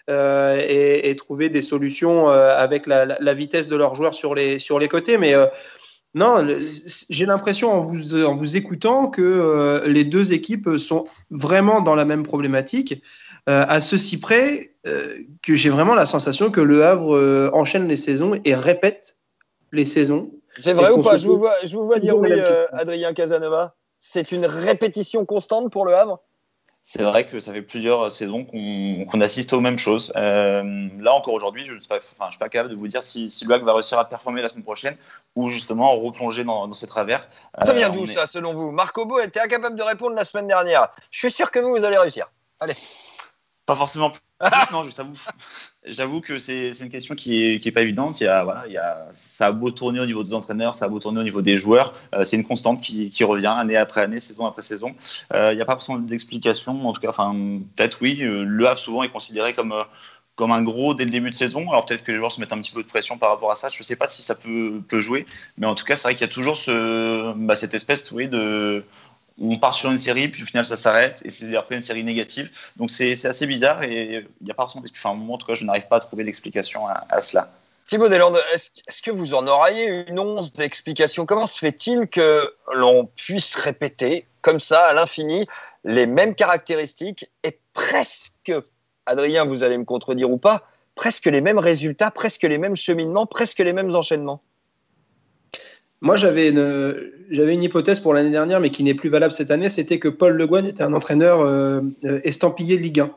Euh, 0.08 0.62
et, 0.70 1.16
trouver 1.16 1.50
des 1.50 1.64
solutions 1.64 2.28
avec 2.28 2.86
la, 2.86 3.34
vitesse 3.34 3.68
de 3.68 3.76
leurs 3.76 3.96
joueurs 3.96 4.14
sur 4.14 4.36
les, 4.36 4.60
sur 4.60 4.78
les 4.78 4.88
côtés. 4.88 5.18
Mais 5.18 5.34
non, 6.16 6.48
j'ai 7.10 7.26
l'impression 7.26 7.74
en 7.74 7.82
vous, 7.82 8.24
en 8.24 8.36
vous 8.36 8.56
écoutant 8.56 9.10
que 9.10 9.22
euh, 9.22 9.86
les 9.86 10.06
deux 10.06 10.32
équipes 10.32 10.78
sont 10.78 11.06
vraiment 11.30 11.82
dans 11.82 11.94
la 11.94 12.06
même 12.06 12.24
problématique, 12.24 13.04
euh, 13.50 13.66
à 13.68 13.82
ceci 13.82 14.18
près 14.18 14.76
euh, 14.88 15.18
que 15.44 15.56
j'ai 15.56 15.70
vraiment 15.70 15.94
la 15.94 16.06
sensation 16.06 16.52
que 16.52 16.62
Le 16.62 16.86
Havre 16.86 17.52
enchaîne 17.54 17.90
les 17.90 17.98
saisons 17.98 18.40
et 18.46 18.56
répète 18.56 19.18
les 19.74 19.84
saisons. 19.84 20.32
C'est 20.58 20.72
vrai 20.72 20.90
ou 20.92 21.02
pas? 21.02 21.18
je 21.18 21.28
vous, 21.28 21.38
vois, 21.38 21.56
je 21.66 21.76
vous 21.76 21.86
vois 21.86 22.00
dire 22.00 22.18
oui, 22.18 22.32
Adrien 22.72 23.14
Casanova. 23.14 23.76
C'est 24.00 24.32
une 24.32 24.46
répétition 24.46 25.26
constante 25.26 25.70
pour 25.70 25.86
Le 25.86 25.96
Havre? 25.96 26.22
C'est 26.88 27.02
vrai 27.02 27.26
que 27.26 27.40
ça 27.40 27.52
fait 27.52 27.64
plusieurs 27.64 28.12
saisons 28.12 28.46
qu'on 28.46 29.20
assiste 29.20 29.54
aux 29.54 29.60
mêmes 29.60 29.80
choses. 29.80 30.14
Euh, 30.16 30.88
là 31.00 31.16
encore 31.16 31.34
aujourd'hui, 31.34 31.66
je 31.66 31.74
ne 31.74 31.80
suis, 31.80 31.88
pas, 31.88 32.00
suis 32.00 32.38
pas 32.38 32.48
capable 32.48 32.70
de 32.70 32.80
vous 32.80 32.88
dire 32.88 33.02
si, 33.02 33.32
si 33.32 33.44
va 33.44 33.58
réussir 33.58 33.98
à 33.98 34.08
performer 34.08 34.44
la 34.44 34.50
semaine 34.50 34.64
prochaine 34.64 34.96
ou 35.36 35.50
justement 35.50 35.96
replonger 35.96 36.44
dans, 36.44 36.68
dans 36.68 36.74
ses 36.74 36.86
travers. 36.86 37.28
Ça 37.64 37.74
vient 37.74 37.90
euh, 37.90 37.92
d'où 37.92 38.06
ça, 38.06 38.28
selon 38.28 38.54
vous? 38.54 38.70
Marco 38.70 39.04
Beau 39.08 39.20
était 39.20 39.40
incapable 39.40 39.76
de 39.76 39.82
répondre 39.82 40.16
la 40.16 40.24
semaine 40.24 40.46
dernière. 40.46 40.90
Je 41.10 41.18
suis 41.18 41.32
sûr 41.32 41.50
que 41.50 41.58
vous, 41.58 41.72
vous 41.72 41.84
allez 41.84 41.98
réussir. 41.98 42.30
Allez. 42.60 42.76
Pas 43.66 43.76
forcément 43.76 44.12
plus, 44.12 44.22
non, 44.72 44.84
J'avoue 45.86 46.20
que 46.20 46.40
c'est 46.40 46.72
une 46.72 46.90
question 46.90 47.16
qui 47.16 47.54
est 47.54 47.72
pas 47.72 47.82
évidente. 47.82 48.20
Il 48.20 48.26
y 48.26 48.28
a, 48.28 48.44
voilà, 48.44 48.64
il 48.68 48.74
y 48.74 48.78
a, 48.78 49.08
ça 49.14 49.48
a 49.48 49.52
beau 49.52 49.72
tourner 49.72 50.00
au 50.02 50.06
niveau 50.06 50.24
des 50.24 50.34
entraîneurs, 50.34 50.76
ça 50.76 50.86
a 50.86 50.88
beau 50.90 51.00
tourner 51.00 51.22
au 51.22 51.24
niveau 51.24 51.42
des 51.42 51.58
joueurs. 51.58 51.94
Euh, 52.14 52.26
c'est 52.26 52.36
une 52.36 52.44
constante 52.44 52.82
qui, 52.82 53.24
revient 53.24 53.54
année 53.58 53.78
après 53.78 54.02
année, 54.02 54.20
saison 54.20 54.46
après 54.46 54.62
saison. 54.62 54.94
Euh, 55.34 55.54
il 55.54 55.56
n'y 55.56 55.62
a 55.62 55.66
pas 55.66 55.74
forcément 55.74 56.00
d'explication. 56.00 56.88
En 56.88 56.92
tout 56.92 57.00
cas, 57.00 57.10
enfin, 57.10 57.34
peut-être 57.76 58.00
oui. 58.02 58.20
Euh, 58.22 58.44
le 58.44 58.68
Havre 58.68 58.78
souvent 58.78 59.04
est 59.04 59.10
considéré 59.10 59.54
comme 59.54 59.74
comme 60.36 60.52
un 60.52 60.62
gros 60.64 60.94
dès 60.94 61.06
le 61.06 61.12
début 61.12 61.30
de 61.30 61.36
saison. 61.36 61.70
Alors 61.70 61.86
peut-être 61.86 62.04
que 62.04 62.12
les 62.12 62.18
joueurs 62.18 62.32
se 62.32 62.42
mettent 62.42 62.52
un 62.52 62.60
petit 62.60 62.74
peu 62.74 62.84
de 62.84 62.88
pression 62.88 63.18
par 63.18 63.30
rapport 63.30 63.52
à 63.52 63.56
ça. 63.56 63.70
Je 63.70 63.80
ne 63.80 63.84
sais 63.84 63.96
pas 63.96 64.08
si 64.10 64.22
ça 64.22 64.36
peut, 64.36 64.82
peut 64.86 65.00
jouer, 65.00 65.26
mais 65.58 65.66
en 65.66 65.76
tout 65.76 65.86
cas, 65.86 65.96
c'est 65.96 66.10
vrai 66.10 66.16
qu'il 66.16 66.28
y 66.28 66.30
a 66.30 66.34
toujours 66.34 66.58
bah, 67.38 67.56
cette 67.56 67.74
espèce 67.74 68.12
de 68.12 68.84
on 69.42 69.58
part 69.58 69.76
sur 69.76 69.92
une 69.92 69.98
série, 69.98 70.28
puis 70.30 70.44
au 70.44 70.46
final 70.46 70.66
ça 70.66 70.78
s'arrête, 70.78 71.22
et 71.26 71.30
c'est 71.30 71.56
après 71.56 71.76
une 71.76 71.82
série 71.82 72.04
négative. 72.04 72.50
Donc 72.78 72.92
c'est 72.92 73.26
assez 73.26 73.46
bizarre, 73.46 73.84
et 73.84 74.26
il 74.40 74.46
n'y 74.46 74.52
a 74.52 74.54
pas 74.54 74.64
forcément 74.64 74.86
enfin, 74.90 75.14
moment, 75.14 75.34
en 75.34 75.38
tout 75.38 75.48
cas, 75.48 75.54
je 75.54 75.66
n'arrive 75.66 75.88
pas 75.88 75.98
à 75.98 76.00
trouver 76.00 76.24
d'explication 76.24 76.88
à, 76.88 77.22
cela. 77.22 77.52
Thibaut 77.88 78.10
Deslandes, 78.10 78.42
est-ce 78.54 79.02
que 79.02 79.12
vous 79.12 79.34
en 79.36 79.46
auriez 79.48 80.06
une 80.08 80.20
once 80.20 80.54
d'explication? 80.54 81.26
Comment 81.26 81.48
se 81.48 81.60
fait-il 81.60 82.08
que 82.08 82.52
l'on 82.74 83.06
puisse 83.06 83.56
répéter 83.56 84.26
comme 84.42 84.60
ça 84.60 84.86
à 84.86 84.94
l'infini 84.94 85.46
les 85.84 86.08
mêmes 86.08 86.34
caractéristiques 86.34 87.30
et 87.44 87.60
presque, 87.74 88.54
Adrien, 89.06 89.46
vous 89.46 89.62
allez 89.64 89.78
me 89.78 89.86
contredire 89.86 90.32
ou 90.32 90.38
pas, 90.38 90.64
presque 90.96 91.26
les 91.26 91.42
mêmes 91.42 91.60
résultats, 91.60 92.10
presque 92.10 92.44
les 92.44 92.58
mêmes 92.58 92.76
cheminements, 92.76 93.28
presque 93.28 93.60
les 93.60 93.74
mêmes 93.74 93.94
enchaînements? 93.94 94.42
Moi, 96.06 96.18
j'avais 96.18 96.50
une, 96.50 97.64
hypothèse 97.64 98.00
pour 98.00 98.14
l'année 98.14 98.30
dernière, 98.30 98.60
mais 98.60 98.70
qui 98.70 98.84
n'est 98.84 98.94
plus 98.94 99.10
valable 99.10 99.34
cette 99.34 99.50
année, 99.50 99.70
c'était 99.70 99.98
que 99.98 100.08
Paul 100.08 100.34
Le 100.34 100.46
Guen 100.46 100.68
était 100.68 100.84
un 100.84 100.94
entraîneur 100.94 101.42
euh, 101.42 101.82
euh, 102.04 102.20
estampillé 102.24 102.78
Ligue 102.78 103.00
1. 103.00 103.12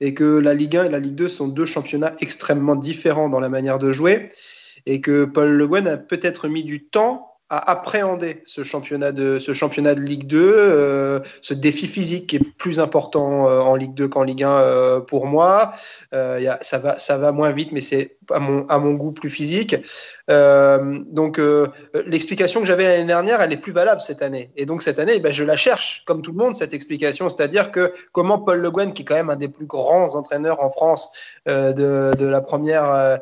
Et 0.00 0.12
que 0.12 0.24
la 0.24 0.52
Ligue 0.52 0.76
1 0.76 0.84
et 0.86 0.88
la 0.88 0.98
Ligue 0.98 1.14
2 1.14 1.28
sont 1.28 1.46
deux 1.46 1.66
championnats 1.66 2.16
extrêmement 2.20 2.74
différents 2.74 3.28
dans 3.28 3.38
la 3.38 3.48
manière 3.48 3.78
de 3.78 3.92
jouer. 3.92 4.30
Et 4.86 5.00
que 5.00 5.24
Paul 5.24 5.50
Le 5.50 5.68
Guen 5.68 5.86
a 5.86 5.98
peut-être 5.98 6.48
mis 6.48 6.64
du 6.64 6.84
temps 6.84 7.35
à 7.48 7.70
appréhender 7.70 8.42
ce 8.44 8.62
championnat 8.62 9.12
de, 9.12 9.38
ce 9.38 9.52
championnat 9.52 9.94
de 9.94 10.00
Ligue 10.00 10.26
2, 10.26 10.38
euh, 10.40 11.20
ce 11.42 11.54
défi 11.54 11.86
physique 11.86 12.28
qui 12.28 12.36
est 12.36 12.56
plus 12.56 12.80
important 12.80 13.46
en 13.46 13.76
Ligue 13.76 13.94
2 13.94 14.08
qu'en 14.08 14.22
Ligue 14.22 14.44
1 14.44 15.02
pour 15.06 15.26
moi. 15.26 15.72
Ça, 16.12 16.78
va, 16.78 16.96
ça 16.96 17.18
va 17.18 17.32
moins 17.32 17.52
vite, 17.52 17.72
mais 17.72 17.80
c'est 17.80 18.16
à 18.30 18.78
mon, 18.78 18.94
goût 18.94 19.12
plus 19.12 19.30
physique. 19.30 19.76
Euh, 20.30 21.00
donc 21.10 21.38
euh, 21.38 21.66
l'explication 22.06 22.60
que 22.60 22.66
j'avais 22.66 22.84
l'année 22.84 23.04
dernière, 23.06 23.40
elle 23.40 23.52
est 23.52 23.58
plus 23.58 23.72
valable 23.72 24.00
cette 24.00 24.22
année. 24.22 24.50
Et 24.56 24.66
donc 24.66 24.82
cette 24.82 24.98
année, 24.98 25.18
ben, 25.18 25.32
je 25.32 25.44
la 25.44 25.56
cherche, 25.56 26.02
comme 26.06 26.22
tout 26.22 26.32
le 26.32 26.38
monde, 26.38 26.54
cette 26.54 26.74
explication. 26.74 27.28
C'est-à-dire 27.28 27.70
que 27.70 27.92
comment 28.12 28.38
Paul 28.38 28.60
Le 28.60 28.70
Guen, 28.70 28.92
qui 28.92 29.02
est 29.02 29.04
quand 29.04 29.14
même 29.14 29.30
un 29.30 29.36
des 29.36 29.48
plus 29.48 29.66
grands 29.66 30.14
entraîneurs 30.14 30.62
en 30.62 30.70
France 30.70 31.10
euh, 31.48 31.72
de, 31.72 32.16
de, 32.16 32.26
la 32.26 32.40
première 32.40 33.18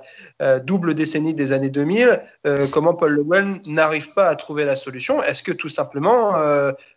double 0.65 0.95
décennie 0.95 1.35
des 1.35 1.53
années 1.53 1.69
2000, 1.69 2.23
comment 2.71 2.95
Paul 2.95 3.13
Le 3.13 3.25
Guen 3.25 3.61
n'arrive 3.67 4.14
pas 4.15 4.29
à 4.29 4.37
trouver 4.37 4.65
la 4.65 4.77
solution 4.77 5.23
Est-ce 5.23 5.43
que 5.43 5.53
tout 5.53 5.69
simplement 5.69 6.35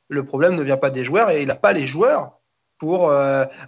le 0.10 0.26
problème 0.26 0.56
ne 0.56 0.64
vient 0.64 0.78
pas 0.78 0.90
des 0.90 1.04
joueurs 1.04 1.30
et 1.32 1.42
il 1.42 1.48
n'a 1.48 1.56
pas 1.56 1.74
les 1.74 1.88
joueurs 1.88 2.40
pour 2.80 3.12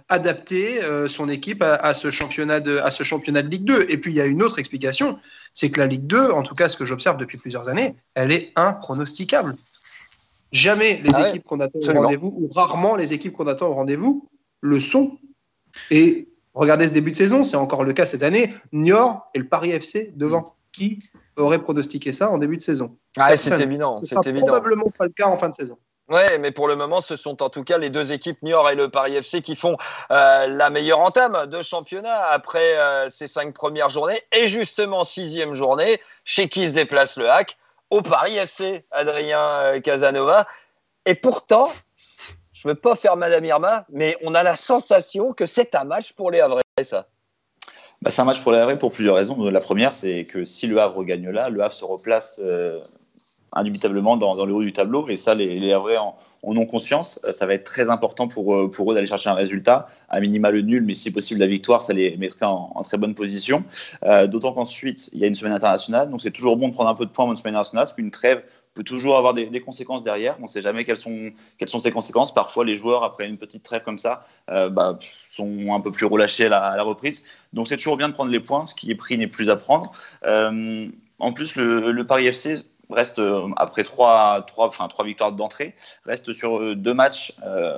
adapter 0.08 0.80
son 1.08 1.28
équipe 1.28 1.62
à, 1.62 1.94
ce 1.94 2.10
championnat 2.10 2.60
de, 2.60 2.78
à 2.78 2.90
ce 2.90 3.02
championnat 3.02 3.42
de 3.42 3.48
Ligue 3.48 3.64
2. 3.64 3.86
Et 3.88 3.98
puis 3.98 4.12
il 4.12 4.16
y 4.16 4.20
a 4.20 4.26
une 4.26 4.42
autre 4.42 4.58
explication, 4.58 5.18
c'est 5.52 5.70
que 5.70 5.80
la 5.80 5.86
Ligue 5.86 6.06
2, 6.06 6.30
en 6.30 6.42
tout 6.42 6.54
cas 6.54 6.68
ce 6.68 6.76
que 6.76 6.84
j'observe 6.84 7.16
depuis 7.16 7.38
plusieurs 7.38 7.68
années, 7.68 7.96
elle 8.14 8.32
est 8.32 8.52
impronosticable. 8.56 9.56
Jamais 10.52 11.00
les 11.04 11.10
ah 11.14 11.28
équipes 11.28 11.44
qu'on 11.44 11.60
attend 11.60 11.78
au 11.78 11.92
rendez-vous, 11.92 12.34
ou 12.36 12.48
rarement 12.52 12.96
les 12.96 13.12
équipes 13.12 13.34
qu'on 13.34 13.46
attend 13.46 13.68
au 13.68 13.74
rendez-vous, 13.74 14.28
le 14.60 14.80
sont. 14.80 15.18
Et 15.90 16.28
regardez 16.54 16.88
ce 16.88 16.92
début 16.92 17.12
de 17.12 17.16
saison, 17.16 17.44
c'est 17.44 17.56
encore 17.56 17.84
le 17.84 17.92
cas 17.92 18.04
cette 18.04 18.24
année. 18.24 18.52
Niort 18.72 19.30
et 19.34 19.38
le 19.38 19.46
Paris 19.46 19.70
FC 19.70 20.12
devant. 20.16 20.56
Qui 20.72 21.02
aurait 21.40 21.62
pronostiqué 21.62 22.12
ça 22.12 22.30
en 22.30 22.38
début 22.38 22.56
de 22.56 22.62
saison 22.62 22.96
ah, 23.18 23.36
C'est 23.36 23.60
évident. 23.60 24.00
C'est 24.02 24.16
probablement 24.16 24.86
pas 24.96 25.04
le 25.04 25.10
cas 25.10 25.26
en 25.26 25.38
fin 25.38 25.48
de 25.48 25.54
saison. 25.54 25.78
Oui, 26.10 26.22
mais 26.40 26.50
pour 26.50 26.66
le 26.66 26.74
moment, 26.74 27.00
ce 27.00 27.14
sont 27.14 27.40
en 27.40 27.50
tout 27.50 27.62
cas 27.62 27.78
les 27.78 27.88
deux 27.88 28.12
équipes 28.12 28.42
Niort 28.42 28.68
et 28.68 28.74
le 28.74 28.88
Paris 28.88 29.14
FC 29.14 29.42
qui 29.42 29.54
font 29.54 29.76
euh, 30.10 30.48
la 30.48 30.68
meilleure 30.68 30.98
entame 30.98 31.46
de 31.46 31.62
championnat 31.62 32.26
après 32.32 32.76
euh, 32.78 33.08
ces 33.08 33.28
cinq 33.28 33.54
premières 33.54 33.90
journées. 33.90 34.20
Et 34.36 34.48
justement, 34.48 35.04
sixième 35.04 35.54
journée, 35.54 36.00
chez 36.24 36.48
qui 36.48 36.66
se 36.66 36.72
déplace 36.72 37.16
le 37.16 37.30
hack? 37.30 37.56
Au 37.90 38.02
Paris 38.02 38.36
FC, 38.36 38.84
Adrien 38.90 39.38
euh, 39.38 39.80
Casanova. 39.80 40.48
Et 41.06 41.14
pourtant, 41.14 41.70
je 42.52 42.66
ne 42.66 42.72
veux 42.72 42.78
pas 42.78 42.96
faire 42.96 43.16
Madame 43.16 43.44
Irma, 43.44 43.86
mais 43.88 44.16
on 44.22 44.34
a 44.34 44.42
la 44.42 44.56
sensation 44.56 45.32
que 45.32 45.46
c'est 45.46 45.76
un 45.76 45.84
match 45.84 46.12
pour 46.12 46.32
les 46.32 46.40
Havrais, 46.40 46.62
ça. 46.82 47.06
Bah, 48.02 48.10
c'est 48.10 48.22
un 48.22 48.24
match 48.24 48.40
pour 48.42 48.54
Havrais 48.54 48.78
pour 48.78 48.92
plusieurs 48.92 49.16
raisons. 49.16 49.36
La 49.50 49.60
première, 49.60 49.94
c'est 49.94 50.24
que 50.24 50.46
si 50.46 50.66
le 50.66 50.80
Havre 50.80 51.04
gagne 51.04 51.28
là, 51.28 51.50
le 51.50 51.62
Havre 51.62 51.72
se 51.72 51.84
replace 51.84 52.36
euh, 52.42 52.80
indubitablement 53.52 54.16
dans, 54.16 54.46
le 54.46 54.54
haut 54.54 54.62
du 54.62 54.72
tableau. 54.72 55.06
Et 55.08 55.16
ça, 55.16 55.34
les, 55.34 55.60
les 55.60 55.74
en, 55.74 56.16
ont 56.42 56.66
conscience. 56.66 57.20
Ça 57.36 57.44
va 57.44 57.52
être 57.52 57.64
très 57.64 57.90
important 57.90 58.26
pour, 58.26 58.54
euh, 58.54 58.70
pour 58.70 58.90
eux 58.90 58.94
d'aller 58.94 59.06
chercher 59.06 59.28
un 59.28 59.34
résultat, 59.34 59.88
à 60.08 60.18
minima 60.20 60.50
le 60.50 60.62
nul, 60.62 60.82
mais 60.82 60.94
si 60.94 61.10
possible 61.10 61.40
la 61.40 61.46
victoire, 61.46 61.82
ça 61.82 61.92
les 61.92 62.16
mettrait 62.16 62.46
en, 62.46 62.80
très 62.82 62.96
bonne 62.96 63.14
position. 63.14 63.64
Euh, 64.04 64.26
d'autant 64.26 64.52
qu'ensuite, 64.52 65.10
il 65.12 65.18
y 65.18 65.24
a 65.24 65.26
une 65.26 65.34
semaine 65.34 65.52
internationale. 65.52 66.10
Donc 66.10 66.22
c'est 66.22 66.30
toujours 66.30 66.56
bon 66.56 66.68
de 66.68 66.72
prendre 66.72 66.88
un 66.88 66.94
peu 66.94 67.04
de 67.04 67.10
points 67.10 67.26
dans 67.26 67.32
une 67.32 67.36
semaine 67.36 67.54
internationale, 67.54 67.84
parce 67.84 67.92
qu'une 67.92 68.10
trêve 68.10 68.42
peut 68.74 68.84
toujours 68.84 69.16
avoir 69.16 69.34
des, 69.34 69.60
conséquences 69.60 70.02
derrière. 70.02 70.36
On 70.38 70.42
ne 70.42 70.48
sait 70.48 70.62
jamais 70.62 70.84
quelles 70.84 70.96
sont, 70.96 71.32
quelles 71.58 71.68
sont 71.68 71.80
ces 71.80 71.92
conséquences. 71.92 72.32
Parfois, 72.32 72.64
les 72.64 72.76
joueurs, 72.76 73.02
après 73.02 73.26
une 73.26 73.38
petite 73.38 73.62
trêve 73.62 73.82
comme 73.82 73.98
ça, 73.98 74.24
euh, 74.50 74.68
bah, 74.68 74.98
sont 75.28 75.72
un 75.72 75.80
peu 75.80 75.90
plus 75.90 76.06
relâchés 76.06 76.46
à 76.46 76.76
la, 76.76 76.82
reprise. 76.82 77.24
Donc, 77.52 77.68
c'est 77.68 77.76
toujours 77.76 77.96
bien 77.96 78.08
de 78.08 78.14
prendre 78.14 78.30
les 78.30 78.40
points. 78.40 78.66
Ce 78.66 78.74
qui 78.74 78.90
est 78.90 78.94
pris 78.94 79.18
n'est 79.18 79.26
plus 79.26 79.50
à 79.50 79.56
prendre. 79.56 79.92
Euh, 80.24 80.88
en 81.18 81.32
plus, 81.32 81.56
le, 81.56 82.02
Paris 82.04 82.26
FC 82.26 82.56
reste, 82.88 83.18
euh, 83.18 83.48
après 83.56 83.82
trois, 83.82 84.42
trois, 84.46 84.68
enfin, 84.68 84.88
trois 84.88 85.04
victoires 85.04 85.32
d'entrée, 85.32 85.74
reste 86.06 86.32
sur 86.32 86.74
deux 86.76 86.94
matchs. 86.94 87.32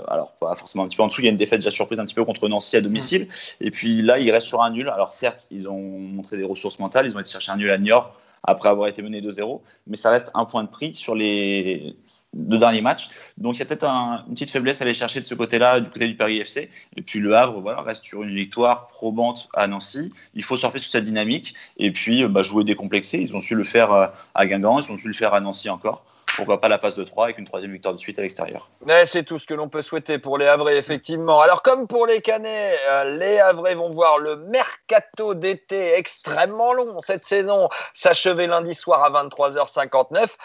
alors, 0.08 0.34
pas 0.34 0.54
forcément 0.56 0.84
un 0.84 0.88
petit 0.88 0.96
peu 0.96 1.02
en 1.02 1.06
dessous. 1.06 1.22
Il 1.22 1.24
y 1.24 1.28
a 1.28 1.30
une 1.30 1.36
défaite 1.36 1.60
déjà 1.60 1.70
surprise 1.70 1.98
un 1.98 2.04
petit 2.04 2.14
peu 2.14 2.24
contre 2.24 2.48
Nancy 2.48 2.76
à 2.76 2.80
domicile. 2.82 3.28
Et 3.60 3.70
puis 3.70 4.02
là, 4.02 4.18
il 4.18 4.30
reste 4.30 4.46
sur 4.46 4.62
un 4.62 4.70
nul. 4.70 4.88
Alors, 4.90 5.14
certes, 5.14 5.46
ils 5.50 5.68
ont 5.68 5.80
montré 5.80 6.36
des 6.36 6.44
ressources 6.44 6.78
mentales. 6.78 7.06
Ils 7.06 7.16
ont 7.16 7.20
été 7.20 7.30
chercher 7.30 7.50
un 7.50 7.56
nul 7.56 7.70
à 7.70 7.78
Niort 7.78 8.14
après 8.44 8.68
avoir 8.68 8.88
été 8.88 9.02
mené 9.02 9.20
2-0. 9.20 9.60
Mais 9.86 9.96
ça 9.96 10.10
reste 10.10 10.30
un 10.34 10.44
point 10.44 10.64
de 10.64 10.68
prix 10.68 10.94
sur 10.94 11.14
les 11.14 11.96
deux 12.34 12.58
derniers 12.58 12.80
matchs. 12.80 13.10
Donc 13.38 13.56
il 13.56 13.58
y 13.60 13.62
a 13.62 13.66
peut-être 13.66 13.84
une 13.84 14.34
petite 14.34 14.50
faiblesse 14.50 14.80
à 14.80 14.84
aller 14.84 14.94
chercher 14.94 15.20
de 15.20 15.24
ce 15.24 15.34
côté-là, 15.34 15.80
du 15.80 15.90
côté 15.90 16.08
du 16.08 16.16
Paris 16.16 16.38
FC. 16.38 16.70
Et 16.96 17.02
puis 17.02 17.20
le 17.20 17.34
Havre 17.36 17.60
voilà, 17.60 17.82
reste 17.82 18.04
sur 18.04 18.22
une 18.22 18.34
victoire 18.34 18.88
probante 18.88 19.48
à 19.54 19.66
Nancy. 19.66 20.12
Il 20.34 20.42
faut 20.42 20.56
surfer 20.56 20.78
sur 20.78 20.90
cette 20.90 21.04
dynamique 21.04 21.54
et 21.76 21.90
puis 21.90 22.26
bah, 22.26 22.42
jouer 22.42 22.64
décomplexé. 22.64 23.20
Ils 23.20 23.36
ont 23.36 23.40
su 23.40 23.54
le 23.54 23.64
faire 23.64 23.92
euh, 23.92 24.06
à 24.34 24.46
Guingamp, 24.46 24.80
ils 24.80 24.90
ont 24.90 24.98
su 24.98 25.08
le 25.08 25.14
faire 25.14 25.34
à 25.34 25.40
Nancy 25.40 25.70
encore 25.70 26.04
pourquoi 26.36 26.60
pas 26.60 26.68
la 26.68 26.78
passe 26.78 26.96
de 26.96 27.04
3 27.04 27.24
avec 27.24 27.38
une 27.38 27.44
troisième 27.44 27.72
victoire 27.72 27.94
de 27.94 27.98
suite 27.98 28.18
à 28.18 28.22
l'extérieur. 28.22 28.70
c'est 29.06 29.24
tout 29.24 29.38
ce 29.38 29.46
que 29.46 29.54
l'on 29.54 29.68
peut 29.68 29.82
souhaiter 29.82 30.18
pour 30.18 30.38
les 30.38 30.46
Havrais, 30.46 30.76
effectivement. 30.76 31.40
Alors, 31.40 31.62
comme 31.62 31.86
pour 31.86 32.06
les 32.06 32.20
Canets, 32.20 32.78
euh, 32.88 33.16
les 33.18 33.38
Havrais 33.38 33.74
vont 33.74 33.90
voir 33.90 34.18
le 34.18 34.36
mercato 34.36 35.34
d'été 35.34 35.94
extrêmement 35.94 36.72
long 36.72 37.00
cette 37.00 37.24
saison 37.24 37.68
s'achever 37.94 38.46
lundi 38.46 38.74
soir 38.74 39.04
à 39.04 39.10
23h59. 39.10 40.36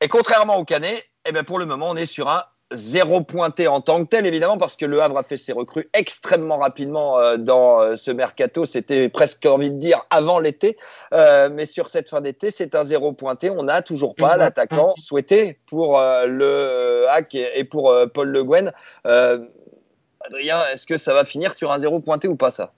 Et 0.00 0.08
contrairement 0.08 0.56
aux 0.56 0.64
Canets, 0.64 1.04
eh 1.24 1.32
bien 1.32 1.44
pour 1.44 1.58
le 1.58 1.66
moment, 1.66 1.90
on 1.90 1.96
est 1.96 2.06
sur 2.06 2.28
un 2.28 2.44
zéro 2.72 3.22
pointé 3.22 3.66
en 3.68 3.80
tant 3.80 4.04
que 4.04 4.08
tel, 4.08 4.26
évidemment, 4.26 4.58
parce 4.58 4.76
que 4.76 4.84
le 4.84 5.00
Havre 5.00 5.18
a 5.18 5.22
fait 5.22 5.36
ses 5.36 5.52
recrues 5.52 5.88
extrêmement 5.94 6.58
rapidement 6.58 7.18
euh, 7.18 7.36
dans 7.36 7.80
euh, 7.80 7.96
ce 7.96 8.10
mercato. 8.10 8.66
C'était 8.66 9.08
presque 9.08 9.46
envie 9.46 9.70
de 9.70 9.78
dire 9.78 10.04
avant 10.10 10.38
l'été. 10.38 10.76
Euh, 11.12 11.48
mais 11.52 11.66
sur 11.66 11.88
cette 11.88 12.10
fin 12.10 12.20
d'été, 12.20 12.50
c'est 12.50 12.74
un 12.74 12.84
zéro 12.84 13.12
pointé. 13.12 13.50
On 13.50 13.62
n'a 13.62 13.82
toujours 13.82 14.14
pas 14.14 14.36
l'attaquant 14.36 14.94
souhaité 14.96 15.58
pour 15.66 15.98
le 15.98 17.06
Hack 17.08 17.34
et 17.34 17.64
pour 17.64 17.94
Paul 18.12 18.28
Le 18.28 18.44
Guen. 18.44 18.72
Adrien, 19.04 20.60
est-ce 20.72 20.86
que 20.86 20.96
ça 20.96 21.14
va 21.14 21.24
finir 21.24 21.54
sur 21.54 21.72
un 21.72 21.78
zéro 21.78 22.00
pointé 22.00 22.28
ou 22.28 22.36
pas 22.36 22.50
ça? 22.50 22.72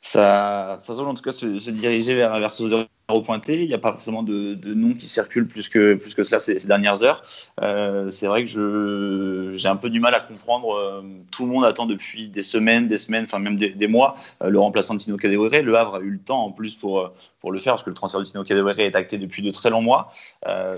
Ça, 0.00 0.78
ça 0.80 0.94
semble 0.94 1.10
en 1.10 1.14
tout 1.14 1.22
cas 1.22 1.32
se, 1.32 1.70
diriger 1.70 2.14
vers, 2.14 2.38
vers 2.38 2.50
ce 2.50 2.68
zéro 2.68 2.82
pointé. 3.20 3.62
Il 3.62 3.68
n'y 3.68 3.74
a 3.74 3.78
pas 3.78 3.92
forcément 3.92 4.22
de, 4.22 4.54
de 4.54 4.74
noms 4.74 4.94
qui 4.94 5.06
circulent 5.06 5.46
plus 5.46 5.68
que, 5.68 5.94
plus 5.94 6.14
que 6.14 6.22
cela 6.22 6.38
ces, 6.38 6.66
dernières 6.66 7.02
heures. 7.02 7.22
Euh, 7.60 8.10
c'est 8.10 8.26
vrai 8.26 8.44
que 8.44 9.52
j'ai 9.56 9.68
un 9.68 9.76
peu 9.76 9.90
du 9.90 10.00
mal 10.00 10.14
à 10.14 10.20
comprendre. 10.20 10.74
Euh, 10.74 11.02
tout 11.30 11.44
le 11.44 11.52
monde 11.52 11.64
attend 11.64 11.86
depuis 11.86 12.28
des 12.28 12.42
semaines, 12.42 12.88
des 12.88 12.98
semaines, 12.98 13.24
enfin 13.24 13.38
même 13.38 13.56
des, 13.56 13.86
mois, 13.86 14.16
euh, 14.42 14.48
le 14.48 14.58
remplaçant 14.58 14.94
de 14.94 15.00
Tino 15.00 15.16
Kadewere. 15.16 15.62
Le 15.62 15.76
Havre 15.76 15.96
a 15.96 16.00
eu 16.00 16.10
le 16.10 16.18
temps 16.18 16.44
en 16.44 16.50
plus 16.50 16.74
pour, 16.74 17.12
pour 17.40 17.52
le 17.52 17.58
faire 17.58 17.74
parce 17.74 17.82
que 17.82 17.90
le 17.90 17.94
transfert 17.94 18.20
de 18.20 18.24
Tino 18.24 18.44
Kadewere 18.44 18.80
est 18.80 18.96
acté 18.96 19.18
depuis 19.18 19.42
de 19.42 19.50
très 19.50 19.70
longs 19.70 19.82
mois. 19.82 20.12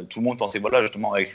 tout 0.08 0.20
le 0.20 0.24
monde 0.24 0.38
pensait, 0.38 0.58
voilà, 0.58 0.80
justement, 0.80 1.12
avec 1.12 1.34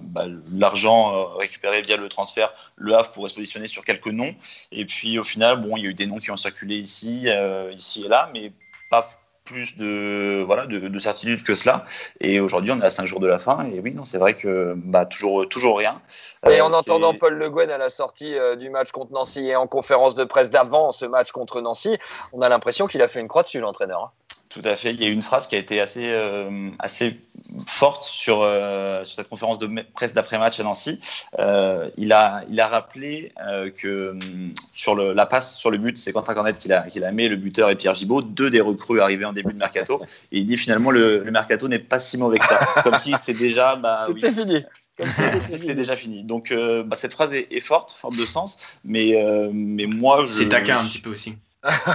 bah, 0.00 0.26
l'argent 0.52 1.36
récupéré 1.36 1.82
via 1.82 1.96
le 1.96 2.08
transfert, 2.08 2.52
le 2.76 2.94
Havre 2.94 3.10
pourrait 3.12 3.28
se 3.28 3.34
positionner 3.34 3.68
sur 3.68 3.84
quelques 3.84 4.08
noms. 4.08 4.34
Et 4.72 4.84
puis 4.84 5.18
au 5.18 5.24
final, 5.24 5.60
bon, 5.60 5.76
il 5.76 5.84
y 5.84 5.86
a 5.86 5.90
eu 5.90 5.94
des 5.94 6.06
noms 6.06 6.18
qui 6.18 6.30
ont 6.30 6.36
circulé 6.36 6.76
ici, 6.76 7.28
ici 7.72 8.04
et 8.04 8.08
là, 8.08 8.30
mais 8.34 8.52
pas 8.90 9.06
plus 9.46 9.76
de, 9.76 10.42
voilà, 10.44 10.66
de, 10.66 10.98
certitude 10.98 11.42
que 11.42 11.54
cela. 11.54 11.84
Et 12.20 12.40
aujourd'hui, 12.40 12.72
on 12.72 12.80
est 12.80 12.84
à 12.84 12.90
5 12.90 13.06
jours 13.06 13.20
de 13.20 13.26
la 13.26 13.38
fin. 13.38 13.66
Et 13.72 13.80
oui, 13.80 13.94
non, 13.94 14.04
c'est 14.04 14.18
vrai 14.18 14.34
que 14.34 14.74
bah, 14.76 15.06
toujours, 15.06 15.48
toujours 15.48 15.78
rien. 15.78 16.02
Et 16.50 16.60
en 16.60 16.72
euh, 16.72 16.76
entendant 16.76 17.14
Paul 17.14 17.34
Le 17.34 17.48
Guen 17.48 17.70
à 17.70 17.78
la 17.78 17.88
sortie 17.88 18.36
euh, 18.36 18.56
du 18.56 18.68
match 18.68 18.90
contre 18.90 19.12
Nancy 19.12 19.46
et 19.48 19.56
en 19.56 19.66
conférence 19.66 20.14
de 20.14 20.24
presse 20.24 20.50
d'avant 20.50 20.92
ce 20.92 21.06
match 21.06 21.32
contre 21.32 21.60
Nancy, 21.60 21.96
on 22.32 22.42
a 22.42 22.48
l'impression 22.48 22.86
qu'il 22.86 23.00
a 23.02 23.08
fait 23.08 23.20
une 23.20 23.28
croix 23.28 23.42
dessus, 23.42 23.60
l'entraîneur. 23.60 24.12
Tout 24.48 24.60
à 24.64 24.76
fait. 24.76 24.92
Il 24.94 25.02
y 25.02 25.06
a 25.06 25.08
eu 25.08 25.12
une 25.12 25.22
phrase 25.22 25.48
qui 25.48 25.56
a 25.56 25.58
été 25.58 25.80
assez, 25.80 26.06
euh, 26.06 26.70
assez 26.78 27.20
forte 27.66 28.04
sur, 28.04 28.42
euh, 28.42 29.04
sur 29.04 29.16
cette 29.16 29.28
conférence 29.28 29.58
de 29.58 29.68
presse 29.92 30.14
d'après-match 30.14 30.60
à 30.60 30.62
Nancy. 30.62 31.00
Euh, 31.38 31.88
il, 31.96 32.12
a, 32.12 32.42
il 32.50 32.60
a 32.60 32.66
rappelé 32.66 33.32
que 33.76 34.10
hum, 34.10 34.50
sur 34.72 34.94
le, 34.94 35.12
la 35.12 35.26
passe 35.26 35.56
sur 35.56 35.70
le 35.70 35.78
but, 35.78 35.98
c'est 35.98 36.12
contre 36.12 36.32
Cornet 36.32 36.52
qu'il 36.52 36.72
a, 36.72 36.82
qu'il 36.82 37.04
a 37.04 37.12
mis, 37.12 37.28
le 37.28 37.36
buteur 37.36 37.70
et 37.70 37.76
Pierre 37.76 37.94
Gibaud, 37.94 38.22
deux 38.22 38.50
des 38.50 38.60
recrues 38.60 39.00
arrivés 39.00 39.24
en 39.24 39.32
début 39.32 39.52
de 39.52 39.58
mercato. 39.58 40.00
Et 40.32 40.38
il 40.38 40.46
dit 40.46 40.56
finalement 40.56 40.90
le, 40.90 41.24
le 41.24 41.30
mercato 41.30 41.68
n'est 41.68 41.78
pas 41.78 41.98
si 41.98 42.16
mauvais 42.16 42.38
que 42.38 42.46
ça. 42.46 42.58
Comme 42.82 42.98
si 42.98 43.12
c'était 43.20 43.38
déjà. 43.38 43.76
Bah, 43.76 44.06
c'était 44.06 44.32
fini. 44.32 44.64
Comme 44.96 45.08
si 45.46 45.58
c'était 45.58 45.74
déjà 45.74 45.96
fini. 45.96 46.22
Donc 46.22 46.54
bah, 46.86 46.96
cette 46.96 47.12
phrase 47.12 47.32
est, 47.32 47.60
forte, 47.60 47.92
forte 47.92 48.16
de 48.16 48.24
sens, 48.24 48.78
mais, 48.84 49.20
mais 49.52 49.86
moi 49.86 50.24
je. 50.24 50.32
C'est 50.32 50.48
taquin 50.48 50.78
un 50.78 50.84
petit 50.84 51.00
peu 51.00 51.10
aussi 51.10 51.34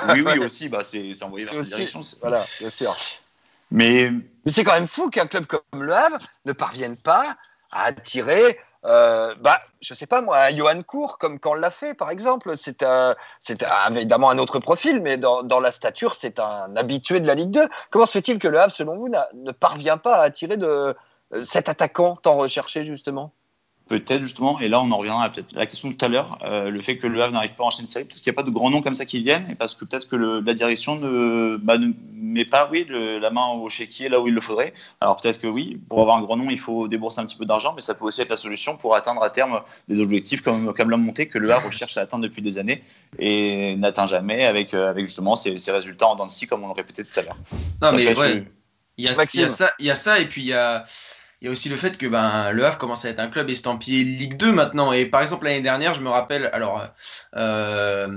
oui, 0.10 0.22
oui, 0.26 0.40
aussi, 0.46 0.70
bah, 0.70 0.84
c'est 0.84 1.22
envoyé 1.24 1.46
vers 1.46 1.56
cette 1.56 1.76
direction. 1.76 2.02
Voilà, 2.22 2.46
bien 2.60 2.70
sûr. 2.70 2.96
Mais, 3.72 4.12
Mais 4.46 4.52
c'est 4.52 4.64
quand 4.64 4.74
même 4.74 4.88
fou 4.88 5.10
qu'un 5.10 5.28
club 5.28 5.46
comme 5.46 5.84
Le 5.84 5.94
Havre 5.94 6.20
ne 6.46 6.52
parvienne 6.52 6.98
pas 6.98 7.36
à 7.72 7.86
attirer, 7.86 8.60
euh, 8.84 9.36
bah, 9.40 9.62
je 9.80 9.94
sais 9.94 10.08
pas 10.08 10.22
moi, 10.22 10.38
un 10.40 10.56
Johan 10.56 10.82
Cour, 10.84 11.18
comme 11.18 11.40
quand 11.40 11.52
on 11.52 11.56
l'a 11.56 11.70
fait, 11.70 11.94
par 11.94 12.10
exemple. 12.10 12.54
C'est 12.58 12.84
évidemment 13.90 14.30
un 14.30 14.38
autre 14.38 14.60
profil, 14.60 15.02
mais 15.02 15.18
dans, 15.18 15.44
dans 15.44 15.60
la 15.60 15.72
stature, 15.72 16.16
c'est 16.16 16.40
un 16.40 16.76
habitué 16.76 17.20
de 17.20 17.28
la 17.28 17.36
Ligue 17.36 17.52
2. 17.52 17.68
Comment 17.90 18.06
se 18.06 18.14
fait-il 18.14 18.40
que 18.40 18.48
Le 18.48 18.60
Havre, 18.60 18.74
selon 18.74 18.98
vous, 18.98 19.10
ne 19.10 19.52
parvient 19.52 19.98
pas 19.98 20.18
à 20.18 20.24
attirer 20.24 20.58
de, 20.58 20.96
euh, 21.34 21.44
cet 21.44 21.70
attaquant 21.70 22.16
tant 22.16 22.38
recherché, 22.38 22.84
justement? 22.84 23.34
Peut-être 23.92 24.24
justement, 24.24 24.58
et 24.62 24.70
là 24.70 24.80
on 24.80 24.90
en 24.90 24.96
reviendra 24.96 25.26
à 25.26 25.30
peut-être 25.30 25.52
la 25.52 25.66
question 25.66 25.90
de 25.90 25.94
tout 25.96 26.06
à 26.06 26.08
l'heure, 26.08 26.40
euh, 26.46 26.70
le 26.70 26.82
fait 26.82 26.98
que 26.98 27.08
le 27.08 27.22
Havre 27.22 27.34
n'arrive 27.34 27.56
pas 27.56 27.66
à 27.66 27.68
enchaîner 27.68 27.84
une 27.84 27.90
série, 27.90 28.06
parce 28.06 28.22
qu'il 28.22 28.32
n'y 28.32 28.36
a 28.38 28.42
pas 28.42 28.48
de 28.48 28.54
grands 28.54 28.70
noms 28.70 28.82
comme 28.82 28.94
ça 28.94 29.04
qui 29.04 29.22
viennent, 29.22 29.46
et 29.52 29.56
parce 29.56 29.76
que 29.76 29.84
peut-être 29.84 30.08
que 30.08 30.16
la 30.16 30.54
direction 30.54 30.96
ne, 30.96 31.58
bah, 31.58 31.78
ne, 31.78 31.92
met 32.14 32.46
pas 32.46 32.70
oui, 32.72 32.88
la 32.90 33.30
main 33.32 33.48
au 33.48 33.68
chéquier 33.68 34.08
là 34.08 34.22
où 34.22 34.30
il 34.30 34.34
le 34.34 34.40
faudrait. 34.40 34.74
Alors 35.02 35.18
peut-être 35.18 35.42
que 35.42 35.48
oui, 35.48 35.78
pour 35.90 36.00
avoir 36.00 36.16
un 36.16 36.22
grand 36.22 36.38
nom, 36.38 36.50
il 36.50 36.58
faut 36.58 36.88
débourser 36.88 37.20
un 37.20 37.26
petit 37.26 37.36
peu 37.36 37.44
d'argent, 37.44 37.74
mais 37.76 37.82
ça 37.82 37.94
peut 37.94 38.06
aussi 38.06 38.22
être 38.22 38.30
la 38.30 38.38
solution 38.38 38.78
pour 38.78 38.96
atteindre 38.96 39.22
à 39.24 39.30
terme 39.30 39.60
des 39.90 40.00
objectifs 40.00 40.42
comme, 40.42 40.74
comme 40.74 40.90
l'homme 40.90 41.04
monté 41.04 41.28
que 41.28 41.38
le 41.38 41.52
Havre 41.52 41.70
cherche 41.74 41.98
à 41.98 42.02
atteindre 42.02 42.24
depuis 42.24 42.42
des 42.42 42.60
années 42.60 42.86
et 43.20 43.76
n'atteint 43.76 44.08
jamais 44.08 44.46
avec, 44.46 44.74
euh, 44.74 44.90
avec 44.90 45.04
justement 45.04 45.36
ces, 45.36 45.58
résultats 45.70 46.08
en 46.08 46.16
dents 46.16 46.28
de 46.28 46.32
scie, 46.32 46.48
comme 46.48 46.64
on 46.64 46.68
le 46.68 46.74
répétait 46.74 47.04
tout 47.04 47.20
à 47.20 47.24
l'heure. 47.24 47.38
Non, 47.82 47.92
mais 47.92 48.18
ouais, 48.18 48.46
y, 48.98 49.04
il 49.04 49.86
y 49.86 49.92
a 49.92 49.96
ça, 49.96 50.20
et 50.22 50.26
puis 50.28 50.44
il 50.44 50.48
y 50.48 50.54
a 50.54 50.86
il 51.42 51.46
y 51.46 51.48
a 51.48 51.52
aussi 51.52 51.70
le 51.70 51.76
fait 51.76 51.98
que 51.98 52.06
ben, 52.06 52.52
Le 52.52 52.64
Havre 52.64 52.78
commence 52.78 53.04
à 53.04 53.10
être 53.10 53.20
un 53.20 53.28
club 53.28 53.50
estampillé 53.50 54.04
Ligue 54.04 54.38
2 54.38 54.52
maintenant. 54.52 54.92
Et 54.92 55.08
par 55.08 55.22
exemple, 55.22 55.46
l'année 55.46 55.62
dernière, 55.62 55.96
je 55.96 56.02
me 56.02 56.10
rappelle, 56.10 56.52
alors 56.54 56.88
euh, 57.36 58.08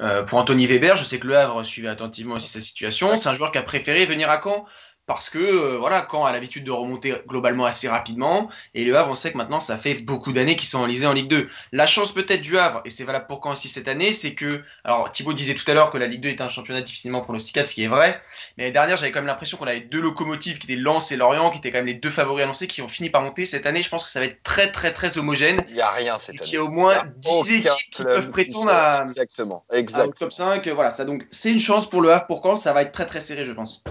euh, 0.00 0.22
pour 0.22 0.38
Anthony 0.38 0.66
Weber, 0.66 0.96
je 0.96 1.02
sais 1.02 1.18
que 1.18 1.26
Le 1.26 1.36
Havre 1.36 1.64
suivait 1.64 1.88
attentivement 1.88 2.36
aussi 2.36 2.48
sa 2.48 2.60
situation. 2.60 3.16
C'est 3.16 3.28
un 3.28 3.34
joueur 3.34 3.50
qui 3.50 3.58
a 3.58 3.62
préféré 3.62 4.06
venir 4.06 4.30
à 4.30 4.40
Caen 4.40 4.64
parce 5.08 5.30
que 5.30 5.38
euh, 5.38 5.78
voilà, 5.78 6.02
quand 6.02 6.26
a 6.26 6.32
l'habitude 6.32 6.64
de 6.64 6.70
remonter 6.70 7.14
globalement 7.26 7.64
assez 7.64 7.88
rapidement, 7.88 8.50
et 8.74 8.84
le 8.84 8.94
Havre, 8.94 9.10
on 9.10 9.14
sait 9.14 9.32
que 9.32 9.38
maintenant, 9.38 9.58
ça 9.58 9.78
fait 9.78 9.94
beaucoup 9.94 10.34
d'années 10.34 10.54
qu'ils 10.54 10.68
sont 10.68 10.80
enlisés 10.80 11.06
en 11.06 11.14
Ligue 11.14 11.28
2. 11.28 11.48
La 11.72 11.86
chance 11.86 12.12
peut-être 12.12 12.42
du 12.42 12.58
Havre, 12.58 12.82
et 12.84 12.90
c'est 12.90 13.04
valable 13.04 13.26
pour 13.26 13.40
quand 13.40 13.52
aussi 13.52 13.70
cette 13.70 13.88
année, 13.88 14.12
c'est 14.12 14.34
que, 14.34 14.62
alors 14.84 15.10
Thibaut 15.10 15.32
disait 15.32 15.54
tout 15.54 15.68
à 15.68 15.72
l'heure 15.72 15.90
que 15.90 15.96
la 15.96 16.06
Ligue 16.06 16.20
2 16.20 16.28
est 16.28 16.40
un 16.42 16.50
championnat 16.50 16.82
difficilement 16.82 17.22
pronosticable, 17.22 17.66
ce 17.66 17.74
qui 17.74 17.84
est 17.84 17.88
vrai, 17.88 18.20
mais 18.58 18.64
l'année 18.64 18.74
dernière, 18.74 18.98
j'avais 18.98 19.10
quand 19.10 19.20
même 19.20 19.28
l'impression 19.28 19.56
qu'on 19.56 19.66
avait 19.66 19.80
deux 19.80 20.00
locomotives 20.00 20.58
qui 20.58 20.70
étaient 20.70 20.80
Lens 20.80 21.10
et 21.10 21.16
Lorient, 21.16 21.48
qui 21.48 21.56
étaient 21.56 21.70
quand 21.70 21.78
même 21.78 21.86
les 21.86 21.94
deux 21.94 22.10
favoris 22.10 22.44
annoncés, 22.44 22.66
qui 22.66 22.82
ont 22.82 22.88
fini 22.88 23.08
par 23.08 23.22
monter. 23.22 23.46
Cette 23.46 23.64
année, 23.64 23.80
je 23.80 23.88
pense 23.88 24.04
que 24.04 24.10
ça 24.10 24.20
va 24.20 24.26
être 24.26 24.42
très 24.42 24.70
très 24.70 24.92
très 24.92 25.16
homogène. 25.16 25.64
Il 25.68 25.74
n'y 25.74 25.80
a 25.80 25.90
rien 25.90 26.18
cette 26.18 26.38
année. 26.38 26.50
Il 26.50 26.52
y 26.52 26.58
a 26.58 26.62
au 26.62 26.68
moins 26.68 27.04
10 27.16 27.52
équipes 27.52 27.90
qui 27.90 28.04
peuvent 28.04 28.30
prétendre 28.30 28.70
à, 28.70 29.00
Exactement. 29.04 29.64
Exactement. 29.72 30.12
top 30.12 30.32
5. 30.34 30.68
Voilà, 30.68 30.90
ça 30.90 31.06
donc 31.06 31.26
c'est 31.30 31.50
une 31.50 31.58
chance 31.58 31.88
pour 31.88 32.02
le 32.02 32.12
Havre 32.12 32.26
pour 32.26 32.42
quand 32.42 32.56
ça 32.56 32.74
va 32.74 32.82
être 32.82 32.92
très 32.92 33.06
très 33.06 33.20
serré, 33.20 33.46
je 33.46 33.52
pense. 33.52 33.82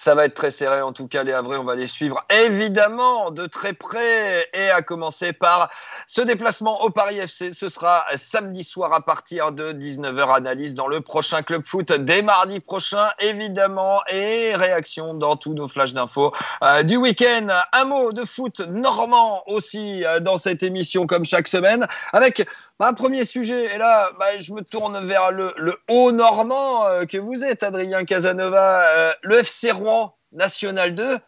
Ça 0.00 0.14
va 0.14 0.26
être 0.26 0.34
très 0.34 0.52
serré, 0.52 0.80
en 0.80 0.92
tout 0.92 1.08
cas, 1.08 1.24
les 1.24 1.32
Havrais, 1.32 1.56
on 1.56 1.64
va 1.64 1.74
les 1.74 1.88
suivre 1.88 2.20
évidemment 2.30 3.32
de 3.32 3.46
très 3.46 3.72
près. 3.72 4.48
Et 4.54 4.70
à 4.70 4.80
commencer 4.80 5.32
par 5.32 5.68
ce 6.06 6.20
déplacement 6.20 6.84
au 6.84 6.90
Paris 6.90 7.18
FC. 7.18 7.50
Ce 7.50 7.68
sera 7.68 8.06
samedi 8.14 8.62
soir 8.62 8.92
à 8.92 9.04
partir 9.04 9.50
de 9.50 9.72
19h. 9.72 10.36
Analyse 10.36 10.74
dans 10.74 10.86
le 10.86 11.00
prochain 11.00 11.42
Club 11.42 11.64
Foot 11.64 11.90
dès 11.90 12.22
mardi 12.22 12.60
prochain, 12.60 13.08
évidemment. 13.18 14.00
Et 14.08 14.54
réaction 14.54 15.14
dans 15.14 15.34
tous 15.34 15.54
nos 15.54 15.66
flashs 15.66 15.94
d'infos 15.94 16.32
euh, 16.62 16.84
du 16.84 16.96
week-end. 16.96 17.48
Un 17.72 17.84
mot 17.84 18.12
de 18.12 18.24
foot 18.24 18.60
normand 18.60 19.42
aussi 19.48 20.04
euh, 20.04 20.20
dans 20.20 20.36
cette 20.36 20.62
émission, 20.62 21.08
comme 21.08 21.24
chaque 21.24 21.48
semaine, 21.48 21.88
avec 22.12 22.46
un 22.86 22.92
premier 22.92 23.24
sujet. 23.24 23.74
Et 23.74 23.78
là, 23.78 24.10
bah, 24.18 24.36
je 24.38 24.52
me 24.52 24.62
tourne 24.62 24.98
vers 25.06 25.32
le, 25.32 25.52
le 25.56 25.76
haut 25.88 26.12
normand 26.12 26.86
euh, 26.86 27.04
que 27.04 27.18
vous 27.18 27.44
êtes, 27.44 27.62
Adrien 27.62 28.04
Casanova. 28.04 28.82
Euh, 28.96 29.12
le 29.22 29.38
FC 29.38 29.70
Rouen 29.70 30.14
National 30.32 30.94
2, 30.94 31.18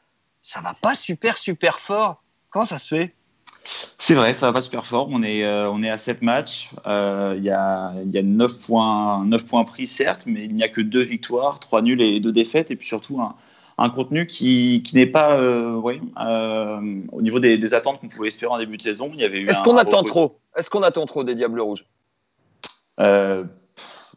ça 0.41 0.61
va 0.61 0.75
pas 0.81 0.95
super 0.95 1.37
super 1.39 1.81
fort. 1.81 2.23
Quand 2.51 2.65
ça 2.65 2.79
se 2.79 2.95
fait? 2.95 3.15
C'est 3.63 4.15
vrai, 4.15 4.33
ça 4.33 4.47
va 4.47 4.55
pas 4.55 4.61
super 4.63 4.87
fort. 4.87 5.09
On 5.11 5.23
est, 5.23 5.45
euh, 5.45 5.71
on 5.71 5.83
est 5.83 5.91
à 5.91 5.99
7 5.99 6.23
matchs. 6.23 6.71
Euh, 6.87 7.35
Il 7.37 7.45
y, 7.45 7.51
a, 7.51 7.93
y 8.07 8.19
a 8.19 8.23
9 8.23 8.59
points, 8.67 9.25
9 9.27 9.45
points 9.47 9.65
pris, 9.65 9.87
certes, 9.87 10.25
mais 10.27 10.45
il 10.45 10.55
n'y 10.55 10.63
a 10.63 10.69
que 10.69 10.81
2 10.81 11.01
victoires, 11.01 11.61
3 11.61 11.83
nuls 11.83 12.01
et 12.01 12.21
2 12.21 12.33
défaites. 12.33 12.71
Et 12.71 12.77
puis 12.77 12.87
surtout, 12.89 13.21
un, 13.21 13.35
un 13.77 13.91
contenu 13.91 14.27
qui, 14.27 14.83
qui 14.83 14.97
n'est 14.97 15.07
pas 15.07 15.37
euh, 15.37 15.75
ouais, 15.75 16.01
au 17.13 17.23
niveau 17.23 17.39
des, 17.39 17.59
des 17.59 17.75
attentes 17.75 18.01
qu'on 18.01 18.09
pouvait 18.09 18.29
espérer 18.29 18.51
en 18.53 18.59
début 18.59 18.79
de 18.79 18.83
saison. 18.83 19.11
Il 19.15 19.21
y 19.21 19.25
avait 19.25 19.41
eu 19.41 19.49
Est-ce 19.49 19.63
qu'on 19.63 19.77
attend 19.77 20.03
trop? 20.05 20.40
Est-ce 20.57 20.71
qu'on 20.71 20.83
attend 20.83 21.07
trop 21.07 21.25
des 21.25 21.35
Diables 21.35 21.61
Rouges? 21.61 21.87
Euh, 22.99 23.45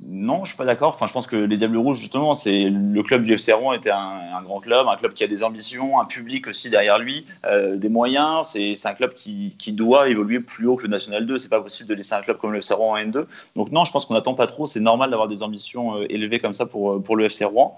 non, 0.01 0.43
je 0.43 0.49
suis 0.49 0.57
pas 0.57 0.65
d'accord. 0.65 0.89
Enfin, 0.89 1.07
je 1.07 1.13
pense 1.13 1.27
que 1.27 1.35
les 1.35 1.57
Diables 1.57 1.77
Rouges, 1.77 1.99
justement, 1.99 2.33
c'est 2.33 2.69
le 2.69 3.03
club 3.03 3.23
du 3.23 3.33
FC 3.33 3.53
Rouen 3.53 3.73
était 3.73 3.91
un, 3.91 4.41
grand 4.43 4.59
club, 4.59 4.87
un 4.87 4.95
club 4.95 5.13
qui 5.13 5.23
a 5.23 5.27
des 5.27 5.43
ambitions, 5.43 5.99
un 5.99 6.05
public 6.05 6.47
aussi 6.47 6.69
derrière 6.69 6.99
lui, 6.99 7.25
euh, 7.45 7.77
des 7.77 7.89
moyens. 7.89 8.47
C'est 8.47 8.85
un 8.85 8.93
club 8.93 9.13
qui, 9.13 9.55
doit 9.73 10.09
évoluer 10.09 10.39
plus 10.39 10.67
haut 10.67 10.75
que 10.75 10.83
le 10.83 10.89
National 10.89 11.25
2. 11.25 11.39
C'est 11.39 11.49
pas 11.49 11.61
possible 11.61 11.87
de 11.89 11.95
laisser 11.95 12.15
un 12.15 12.21
club 12.21 12.37
comme 12.37 12.51
le 12.51 12.57
FC 12.57 12.73
Rouen 12.73 12.93
en 12.93 12.97
N2. 12.97 13.25
Donc 13.55 13.71
non, 13.71 13.85
je 13.85 13.91
pense 13.91 14.05
qu'on 14.05 14.15
n'attend 14.15 14.33
pas 14.33 14.47
trop. 14.47 14.65
C'est 14.65 14.79
normal 14.79 15.11
d'avoir 15.11 15.27
des 15.27 15.43
ambitions 15.43 15.97
euh, 15.97 16.05
élevées 16.09 16.39
comme 16.39 16.53
ça 16.53 16.65
pour, 16.65 17.01
pour 17.01 17.15
le 17.15 17.25
FC 17.25 17.45
Rouen. 17.45 17.77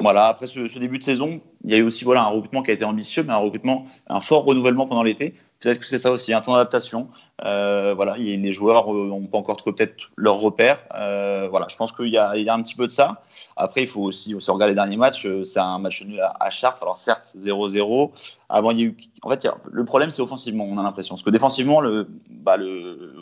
Voilà, 0.00 0.28
après 0.28 0.46
ce, 0.46 0.68
ce 0.68 0.78
début 0.78 0.98
de 0.98 1.02
saison, 1.02 1.40
il 1.64 1.72
y 1.72 1.74
a 1.74 1.78
eu 1.78 1.82
aussi 1.82 2.04
voilà, 2.04 2.22
un 2.22 2.28
recrutement 2.28 2.62
qui 2.62 2.70
a 2.70 2.74
été 2.74 2.84
ambitieux, 2.84 3.24
mais 3.24 3.32
un 3.32 3.38
recrutement, 3.38 3.84
un 4.06 4.20
fort 4.20 4.44
renouvellement 4.44 4.86
pendant 4.86 5.02
l'été. 5.02 5.34
Peut-être 5.60 5.80
que 5.80 5.86
c'est 5.86 5.98
ça 5.98 6.12
aussi, 6.12 6.32
un 6.32 6.40
temps 6.40 6.52
d'adaptation. 6.52 7.08
Euh, 7.44 7.92
voilà, 7.94 8.16
les 8.16 8.52
joueurs 8.52 8.92
n'ont 8.92 9.26
pas 9.26 9.38
encore 9.38 9.56
trouvé 9.56 9.74
peut-être 9.74 10.10
leur 10.16 10.36
repère. 10.40 10.78
Euh, 10.94 11.48
voilà, 11.50 11.66
je 11.68 11.76
pense 11.76 11.90
qu'il 11.92 12.08
y, 12.08 12.16
a- 12.16 12.30
un 12.32 12.62
petit 12.62 12.74
peu 12.76 12.86
de 12.86 12.90
ça. 12.90 13.22
Après, 13.56 13.82
il 13.82 13.88
faut 13.88 14.02
aussi, 14.02 14.34
aussi 14.36 14.50
regarder 14.50 14.72
les 14.72 14.76
derniers 14.76 14.96
matchs. 14.96 15.26
Euh, 15.26 15.42
C'est 15.44 15.58
un 15.58 15.78
match 15.80 16.04
nul 16.04 16.20
à, 16.20 16.36
à 16.38 16.50
Chartres. 16.50 16.82
Alors 16.82 16.96
certes, 16.96 17.34
0-0. 17.36 18.12
Avant, 18.48 18.70
il 18.70 18.78
y 18.78 18.82
a 18.82 18.84
eu. 18.86 18.96
En 19.22 19.30
fait, 19.30 19.48
le 19.70 19.84
problème, 19.84 20.10
c'est 20.12 20.22
offensivement. 20.22 20.64
On 20.64 20.78
a 20.78 20.82
l'impression, 20.82 21.14
parce 21.16 21.24
que 21.24 21.30
défensivement, 21.30 21.82
bah, 22.30 22.56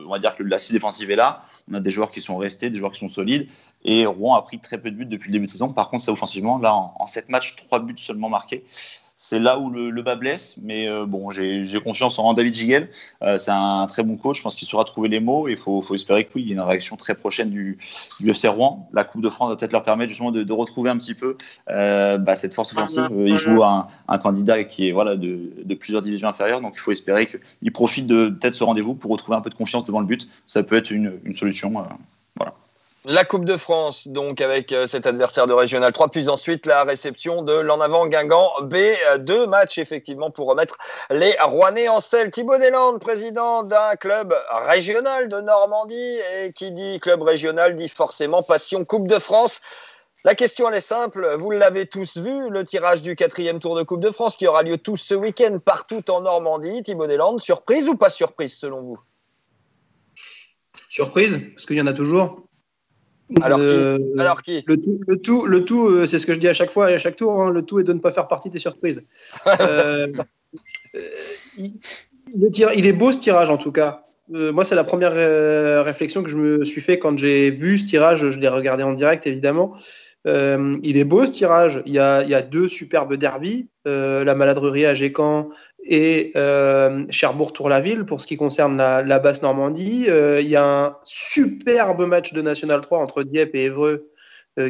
on 0.06 0.10
va 0.10 0.18
dire 0.18 0.36
que 0.36 0.42
l'assise 0.42 0.72
défensive 0.72 1.10
est 1.10 1.16
là. 1.16 1.42
On 1.70 1.74
a 1.74 1.80
des 1.80 1.90
joueurs 1.90 2.10
qui 2.10 2.20
sont 2.20 2.36
restés, 2.36 2.68
des 2.70 2.78
joueurs 2.78 2.92
qui 2.92 3.00
sont 3.00 3.08
solides. 3.08 3.48
Et 3.84 4.04
Rouen 4.04 4.34
a 4.34 4.42
pris 4.42 4.58
très 4.58 4.78
peu 4.78 4.90
de 4.90 4.96
buts 4.96 5.06
depuis 5.06 5.28
le 5.28 5.32
début 5.34 5.46
de 5.46 5.50
saison. 5.50 5.68
Par 5.72 5.88
contre, 5.90 6.02
c'est 6.04 6.10
offensivement. 6.10 6.58
Là, 6.58 6.74
en, 6.74 6.94
en 6.98 7.06
7 7.06 7.28
matchs, 7.28 7.56
3 7.56 7.80
buts 7.80 7.94
seulement 7.96 8.28
marqués. 8.28 8.64
C'est 9.18 9.38
là 9.38 9.58
où 9.58 9.70
le, 9.70 9.88
le 9.88 10.02
bas 10.02 10.14
blesse. 10.14 10.56
Mais 10.62 10.88
euh, 10.88 11.06
bon, 11.06 11.30
j'ai 11.30 11.80
confiance 11.82 12.18
en 12.18 12.34
David 12.34 12.54
Giguel. 12.54 12.90
Euh, 13.22 13.38
c'est 13.38 13.50
un 13.50 13.86
très 13.86 14.02
bon 14.02 14.16
coach. 14.16 14.36
Je 14.38 14.42
pense 14.42 14.54
qu'il 14.54 14.68
saura 14.68 14.84
trouver 14.84 15.08
les 15.08 15.20
mots. 15.20 15.48
Et 15.48 15.52
il 15.52 15.56
faut, 15.56 15.80
faut 15.80 15.94
espérer 15.94 16.24
que 16.24 16.32
oui, 16.34 16.42
il 16.42 16.48
y 16.48 16.50
ait 16.50 16.54
une 16.54 16.60
réaction 16.60 16.96
très 16.96 17.14
prochaine 17.14 17.48
du, 17.48 17.78
du 18.20 18.30
FC 18.30 18.46
Rouen. 18.48 18.88
La 18.92 19.04
Coupe 19.04 19.22
de 19.22 19.30
France 19.30 19.48
va 19.48 19.56
peut-être 19.56 19.72
leur 19.72 19.82
permettre 19.82 20.10
justement 20.10 20.32
de, 20.32 20.42
de 20.42 20.52
retrouver 20.52 20.90
un 20.90 20.98
petit 20.98 21.14
peu 21.14 21.36
euh, 21.70 22.18
bah, 22.18 22.36
cette 22.36 22.52
force 22.52 22.72
offensive. 22.74 23.08
Euh, 23.10 23.26
Il 23.26 23.36
joue 23.36 23.64
un, 23.64 23.88
un 24.06 24.18
candidat 24.18 24.64
qui 24.64 24.88
est 24.88 24.92
voilà, 24.92 25.16
de, 25.16 25.50
de 25.64 25.74
plusieurs 25.74 26.02
divisions 26.02 26.28
inférieures. 26.28 26.60
Donc 26.60 26.74
il 26.76 26.80
faut 26.80 26.92
espérer 26.92 27.26
qu'il 27.26 27.72
profite 27.72 28.06
de 28.06 28.28
peut-être 28.28 28.54
ce 28.54 28.64
rendez-vous 28.64 28.94
pour 28.94 29.10
retrouver 29.10 29.38
un 29.38 29.40
peu 29.40 29.50
de 29.50 29.54
confiance 29.54 29.84
devant 29.84 30.00
le 30.00 30.06
but. 30.06 30.28
Ça 30.46 30.62
peut 30.62 30.76
être 30.76 30.90
une, 30.90 31.18
une 31.24 31.32
solution. 31.34 31.72
La 33.08 33.24
Coupe 33.24 33.44
de 33.44 33.56
France, 33.56 34.08
donc 34.08 34.40
avec 34.40 34.72
euh, 34.72 34.88
cet 34.88 35.06
adversaire 35.06 35.46
de 35.46 35.52
Régional 35.52 35.92
3, 35.92 36.08
puis 36.08 36.28
ensuite 36.28 36.66
la 36.66 36.82
réception 36.82 37.42
de 37.42 37.52
l'en 37.52 37.80
avant 37.80 38.08
Guingamp 38.08 38.50
B. 38.62 38.74
Euh, 38.74 39.18
Deux 39.18 39.46
matchs 39.46 39.78
effectivement 39.78 40.32
pour 40.32 40.48
remettre 40.48 40.76
les 41.10 41.36
Rouennais 41.40 41.86
en 41.88 42.00
selle. 42.00 42.32
Thibaut 42.32 42.58
Deslandes, 42.58 42.98
président 42.98 43.62
d'un 43.62 43.94
club 43.94 44.34
régional 44.66 45.28
de 45.28 45.40
Normandie, 45.40 46.18
et 46.42 46.52
qui 46.52 46.72
dit 46.72 46.98
club 46.98 47.22
régional 47.22 47.76
dit 47.76 47.88
forcément 47.88 48.42
passion 48.42 48.84
Coupe 48.84 49.06
de 49.06 49.20
France. 49.20 49.60
La 50.24 50.34
question, 50.34 50.68
elle 50.68 50.74
est 50.74 50.80
simple. 50.80 51.36
Vous 51.38 51.52
l'avez 51.52 51.86
tous 51.86 52.16
vu, 52.16 52.50
le 52.50 52.64
tirage 52.64 53.02
du 53.02 53.14
quatrième 53.14 53.60
tour 53.60 53.76
de 53.76 53.84
Coupe 53.84 54.00
de 54.00 54.10
France 54.10 54.36
qui 54.36 54.48
aura 54.48 54.64
lieu 54.64 54.78
tous 54.78 54.96
ce 54.96 55.14
week-end 55.14 55.60
partout 55.64 56.02
en 56.10 56.22
Normandie. 56.22 56.82
Thibaut 56.82 57.06
Deslandes, 57.06 57.38
surprise 57.38 57.88
ou 57.88 57.94
pas 57.94 58.10
surprise 58.10 58.54
selon 58.54 58.82
vous? 58.82 58.98
Surprise, 60.90 61.52
parce 61.54 61.66
qu'il 61.66 61.76
y 61.76 61.80
en 61.80 61.86
a 61.86 61.92
toujours. 61.92 62.45
Alors 63.42 63.58
qui? 63.58 63.64
Euh, 63.66 63.98
Alors 64.18 64.42
qui? 64.42 64.62
le 64.66 64.76
tout, 64.76 65.00
le 65.06 65.16
tout, 65.16 65.46
le 65.46 65.64
tout 65.64 65.88
euh, 65.88 66.06
c'est 66.06 66.18
ce 66.18 66.26
que 66.26 66.34
je 66.34 66.38
dis 66.38 66.48
à 66.48 66.52
chaque 66.54 66.70
fois 66.70 66.90
et 66.90 66.94
à 66.94 66.98
chaque 66.98 67.16
tour, 67.16 67.42
hein, 67.42 67.50
le 67.50 67.62
tout 67.62 67.80
est 67.80 67.84
de 67.84 67.92
ne 67.92 67.98
pas 67.98 68.12
faire 68.12 68.28
partie 68.28 68.50
des 68.50 68.58
surprises. 68.58 69.04
Euh, 69.60 70.06
il, 71.58 71.74
le 72.38 72.50
tir- 72.50 72.70
il 72.74 72.86
est 72.86 72.92
beau 72.92 73.12
ce 73.12 73.18
tirage 73.18 73.50
en 73.50 73.58
tout 73.58 73.72
cas. 73.72 74.02
Moi, 74.28 74.64
c'est 74.64 74.74
la 74.74 74.84
première 74.84 75.12
réflexion 75.84 76.22
que 76.22 76.30
je 76.30 76.36
me 76.36 76.64
suis 76.64 76.80
fait 76.80 76.98
quand 76.98 77.16
j'ai 77.18 77.50
vu 77.50 77.78
ce 77.78 77.86
tirage. 77.86 78.30
Je 78.30 78.40
l'ai 78.40 78.48
regardé 78.48 78.82
en 78.82 78.92
direct, 78.92 79.26
évidemment. 79.26 79.74
Euh, 80.26 80.78
il 80.82 80.96
est 80.96 81.04
beau 81.04 81.24
ce 81.24 81.32
tirage. 81.32 81.82
Il 81.86 81.92
y 81.92 81.98
a, 81.98 82.42
deux 82.42 82.68
superbes 82.68 83.14
derbies, 83.14 83.68
euh, 83.86 84.24
la 84.24 84.34
maladrerie 84.34 84.86
à 84.86 84.94
Gécamp 84.94 85.50
et 85.84 86.32
euh, 86.36 87.04
Cherbourg-Tour-la-Ville 87.10 88.04
pour 88.04 88.20
ce 88.20 88.26
qui 88.26 88.36
concerne 88.36 88.76
la, 88.76 89.02
la 89.02 89.18
basse 89.18 89.42
Normandie. 89.42 90.06
Il 90.08 90.48
y 90.48 90.56
a 90.56 90.64
un 90.64 90.96
superbe 91.04 92.06
match 92.06 92.32
de 92.32 92.42
National 92.42 92.80
3 92.80 92.98
entre 92.98 93.22
Dieppe 93.22 93.54
et 93.54 93.64
Évreux 93.64 94.10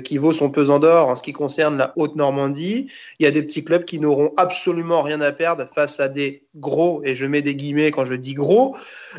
qui 0.02 0.18
vaut 0.18 0.32
son 0.32 0.50
pesant 0.50 0.80
d'or 0.80 1.06
en 1.06 1.14
ce 1.14 1.22
qui 1.22 1.32
concerne 1.32 1.78
la 1.78 1.92
Haute-Normandie. 1.94 2.90
Il 3.20 3.22
y 3.22 3.26
a 3.26 3.30
des 3.30 3.42
petits 3.44 3.64
clubs 3.64 3.84
qui 3.84 4.00
n'auront 4.00 4.32
absolument 4.36 5.00
rien 5.00 5.20
à 5.20 5.30
perdre 5.30 5.64
face 5.72 6.00
à 6.00 6.08
des 6.08 6.42
gros, 6.56 7.02
et 7.04 7.14
je 7.14 7.24
mets 7.24 7.40
des 7.40 7.54
guillemets 7.54 7.92
quand 7.92 8.04
je 8.04 8.14
dis 8.14 8.34
gros. 8.34 8.76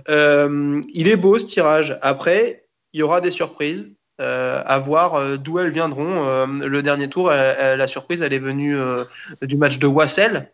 Il 0.10 1.08
est 1.08 1.16
beau 1.16 1.40
ce 1.40 1.46
tirage. 1.46 1.98
Après, 2.02 2.66
il 2.92 3.00
y 3.00 3.04
aura 3.04 3.22
des 3.22 3.32
surprises. 3.32 3.97
Euh, 4.20 4.64
à 4.66 4.80
voir 4.80 5.14
euh, 5.14 5.38
d'où 5.38 5.60
elles 5.60 5.70
viendront. 5.70 6.26
Euh, 6.26 6.48
le 6.48 6.82
dernier 6.82 7.08
tour, 7.08 7.30
la 7.30 7.88
surprise, 7.88 8.24
elle 8.24 8.34
est 8.34 8.40
venue 8.40 8.76
euh, 8.76 9.04
du 9.44 9.58
match 9.58 9.78
de 9.78 9.86
Wassel. 9.86 10.52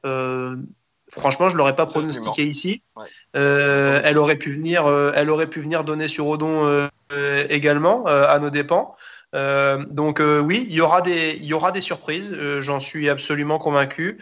Franchement, 1.10 1.48
je 1.50 1.56
l'aurais 1.56 1.76
pas 1.76 1.86
pronostiqué 1.86 2.44
ici. 2.44 2.82
Ouais. 2.96 3.06
Elle 3.34 4.18
aurait 4.18 4.36
pu 4.36 4.52
venir, 4.52 4.86
elle 5.16 5.30
aurait 5.30 5.48
pu 5.48 5.62
venir 5.62 5.84
donner 5.84 6.08
sur 6.08 6.28
Odon 6.28 6.90
également 7.50 8.06
à 8.06 8.40
nos 8.40 8.50
dépens. 8.50 8.96
Donc 9.34 10.22
oui, 10.22 10.66
il 10.70 10.76
y 10.76 10.82
aura 10.82 11.02
des, 11.02 11.38
il 11.40 11.46
y 11.46 11.54
aura 11.54 11.72
des 11.72 11.82
surprises. 11.82 12.36
J'en 12.60 12.80
suis 12.80 13.10
absolument 13.10 13.60
convaincu. 13.60 14.18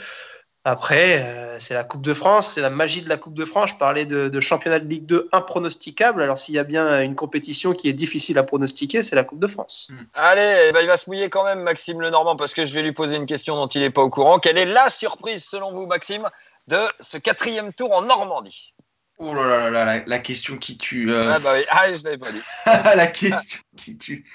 Après, 0.63 1.24
euh, 1.24 1.60
c'est 1.60 1.74
la 1.74 1.84
Coupe 1.84 2.04
de 2.04 2.13
France, 2.13 2.52
c'est 2.54 2.62
la 2.62 2.69
magie 2.69 3.02
de 3.02 3.10
la 3.10 3.17
Coupe 3.17 3.34
de 3.34 3.45
France. 3.45 3.71
Je 3.71 3.76
parlais 3.76 4.06
de, 4.06 4.30
de 4.30 4.39
championnat 4.39 4.78
de 4.78 4.88
Ligue 4.88 5.08
2 5.08 5.28
impronosticable. 5.32 6.21
Alors 6.21 6.38
s'il 6.38 6.54
y 6.54 6.60
a 6.60 6.63
bien 6.63 7.02
une 7.02 7.15
compétition 7.15 7.74
qui 7.74 7.89
est 7.89 7.93
difficile 7.93 8.38
à 8.38 8.43
pronostiquer, 8.43 9.02
c'est 9.02 9.15
la 9.15 9.24
Coupe 9.24 9.39
de 9.39 9.47
France. 9.47 9.91
Allez, 10.13 10.67
eh 10.69 10.71
ben, 10.71 10.82
il 10.82 10.88
va 10.88 10.97
se 10.97 11.10
mouiller 11.10 11.30
quand 11.30 11.43
même, 11.43 11.62
Maxime 11.62 12.00
Lenormand, 12.00 12.36
parce 12.36 12.54
que 12.54 12.63
je 12.65 12.74
vais 12.76 12.84
lui 12.84 12.91
poser 12.91 13.17
une 13.17 13.26
question 13.26 13.56
dont 13.56 13.67
il 13.67 13.82
n'est 13.82 13.89
pas 13.89 14.02
au 14.04 14.10
courant. 14.12 14.38
Quelle 14.38 14.60
est 14.60 14.65
la 14.65 14.89
surprise, 14.89 15.43
selon 15.43 15.71
vous, 15.71 15.88
Maxime, 15.88 16.30
de 16.67 16.78
ce 17.00 17.17
quatrième 17.17 17.74
tour 17.74 17.91
en 17.93 18.04
Normandie? 18.04 18.76
Oh 19.17 19.34
là 19.34 19.45
là 19.45 19.58
là 19.58 19.69
là, 19.69 19.86
la, 19.97 20.04
la 20.06 20.19
question 20.19 20.58
qui 20.58 20.78
tue. 20.78 21.12
euh, 21.12 21.34
Ah 21.36 21.39
bah 21.39 21.54
oui, 21.56 21.63
ah, 21.69 21.95
je 21.95 22.04
l'avais 22.04 22.17
pas 22.17 22.32
dit. 22.32 22.41
la 22.95 23.08
question 23.08 23.60
qui 23.78 23.97
tue. 23.97 24.26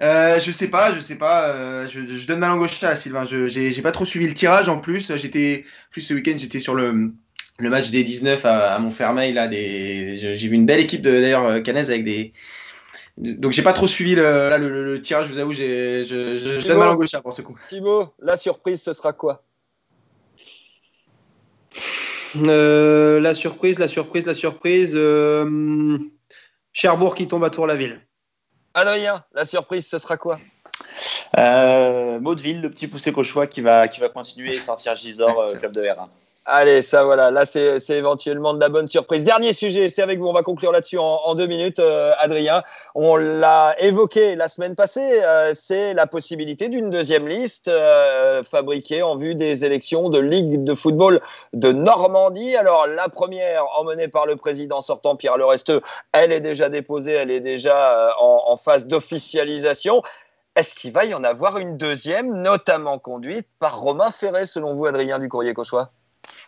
Euh, 0.00 0.38
je 0.38 0.52
sais 0.52 0.68
pas, 0.70 0.92
je 0.94 1.00
sais 1.00 1.16
pas. 1.18 1.48
euh, 1.48 1.88
je, 1.88 2.06
je 2.06 2.26
donne 2.26 2.38
ma 2.38 2.48
langue 2.48 2.62
au 2.62 2.68
chat, 2.68 2.94
Sylvain. 2.94 3.24
Je 3.24 3.48
j'ai 3.48 3.82
pas 3.82 3.90
trop 3.92 4.04
suivi 4.04 4.26
le 4.28 4.34
tirage 4.34 4.68
en 4.68 4.78
plus. 4.78 5.12
J'étais 5.16 5.64
plus 5.90 6.02
ce 6.02 6.14
week-end, 6.14 6.34
j'étais 6.36 6.60
sur 6.60 6.74
le 6.74 7.10
le 7.60 7.70
match 7.70 7.90
des 7.90 8.04
19 8.04 8.44
à, 8.44 8.74
à 8.74 8.78
Montfermeil 8.78 9.32
là. 9.32 9.48
Des 9.48 10.14
j'ai 10.16 10.48
vu 10.48 10.54
une 10.54 10.66
belle 10.66 10.80
équipe 10.80 11.02
de 11.02 11.20
d'ailleurs 11.20 11.46
euh, 11.46 11.60
canaise 11.60 11.90
avec 11.90 12.04
des 12.04 12.32
Donc 13.16 13.50
j'ai 13.52 13.62
pas 13.62 13.72
trop 13.72 13.88
suivi 13.88 14.14
le, 14.14 14.22
là, 14.22 14.58
le, 14.58 15.00
tirage, 15.02 15.26
je 15.26 15.32
vous 15.32 15.38
avoue, 15.40 15.52
je, 15.52 16.04
je, 16.08 16.36
je 16.36 16.66
donne 16.68 16.78
ma 16.78 16.86
langue 16.86 17.00
au 17.00 17.06
chat 17.06 17.20
pour 17.20 17.32
ce 17.32 17.42
coup. 17.42 17.58
Thibaut, 17.68 18.14
la 18.20 18.36
surprise, 18.36 18.80
ce 18.80 18.92
sera 18.92 19.12
quoi? 19.12 19.42
Euh, 22.46 23.20
La 23.20 23.34
surprise, 23.34 23.78
la 23.78 23.88
surprise, 23.88 24.26
la 24.26 24.34
surprise. 24.34 24.92
Euh, 24.94 25.98
Cherbourg 26.72 27.14
qui 27.14 27.26
tombe 27.26 27.42
à 27.44 27.50
Tour-la-Ville. 27.50 28.00
Adrien, 28.78 29.24
la 29.34 29.44
surprise, 29.44 29.88
ce 29.88 29.98
sera 29.98 30.16
quoi? 30.16 30.38
Euh, 31.36 32.20
Maudeville, 32.20 32.60
le 32.60 32.70
petit 32.70 32.86
poussé 32.86 33.12
cauchois 33.12 33.46
qui 33.46 33.60
va, 33.60 33.88
qui 33.88 34.00
va 34.00 34.08
continuer 34.08 34.54
et 34.54 34.60
sortir 34.60 34.94
Gisors, 34.94 35.40
euh, 35.40 35.54
club 35.56 35.72
de 35.72 35.82
R1. 35.82 36.06
Allez, 36.50 36.80
ça 36.80 37.04
voilà, 37.04 37.30
là 37.30 37.44
c'est 37.44 37.78
éventuellement 37.90 38.54
de 38.54 38.60
la 38.60 38.70
bonne 38.70 38.88
surprise. 38.88 39.22
Dernier 39.22 39.52
sujet, 39.52 39.90
c'est 39.90 40.00
avec 40.00 40.18
vous, 40.18 40.28
on 40.28 40.32
va 40.32 40.40
conclure 40.40 40.72
là-dessus 40.72 40.96
en, 40.96 41.34
deux 41.34 41.46
minutes, 41.46 41.78
euh, 41.78 42.12
Adrien. 42.18 42.62
On 42.94 43.16
l'a 43.16 43.76
évoqué 43.78 44.34
la 44.34 44.48
semaine 44.48 44.74
passée, 44.74 45.20
euh, 45.22 45.52
c'est 45.54 45.92
la 45.92 46.06
possibilité 46.06 46.70
d'une 46.70 46.88
deuxième 46.88 47.28
liste 47.28 47.68
euh, 47.68 48.42
fabriquée 48.44 49.02
en 49.02 49.18
vue 49.18 49.34
des 49.34 49.66
élections 49.66 50.08
de 50.08 50.18
Ligue 50.20 50.64
de 50.64 50.74
football 50.74 51.20
de 51.52 51.70
Normandie. 51.70 52.56
Alors 52.56 52.86
la 52.86 53.10
première, 53.10 53.66
emmenée 53.78 54.08
par 54.08 54.24
le 54.24 54.36
président 54.36 54.80
sortant 54.80 55.16
Pierre 55.16 55.36
Leresteux, 55.36 55.82
elle 56.12 56.32
est 56.32 56.40
déjà 56.40 56.70
déposée, 56.70 57.12
elle 57.12 57.30
est 57.30 57.40
déjà 57.40 58.14
en, 58.18 58.44
en 58.46 58.56
phase 58.56 58.86
d'officialisation. 58.86 60.00
Est-ce 60.56 60.74
qu'il 60.74 60.92
va 60.94 61.04
y 61.04 61.12
en 61.12 61.24
avoir 61.24 61.58
une 61.58 61.76
deuxième, 61.76 62.40
notamment 62.40 62.98
conduite 62.98 63.46
par 63.58 63.78
Romain 63.78 64.10
Ferré, 64.10 64.46
selon 64.46 64.72
vous, 64.72 64.86
Adrien 64.86 65.18
du 65.18 65.28
Courrier 65.28 65.52
Cauchois? 65.52 65.92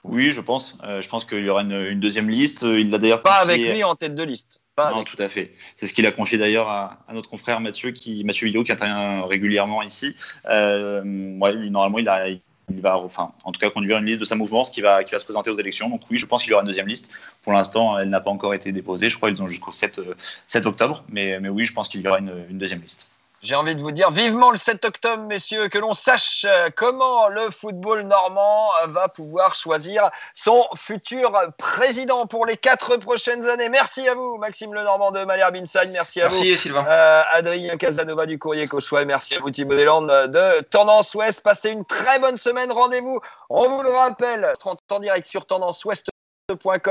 Oui, 0.04 0.32
je 0.32 0.40
pense. 0.40 0.76
Euh, 0.84 1.02
je 1.02 1.08
pense 1.08 1.24
qu'il 1.24 1.44
y 1.44 1.48
aura 1.48 1.62
une, 1.62 2.00
deuxième 2.00 2.30
liste. 2.30 2.62
Il 2.62 2.90
l'a 2.90 2.98
d'ailleurs 2.98 3.22
pas 3.22 3.40
avec 3.40 3.60
lui 3.60 3.84
en 3.84 3.94
tête 3.94 4.14
de 4.14 4.22
liste. 4.22 4.60
non, 4.78 5.04
tout 5.04 5.20
à 5.20 5.28
fait. 5.28 5.52
C'est 5.76 5.86
ce 5.86 5.92
qu'il 5.92 6.06
a 6.06 6.12
confié 6.12 6.38
d'ailleurs 6.38 6.68
à, 6.68 6.98
notre 7.12 7.28
confrère 7.28 7.60
Mathieu, 7.60 7.90
qui 7.90 8.24
Mathieu 8.24 8.46
Villot, 8.46 8.64
qui 8.64 8.72
intervient 8.72 9.26
régulièrement 9.26 9.82
ici. 9.82 10.14
Euh, 10.46 11.02
normalement, 11.04 11.98
il, 11.98 12.40
il 12.72 12.80
va, 12.80 12.96
enfin, 12.96 13.32
en 13.44 13.52
tout 13.52 13.60
cas, 13.60 13.68
conduire 13.68 13.98
une 13.98 14.06
liste 14.06 14.20
de 14.20 14.24
sa 14.24 14.36
mouvement, 14.36 14.62
qui 14.62 14.80
va, 14.80 15.04
qui 15.04 15.12
va 15.12 15.18
se 15.18 15.24
présenter 15.24 15.50
aux 15.50 15.58
élections. 15.58 15.90
Donc 15.90 16.02
oui, 16.10 16.18
je 16.18 16.26
pense 16.26 16.42
qu'il 16.42 16.50
y 16.50 16.54
aura 16.54 16.62
une 16.62 16.68
deuxième 16.68 16.86
liste. 16.86 17.10
Pour 17.42 17.52
l'instant, 17.52 17.98
elle 17.98 18.08
n'a 18.08 18.20
pas 18.20 18.30
encore 18.30 18.54
été 18.54 18.72
déposée. 18.72 19.10
Je 19.10 19.16
crois 19.16 19.30
qu'ils 19.30 19.42
ont 19.42 19.48
jusqu'au 19.48 19.72
7, 19.72 20.00
7 20.46 20.66
octobre. 20.66 21.04
Mais, 21.10 21.40
mais 21.40 21.48
oui, 21.50 21.66
je 21.66 21.74
pense 21.74 21.88
qu'il 21.88 22.00
y 22.00 22.08
aura 22.08 22.20
une 22.20 22.58
deuxième 22.58 22.80
liste. 22.80 23.08
J'ai 23.42 23.54
envie 23.54 23.74
de 23.74 23.80
vous 23.80 23.90
dire 23.90 24.10
vivement 24.10 24.50
le 24.50 24.58
7 24.58 24.84
octobre, 24.84 25.22
messieurs, 25.22 25.68
que 25.68 25.78
l'on 25.78 25.94
sache 25.94 26.44
euh, 26.46 26.68
comment 26.76 27.28
le 27.28 27.48
football 27.48 28.02
normand 28.02 28.68
va 28.88 29.08
pouvoir 29.08 29.54
choisir 29.54 30.10
son 30.34 30.66
futur 30.76 31.32
président 31.56 32.26
pour 32.26 32.44
les 32.44 32.58
quatre 32.58 32.98
prochaines 32.98 33.48
années. 33.48 33.70
Merci 33.70 34.06
à 34.06 34.14
vous, 34.14 34.36
Maxime 34.36 34.74
Lenormand 34.74 35.10
de 35.10 35.24
Malherbe 35.24 35.56
Inside. 35.56 35.88
Merci 35.90 36.20
à 36.20 36.28
vous, 36.28 36.56
Sylvain. 36.56 36.84
Euh, 36.86 37.22
Adrien 37.32 37.78
Casanova 37.78 38.26
du 38.26 38.38
Courrier 38.38 38.66
Cauchois. 38.66 39.06
Merci 39.06 39.36
à 39.36 39.40
vous, 39.40 39.48
Thibaut 39.48 39.74
Deslandes 39.74 40.10
de 40.10 40.60
Tendance 40.60 41.14
Ouest. 41.14 41.40
Passez 41.40 41.70
une 41.70 41.86
très 41.86 42.18
bonne 42.18 42.36
semaine. 42.36 42.70
Rendez-vous, 42.70 43.20
on 43.48 43.70
vous 43.70 43.82
le 43.82 43.88
rappelle, 43.88 44.52
30 44.58 44.80
ans 44.92 44.98
direct 44.98 45.26
sur 45.26 45.46
Tendance 45.46 45.82
Ouest 45.86 46.10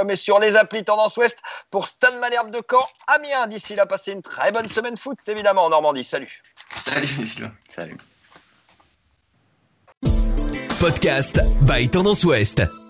et 0.10 0.16
sur 0.16 0.39
les 0.39 0.55
applis 0.55 0.84
Tendance 0.84 1.18
Ouest 1.18 1.41
pour 1.72 1.88
Stan 1.88 2.16
Malherbe 2.20 2.51
de 2.51 2.62
Caen, 2.70 2.86
Amiens. 3.07 3.47
D'ici 3.47 3.76
là, 3.76 3.86
passez 3.86 4.12
une 4.12 4.22
très 4.22 4.51
bonne 4.51 4.70
semaine 4.70 4.97
foot, 4.97 5.18
évidemment, 5.28 5.66
en 5.66 5.70
Normandie. 5.70 6.03
Salut. 6.03 6.41
Salut, 6.82 7.07
Salut. 7.68 7.97
Podcast 10.80 11.39
by 11.62 11.89
Tendance 11.89 12.24
Ouest. 12.24 12.88